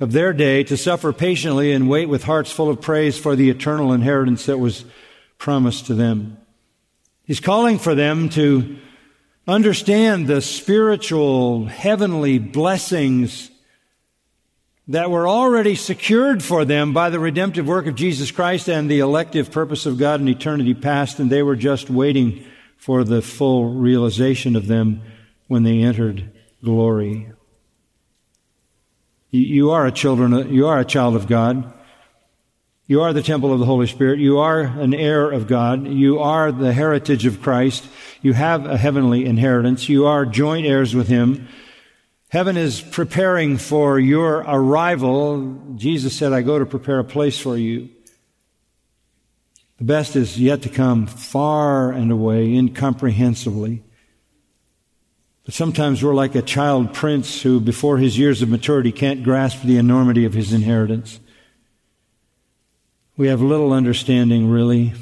of 0.00 0.12
their 0.12 0.32
day 0.32 0.62
to 0.64 0.76
suffer 0.76 1.12
patiently 1.12 1.72
and 1.72 1.88
wait 1.88 2.08
with 2.08 2.24
hearts 2.24 2.52
full 2.52 2.68
of 2.68 2.80
praise 2.80 3.18
for 3.18 3.34
the 3.34 3.48
eternal 3.48 3.92
inheritance 3.92 4.46
that 4.46 4.58
was 4.58 4.84
promised 5.38 5.86
to 5.86 5.94
them. 5.94 6.36
He's 7.24 7.40
calling 7.40 7.78
for 7.78 7.94
them 7.94 8.28
to 8.30 8.76
understand 9.48 10.26
the 10.26 10.42
spiritual, 10.42 11.66
heavenly 11.66 12.38
blessings 12.38 13.50
that 14.88 15.10
were 15.10 15.26
already 15.26 15.74
secured 15.74 16.42
for 16.42 16.64
them 16.64 16.92
by 16.92 17.10
the 17.10 17.18
redemptive 17.18 17.66
work 17.66 17.86
of 17.86 17.96
Jesus 17.96 18.30
Christ 18.30 18.68
and 18.68 18.88
the 18.88 19.00
elective 19.00 19.50
purpose 19.50 19.84
of 19.84 19.98
God 19.98 20.20
in 20.20 20.28
eternity 20.28 20.74
past, 20.74 21.18
and 21.18 21.28
they 21.28 21.42
were 21.42 21.56
just 21.56 21.90
waiting 21.90 22.44
for 22.76 23.02
the 23.02 23.20
full 23.20 23.74
realization 23.74 24.54
of 24.54 24.68
them 24.68 25.02
when 25.48 25.64
they 25.64 25.80
entered 25.80 26.30
glory. 26.62 27.32
You 29.30 29.70
are 29.70 29.86
a 29.86 29.92
children, 29.92 30.54
you 30.54 30.66
are 30.66 30.78
a 30.78 30.84
child 30.84 31.16
of 31.16 31.26
God. 31.26 31.72
You 32.88 33.02
are 33.02 33.12
the 33.12 33.22
temple 33.22 33.52
of 33.52 33.58
the 33.58 33.64
Holy 33.64 33.88
Spirit. 33.88 34.20
You 34.20 34.38
are 34.38 34.60
an 34.60 34.94
heir 34.94 35.28
of 35.28 35.48
God. 35.48 35.88
You 35.88 36.20
are 36.20 36.52
the 36.52 36.72
heritage 36.72 37.26
of 37.26 37.42
Christ. 37.42 37.88
You 38.22 38.32
have 38.32 38.64
a 38.64 38.76
heavenly 38.76 39.26
inheritance. 39.26 39.88
You 39.88 40.06
are 40.06 40.24
joint 40.24 40.66
heirs 40.66 40.94
with 40.94 41.08
Him. 41.08 41.48
Heaven 42.28 42.56
is 42.56 42.80
preparing 42.80 43.56
for 43.56 44.00
your 44.00 44.38
arrival. 44.38 45.60
Jesus 45.76 46.16
said, 46.16 46.32
I 46.32 46.42
go 46.42 46.58
to 46.58 46.66
prepare 46.66 46.98
a 46.98 47.04
place 47.04 47.38
for 47.38 47.56
you. 47.56 47.88
The 49.78 49.84
best 49.84 50.16
is 50.16 50.40
yet 50.40 50.62
to 50.62 50.68
come 50.68 51.06
far 51.06 51.92
and 51.92 52.10
away, 52.10 52.52
incomprehensibly. 52.52 53.84
But 55.44 55.54
sometimes 55.54 56.02
we're 56.02 56.14
like 56.14 56.34
a 56.34 56.42
child 56.42 56.92
prince 56.92 57.42
who, 57.42 57.60
before 57.60 57.98
his 57.98 58.18
years 58.18 58.42
of 58.42 58.48
maturity, 58.48 58.90
can't 58.90 59.22
grasp 59.22 59.62
the 59.62 59.76
enormity 59.76 60.24
of 60.24 60.34
his 60.34 60.52
inheritance. 60.52 61.20
We 63.16 63.28
have 63.28 63.40
little 63.40 63.72
understanding, 63.72 64.50
really. 64.50 64.94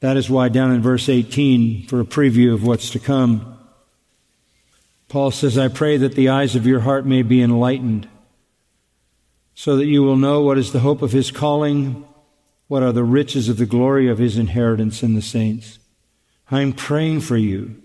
That 0.00 0.18
is 0.18 0.28
why, 0.28 0.50
down 0.50 0.72
in 0.72 0.82
verse 0.82 1.08
18, 1.08 1.86
for 1.86 2.00
a 2.00 2.04
preview 2.04 2.52
of 2.52 2.66
what's 2.66 2.90
to 2.90 2.98
come, 2.98 3.53
Paul 5.14 5.30
says, 5.30 5.56
I 5.56 5.68
pray 5.68 5.96
that 5.98 6.16
the 6.16 6.28
eyes 6.28 6.56
of 6.56 6.66
your 6.66 6.80
heart 6.80 7.06
may 7.06 7.22
be 7.22 7.40
enlightened, 7.40 8.08
so 9.54 9.76
that 9.76 9.86
you 9.86 10.02
will 10.02 10.16
know 10.16 10.42
what 10.42 10.58
is 10.58 10.72
the 10.72 10.80
hope 10.80 11.02
of 11.02 11.12
his 11.12 11.30
calling, 11.30 12.04
what 12.66 12.82
are 12.82 12.90
the 12.90 13.04
riches 13.04 13.48
of 13.48 13.56
the 13.56 13.64
glory 13.64 14.08
of 14.08 14.18
his 14.18 14.36
inheritance 14.36 15.04
in 15.04 15.14
the 15.14 15.22
saints. 15.22 15.78
I'm 16.50 16.72
praying 16.72 17.20
for 17.20 17.36
you 17.36 17.80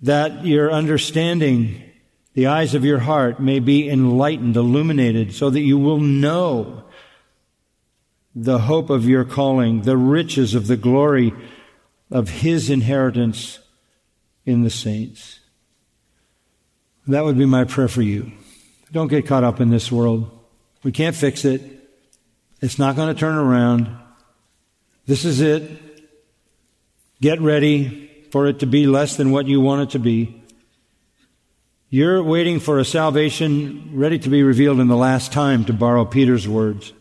that 0.00 0.46
your 0.46 0.70
understanding, 0.70 1.82
the 2.34 2.46
eyes 2.46 2.72
of 2.72 2.84
your 2.84 3.00
heart 3.00 3.40
may 3.40 3.58
be 3.58 3.90
enlightened, 3.90 4.56
illuminated, 4.56 5.34
so 5.34 5.50
that 5.50 5.62
you 5.62 5.76
will 5.76 5.98
know 5.98 6.84
the 8.32 8.60
hope 8.60 8.90
of 8.90 9.08
your 9.08 9.24
calling, 9.24 9.82
the 9.82 9.96
riches 9.96 10.54
of 10.54 10.68
the 10.68 10.76
glory 10.76 11.32
of 12.12 12.28
His 12.28 12.70
inheritance 12.70 13.58
in 14.46 14.62
the 14.62 14.70
saints. 14.70 15.37
That 17.08 17.24
would 17.24 17.38
be 17.38 17.46
my 17.46 17.64
prayer 17.64 17.88
for 17.88 18.02
you. 18.02 18.32
Don't 18.92 19.08
get 19.08 19.26
caught 19.26 19.42
up 19.42 19.60
in 19.60 19.70
this 19.70 19.90
world. 19.90 20.30
We 20.82 20.92
can't 20.92 21.16
fix 21.16 21.44
it. 21.46 21.62
It's 22.60 22.78
not 22.78 22.96
going 22.96 23.14
to 23.14 23.18
turn 23.18 23.34
around. 23.34 23.88
This 25.06 25.24
is 25.24 25.40
it. 25.40 25.70
Get 27.20 27.40
ready 27.40 28.10
for 28.30 28.46
it 28.46 28.60
to 28.60 28.66
be 28.66 28.86
less 28.86 29.16
than 29.16 29.30
what 29.30 29.46
you 29.46 29.60
want 29.60 29.82
it 29.82 29.90
to 29.92 29.98
be. 29.98 30.42
You're 31.88 32.22
waiting 32.22 32.60
for 32.60 32.78
a 32.78 32.84
salvation 32.84 33.92
ready 33.94 34.18
to 34.18 34.28
be 34.28 34.42
revealed 34.42 34.78
in 34.78 34.88
the 34.88 34.96
last 34.96 35.32
time, 35.32 35.64
to 35.64 35.72
borrow 35.72 36.04
Peter's 36.04 36.46
words. 36.46 36.92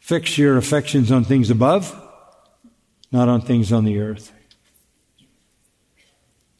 Fix 0.00 0.36
your 0.36 0.58
affections 0.58 1.10
on 1.10 1.24
things 1.24 1.48
above, 1.48 1.98
not 3.10 3.30
on 3.30 3.40
things 3.40 3.72
on 3.72 3.84
the 3.84 4.00
earth. 4.00 4.32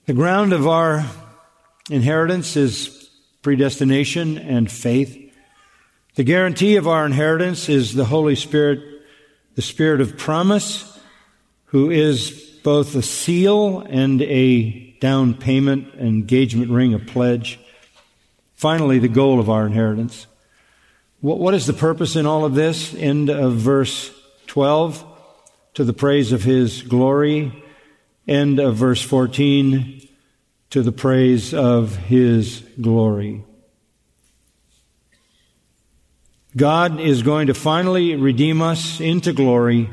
The 0.07 0.13
ground 0.13 0.53
of 0.53 0.69
our 0.69 1.07
inheritance 1.89 2.57
is 2.57 3.09
predestination 3.41 4.37
and 4.37 4.71
faith. 4.71 5.35
The 6.17 6.25
guarantee 6.25 6.77
of 6.77 6.87
our 6.87 7.07
inheritance 7.07 7.71
is 7.71 7.95
the 7.95 8.05
Holy 8.05 8.37
Spirit 8.37 8.81
the 9.55 9.63
Spirit 9.63 10.03
of 10.03 10.19
promise, 10.19 11.01
who 11.67 11.91
is 11.91 12.33
both 12.63 12.95
a 12.95 13.01
seal 13.01 13.81
and 13.89 14.21
a 14.21 14.91
down 15.01 15.33
payment, 15.33 15.95
engagement 15.95 16.71
ring, 16.71 16.93
a 16.93 16.99
pledge. 16.99 17.59
Finally, 18.53 18.99
the 18.99 19.09
goal 19.09 19.41
of 19.41 19.49
our 19.49 19.65
inheritance. 19.65 20.27
What, 21.23 21.39
what 21.39 21.55
is 21.55 21.67
the 21.67 21.73
purpose 21.73 22.15
in 22.15 22.27
all 22.27 22.45
of 22.45 22.55
this? 22.55 22.95
End 22.95 23.31
of 23.31 23.55
verse 23.55 24.13
12, 24.49 25.03
to 25.75 25.85
the 25.85 25.95
praise 25.95 26.33
of 26.33 26.43
His 26.43 26.83
glory. 26.83 27.64
End 28.27 28.59
of 28.59 28.77
verse 28.77 29.03
14, 29.03 30.09
to 30.71 30.83
the 30.83 30.93
praise 30.93 31.53
of 31.53 31.97
His 31.97 32.63
glory. 32.81 33.45
God 36.57 37.01
is 37.01 37.23
going 37.23 37.49
to 37.49 37.55
finally 37.55 38.15
redeem 38.15 38.63
us 38.63 39.01
into 39.01 39.33
glory 39.33 39.91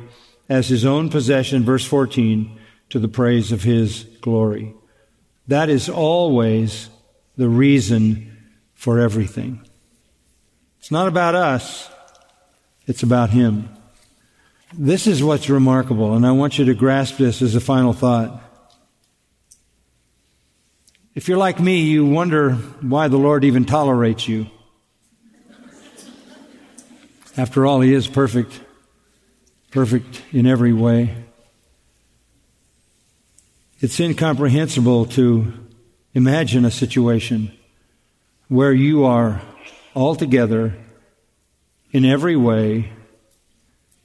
as 0.48 0.68
his 0.68 0.86
own 0.86 1.10
possession, 1.10 1.64
verse 1.64 1.86
14, 1.86 2.60
to 2.90 3.00
the 3.00 3.08
praise 3.08 3.52
of 3.52 3.64
his 3.64 4.04
glory. 4.22 4.76
That 5.48 5.70
is 5.70 5.90
always 5.90 6.90
the 7.36 7.50
reason 7.50 8.38
for 8.76 9.00
everything. 9.00 9.68
It's 10.80 10.92
not 10.92 11.08
about 11.08 11.34
us, 11.34 11.90
it's 12.86 13.02
about 13.02 13.32
him. 13.32 13.70
This 14.74 15.06
is 15.06 15.22
what's 15.22 15.50
remarkable, 15.50 16.16
and 16.16 16.26
I 16.26 16.32
want 16.32 16.58
you 16.58 16.66
to 16.66 16.74
grasp 16.74 17.18
this 17.18 17.42
as 17.42 17.56
a 17.56 17.60
final 17.60 17.92
thought. 17.92 18.42
If 21.14 21.28
you're 21.28 21.38
like 21.38 21.60
me, 21.60 21.82
you 21.82 22.06
wonder 22.06 22.54
why 22.54 23.10
the 23.10 23.18
Lord 23.18 23.44
even 23.44 23.66
tolerates 23.66 24.30
you. 24.30 24.48
After 27.36 27.66
all, 27.66 27.82
He 27.82 27.94
is 27.94 28.08
perfect, 28.08 28.62
perfect 29.72 30.22
in 30.32 30.48
every 30.48 30.72
way. 30.72 31.18
It's 33.82 34.00
incomprehensible 34.00 35.06
to 35.08 35.52
imagine 36.14 36.64
a 36.64 36.72
situation 36.72 37.52
where 38.48 38.72
you 38.72 39.04
are 39.04 39.42
altogether, 39.94 40.76
in 41.92 42.06
every 42.06 42.38
way, 42.38 42.94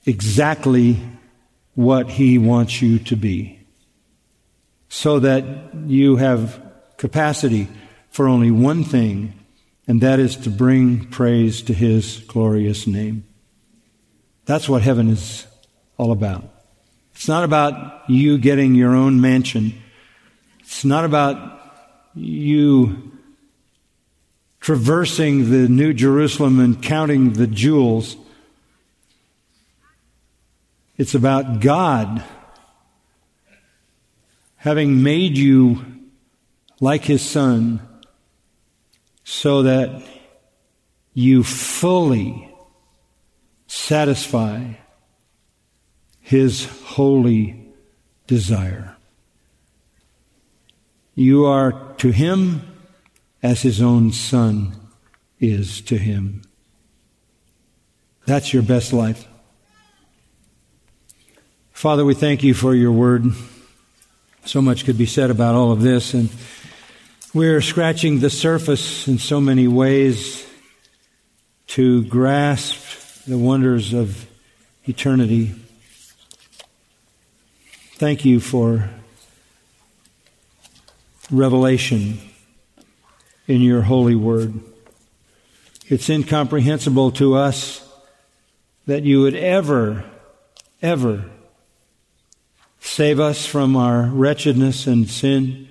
exactly 0.06 0.98
what 1.74 2.08
He 2.08 2.38
wants 2.38 2.80
you 2.80 2.98
to 3.00 3.16
be. 3.16 3.60
So 4.88 5.18
that 5.20 5.44
you 5.86 6.16
have 6.16 6.62
capacity 6.96 7.68
for 8.10 8.28
only 8.28 8.50
one 8.50 8.84
thing, 8.84 9.34
and 9.86 10.00
that 10.00 10.18
is 10.18 10.36
to 10.36 10.50
bring 10.50 11.06
praise 11.10 11.60
to 11.62 11.74
His 11.74 12.20
glorious 12.20 12.86
name. 12.86 13.24
That's 14.46 14.68
what 14.68 14.82
heaven 14.82 15.08
is 15.10 15.46
all 15.98 16.12
about. 16.12 16.44
It's 17.14 17.28
not 17.28 17.44
about 17.44 18.08
you 18.08 18.38
getting 18.38 18.74
your 18.74 18.94
own 18.94 19.20
mansion. 19.20 19.74
It's 20.60 20.84
not 20.84 21.04
about 21.04 21.60
you 22.14 23.12
traversing 24.60 25.50
the 25.50 25.68
New 25.68 25.92
Jerusalem 25.92 26.60
and 26.60 26.82
counting 26.82 27.34
the 27.34 27.46
jewels. 27.46 28.16
It's 30.98 31.14
about 31.14 31.60
God 31.60 32.24
having 34.56 35.02
made 35.02 35.36
you 35.36 35.84
like 36.80 37.04
His 37.04 37.22
Son 37.22 37.80
so 39.22 39.62
that 39.62 40.02
you 41.12 41.42
fully 41.42 42.50
satisfy 43.66 44.72
His 46.20 46.66
holy 46.84 47.62
desire. 48.26 48.96
You 51.14 51.44
are 51.46 51.94
to 51.98 52.10
Him 52.10 52.62
as 53.42 53.62
His 53.62 53.80
own 53.82 54.12
Son 54.12 54.74
is 55.38 55.80
to 55.82 55.98
Him. 55.98 56.42
That's 58.24 58.52
your 58.52 58.62
best 58.62 58.92
life. 58.92 59.28
Father, 61.76 62.06
we 62.06 62.14
thank 62.14 62.42
you 62.42 62.54
for 62.54 62.74
your 62.74 62.90
word. 62.90 63.26
So 64.46 64.62
much 64.62 64.86
could 64.86 64.96
be 64.96 65.04
said 65.04 65.30
about 65.30 65.54
all 65.54 65.72
of 65.72 65.82
this, 65.82 66.14
and 66.14 66.30
we're 67.34 67.60
scratching 67.60 68.20
the 68.20 68.30
surface 68.30 69.06
in 69.06 69.18
so 69.18 69.42
many 69.42 69.68
ways 69.68 70.48
to 71.66 72.02
grasp 72.04 73.24
the 73.26 73.36
wonders 73.36 73.92
of 73.92 74.26
eternity. 74.86 75.54
Thank 77.96 78.24
you 78.24 78.40
for 78.40 78.88
revelation 81.30 82.18
in 83.46 83.60
your 83.60 83.82
holy 83.82 84.14
word. 84.14 84.58
It's 85.88 86.08
incomprehensible 86.08 87.10
to 87.12 87.34
us 87.34 87.86
that 88.86 89.02
you 89.02 89.20
would 89.20 89.34
ever, 89.34 90.04
ever 90.80 91.32
save 92.86 93.20
us 93.20 93.44
from 93.44 93.76
our 93.76 94.02
wretchedness 94.06 94.86
and 94.86 95.08
sin, 95.08 95.68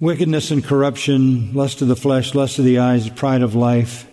wickedness 0.00 0.50
and 0.50 0.64
corruption, 0.64 1.52
lust 1.54 1.82
of 1.82 1.88
the 1.88 1.96
flesh, 1.96 2.34
lust 2.34 2.58
of 2.58 2.64
the 2.64 2.78
eyes, 2.78 3.08
pride 3.08 3.42
of 3.42 3.54
life 3.54 4.06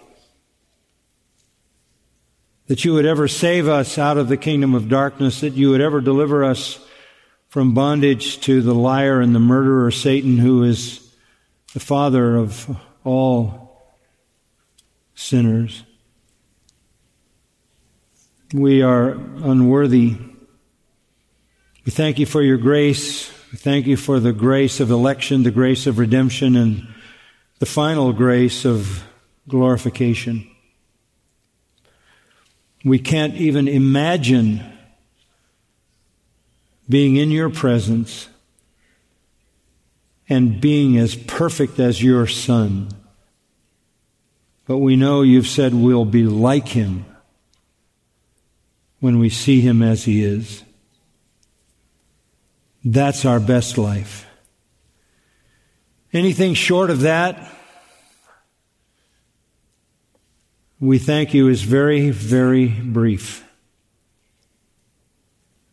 that 2.69 2.85
you 2.85 2.93
would 2.93 3.05
ever 3.05 3.27
save 3.27 3.67
us 3.67 3.97
out 3.97 4.17
of 4.17 4.27
the 4.29 4.37
kingdom 4.37 4.75
of 4.75 4.87
darkness, 4.87 5.41
that 5.41 5.53
you 5.53 5.71
would 5.71 5.81
ever 5.81 5.99
deliver 5.99 6.43
us 6.43 6.79
from 7.47 7.73
bondage 7.73 8.39
to 8.41 8.61
the 8.61 8.75
liar 8.75 9.19
and 9.19 9.33
the 9.33 9.39
murderer, 9.39 9.89
Satan, 9.89 10.37
who 10.37 10.63
is 10.63 10.99
the 11.73 11.79
father 11.79 12.35
of 12.35 12.77
all 13.03 13.91
sinners. 15.15 15.81
We 18.53 18.83
are 18.83 19.09
unworthy. 19.13 20.17
We 21.89 21.95
thank 21.95 22.19
you 22.19 22.27
for 22.27 22.43
your 22.43 22.57
grace. 22.57 23.31
We 23.51 23.57
thank 23.57 23.87
you 23.87 23.97
for 23.97 24.19
the 24.19 24.31
grace 24.31 24.79
of 24.79 24.91
election, 24.91 25.41
the 25.41 25.49
grace 25.49 25.87
of 25.87 25.97
redemption, 25.97 26.55
and 26.55 26.87
the 27.57 27.65
final 27.65 28.13
grace 28.13 28.63
of 28.63 29.03
glorification. 29.47 30.47
We 32.85 32.99
can't 32.99 33.33
even 33.37 33.67
imagine 33.67 34.63
being 36.87 37.15
in 37.15 37.31
your 37.31 37.49
presence 37.49 38.29
and 40.29 40.61
being 40.61 40.95
as 40.95 41.15
perfect 41.15 41.79
as 41.79 42.03
your 42.03 42.27
son. 42.27 42.89
But 44.67 44.77
we 44.77 44.95
know 44.95 45.23
you've 45.23 45.47
said 45.47 45.73
we'll 45.73 46.05
be 46.05 46.25
like 46.25 46.67
him 46.67 47.03
when 48.99 49.17
we 49.17 49.31
see 49.31 49.61
him 49.61 49.81
as 49.81 50.03
he 50.03 50.23
is. 50.23 50.63
That's 52.83 53.25
our 53.25 53.39
best 53.39 53.77
life. 53.77 54.25
Anything 56.13 56.53
short 56.53 56.89
of 56.89 57.01
that, 57.01 57.51
we 60.79 60.97
thank 60.97 61.33
you 61.33 61.49
is 61.49 61.61
very, 61.61 62.09
very 62.09 62.67
brief. 62.67 63.45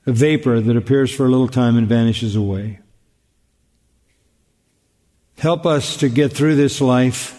A 0.04 0.12
vapor 0.12 0.60
that 0.60 0.76
appears 0.76 1.14
for 1.14 1.26
a 1.26 1.28
little 1.28 1.48
time 1.48 1.76
and 1.76 1.88
vanishes 1.88 2.36
away. 2.36 2.80
Help 5.38 5.64
us 5.66 5.96
to 5.98 6.08
get 6.08 6.32
through 6.32 6.56
this 6.56 6.80
life 6.80 7.32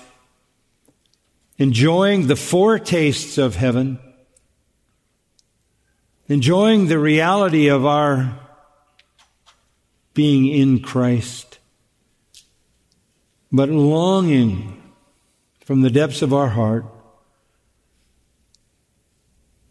enjoying 1.58 2.28
the 2.28 2.36
foretastes 2.36 3.38
of 3.38 3.56
heaven, 3.56 4.00
enjoying 6.28 6.88
the 6.88 7.00
reality 7.00 7.68
of 7.68 7.86
our 7.86 8.47
being 10.18 10.48
in 10.48 10.80
Christ, 10.80 11.60
but 13.52 13.70
longing 13.70 14.82
from 15.64 15.82
the 15.82 15.92
depths 15.92 16.24
of 16.24 16.34
our 16.34 16.50
heart 16.50 16.86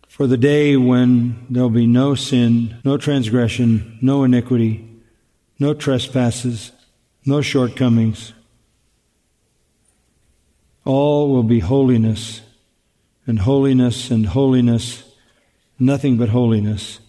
for 0.06 0.28
the 0.28 0.36
day 0.36 0.76
when 0.76 1.44
there'll 1.50 1.68
be 1.68 1.88
no 1.88 2.14
sin, 2.14 2.80
no 2.84 2.96
transgression, 2.96 3.98
no 4.00 4.22
iniquity, 4.22 4.88
no 5.58 5.74
trespasses, 5.74 6.70
no 7.24 7.40
shortcomings. 7.40 8.32
All 10.84 11.28
will 11.34 11.42
be 11.42 11.58
holiness 11.58 12.40
and 13.26 13.40
holiness 13.40 14.12
and 14.12 14.26
holiness, 14.26 15.02
nothing 15.76 16.16
but 16.16 16.28
holiness. 16.28 17.00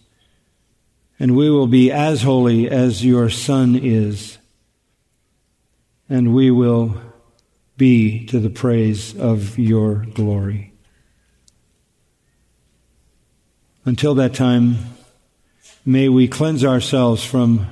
And 1.19 1.35
we 1.35 1.49
will 1.49 1.67
be 1.67 1.91
as 1.91 2.21
holy 2.21 2.69
as 2.69 3.03
your 3.03 3.29
Son 3.29 3.75
is. 3.75 4.37
And 6.09 6.33
we 6.33 6.51
will 6.51 7.01
be 7.75 8.25
to 8.27 8.39
the 8.39 8.49
praise 8.49 9.17
of 9.17 9.57
your 9.57 10.05
glory. 10.13 10.73
Until 13.85 14.15
that 14.15 14.33
time, 14.33 14.77
may 15.85 16.09
we 16.09 16.27
cleanse 16.27 16.65
ourselves 16.65 17.23
from 17.23 17.67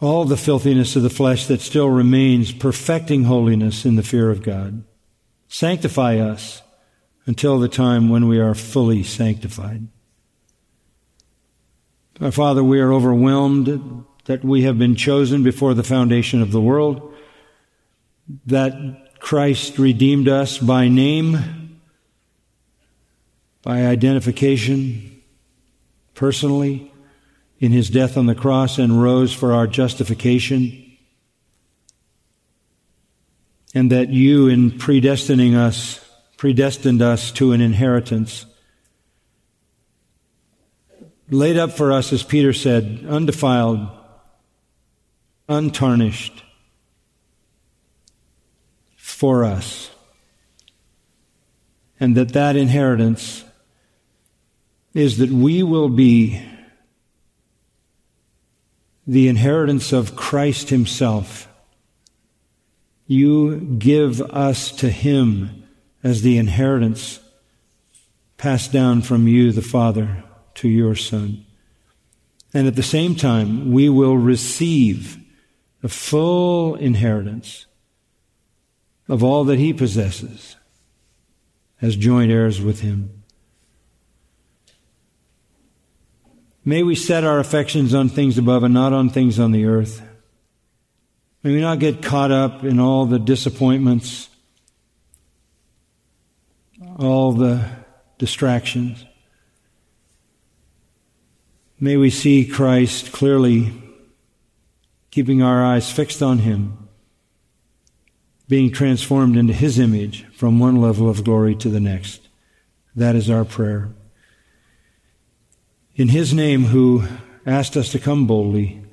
all 0.00 0.24
the 0.24 0.36
filthiness 0.36 0.96
of 0.96 1.02
the 1.02 1.10
flesh 1.10 1.46
that 1.46 1.60
still 1.60 1.88
remains, 1.88 2.52
perfecting 2.52 3.24
holiness 3.24 3.84
in 3.84 3.96
the 3.96 4.02
fear 4.02 4.30
of 4.30 4.42
God. 4.42 4.82
Sanctify 5.48 6.18
us 6.18 6.62
until 7.24 7.58
the 7.58 7.68
time 7.68 8.08
when 8.08 8.26
we 8.26 8.40
are 8.40 8.54
fully 8.54 9.02
sanctified. 9.02 9.86
Our 12.20 12.30
Father, 12.30 12.62
we 12.62 12.80
are 12.80 12.92
overwhelmed 12.92 14.04
that 14.26 14.44
we 14.44 14.62
have 14.62 14.78
been 14.78 14.94
chosen 14.94 15.42
before 15.42 15.74
the 15.74 15.82
foundation 15.82 16.42
of 16.42 16.52
the 16.52 16.60
world, 16.60 17.14
that 18.46 19.18
Christ 19.18 19.78
redeemed 19.78 20.28
us 20.28 20.58
by 20.58 20.88
name 20.88 21.80
by 23.62 23.86
identification, 23.86 25.22
personally, 26.14 26.92
in 27.60 27.70
his 27.70 27.88
death 27.88 28.16
on 28.16 28.26
the 28.26 28.34
cross 28.34 28.78
and 28.78 29.00
rose 29.00 29.32
for 29.32 29.52
our 29.52 29.68
justification. 29.68 30.96
And 33.74 33.90
that 33.90 34.10
you, 34.10 34.48
in 34.48 34.72
predestining 34.72 35.54
us, 35.56 36.04
predestined 36.36 37.00
us 37.00 37.30
to 37.32 37.52
an 37.52 37.60
inheritance, 37.60 38.44
laid 41.32 41.56
up 41.56 41.72
for 41.72 41.92
us, 41.92 42.12
as 42.12 42.22
Peter 42.22 42.52
said, 42.52 43.04
undefiled, 43.08 43.88
untarnished, 45.48 46.44
for 48.96 49.44
us. 49.44 49.90
And 51.98 52.16
that 52.16 52.34
that 52.34 52.56
inheritance 52.56 53.44
is 54.92 55.18
that 55.18 55.30
we 55.30 55.62
will 55.62 55.88
be 55.88 56.42
the 59.06 59.28
inheritance 59.28 59.92
of 59.92 60.14
Christ 60.14 60.68
Himself. 60.68 61.48
You 63.06 63.56
give 63.78 64.20
us 64.20 64.70
to 64.72 64.90
Him 64.90 65.64
as 66.04 66.22
the 66.22 66.36
inheritance 66.36 67.20
passed 68.36 68.72
down 68.72 69.02
from 69.02 69.28
you, 69.28 69.52
the 69.52 69.62
Father, 69.62 70.24
to 70.54 70.68
your 70.68 70.94
Son. 70.94 71.44
And 72.54 72.66
at 72.66 72.76
the 72.76 72.82
same 72.82 73.14
time, 73.14 73.72
we 73.72 73.88
will 73.88 74.16
receive 74.16 75.18
the 75.80 75.88
full 75.88 76.74
inheritance 76.76 77.66
of 79.08 79.24
all 79.24 79.44
that 79.44 79.58
He 79.58 79.72
possesses 79.72 80.56
as 81.80 81.96
joint 81.96 82.30
heirs 82.30 82.60
with 82.60 82.80
Him. 82.80 83.22
May 86.64 86.82
we 86.84 86.94
set 86.94 87.24
our 87.24 87.40
affections 87.40 87.92
on 87.92 88.08
things 88.08 88.38
above 88.38 88.62
and 88.62 88.72
not 88.72 88.92
on 88.92 89.08
things 89.08 89.40
on 89.40 89.50
the 89.50 89.64
earth. 89.64 90.00
May 91.42 91.54
we 91.54 91.60
not 91.60 91.80
get 91.80 92.02
caught 92.02 92.30
up 92.30 92.62
in 92.62 92.78
all 92.78 93.04
the 93.06 93.18
disappointments, 93.18 94.28
all 96.98 97.32
the 97.32 97.68
distractions. 98.18 99.04
May 101.82 101.96
we 101.96 102.10
see 102.10 102.44
Christ 102.44 103.10
clearly, 103.10 103.72
keeping 105.10 105.42
our 105.42 105.64
eyes 105.64 105.90
fixed 105.90 106.22
on 106.22 106.38
Him, 106.38 106.78
being 108.48 108.70
transformed 108.70 109.36
into 109.36 109.52
His 109.52 109.80
image 109.80 110.24
from 110.32 110.60
one 110.60 110.80
level 110.80 111.10
of 111.10 111.24
glory 111.24 111.56
to 111.56 111.68
the 111.68 111.80
next. 111.80 112.28
That 112.94 113.16
is 113.16 113.28
our 113.28 113.44
prayer. 113.44 113.88
In 115.96 116.10
His 116.10 116.32
name, 116.32 116.66
who 116.66 117.02
asked 117.44 117.76
us 117.76 117.90
to 117.90 117.98
come 117.98 118.28
boldly, 118.28 118.84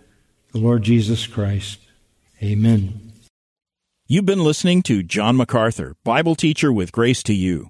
the 0.52 0.58
Lord 0.58 0.82
Jesus 0.82 1.28
Christ. 1.28 1.78
Amen. 2.42 3.12
You've 4.08 4.26
been 4.26 4.44
listening 4.44 4.82
to 4.84 5.04
John 5.04 5.38
MacArthur, 5.38 5.96
Bible 6.04 6.34
teacher 6.34 6.74
with 6.74 6.92
Grace 6.92 7.22
to 7.22 7.36
You. 7.36 7.70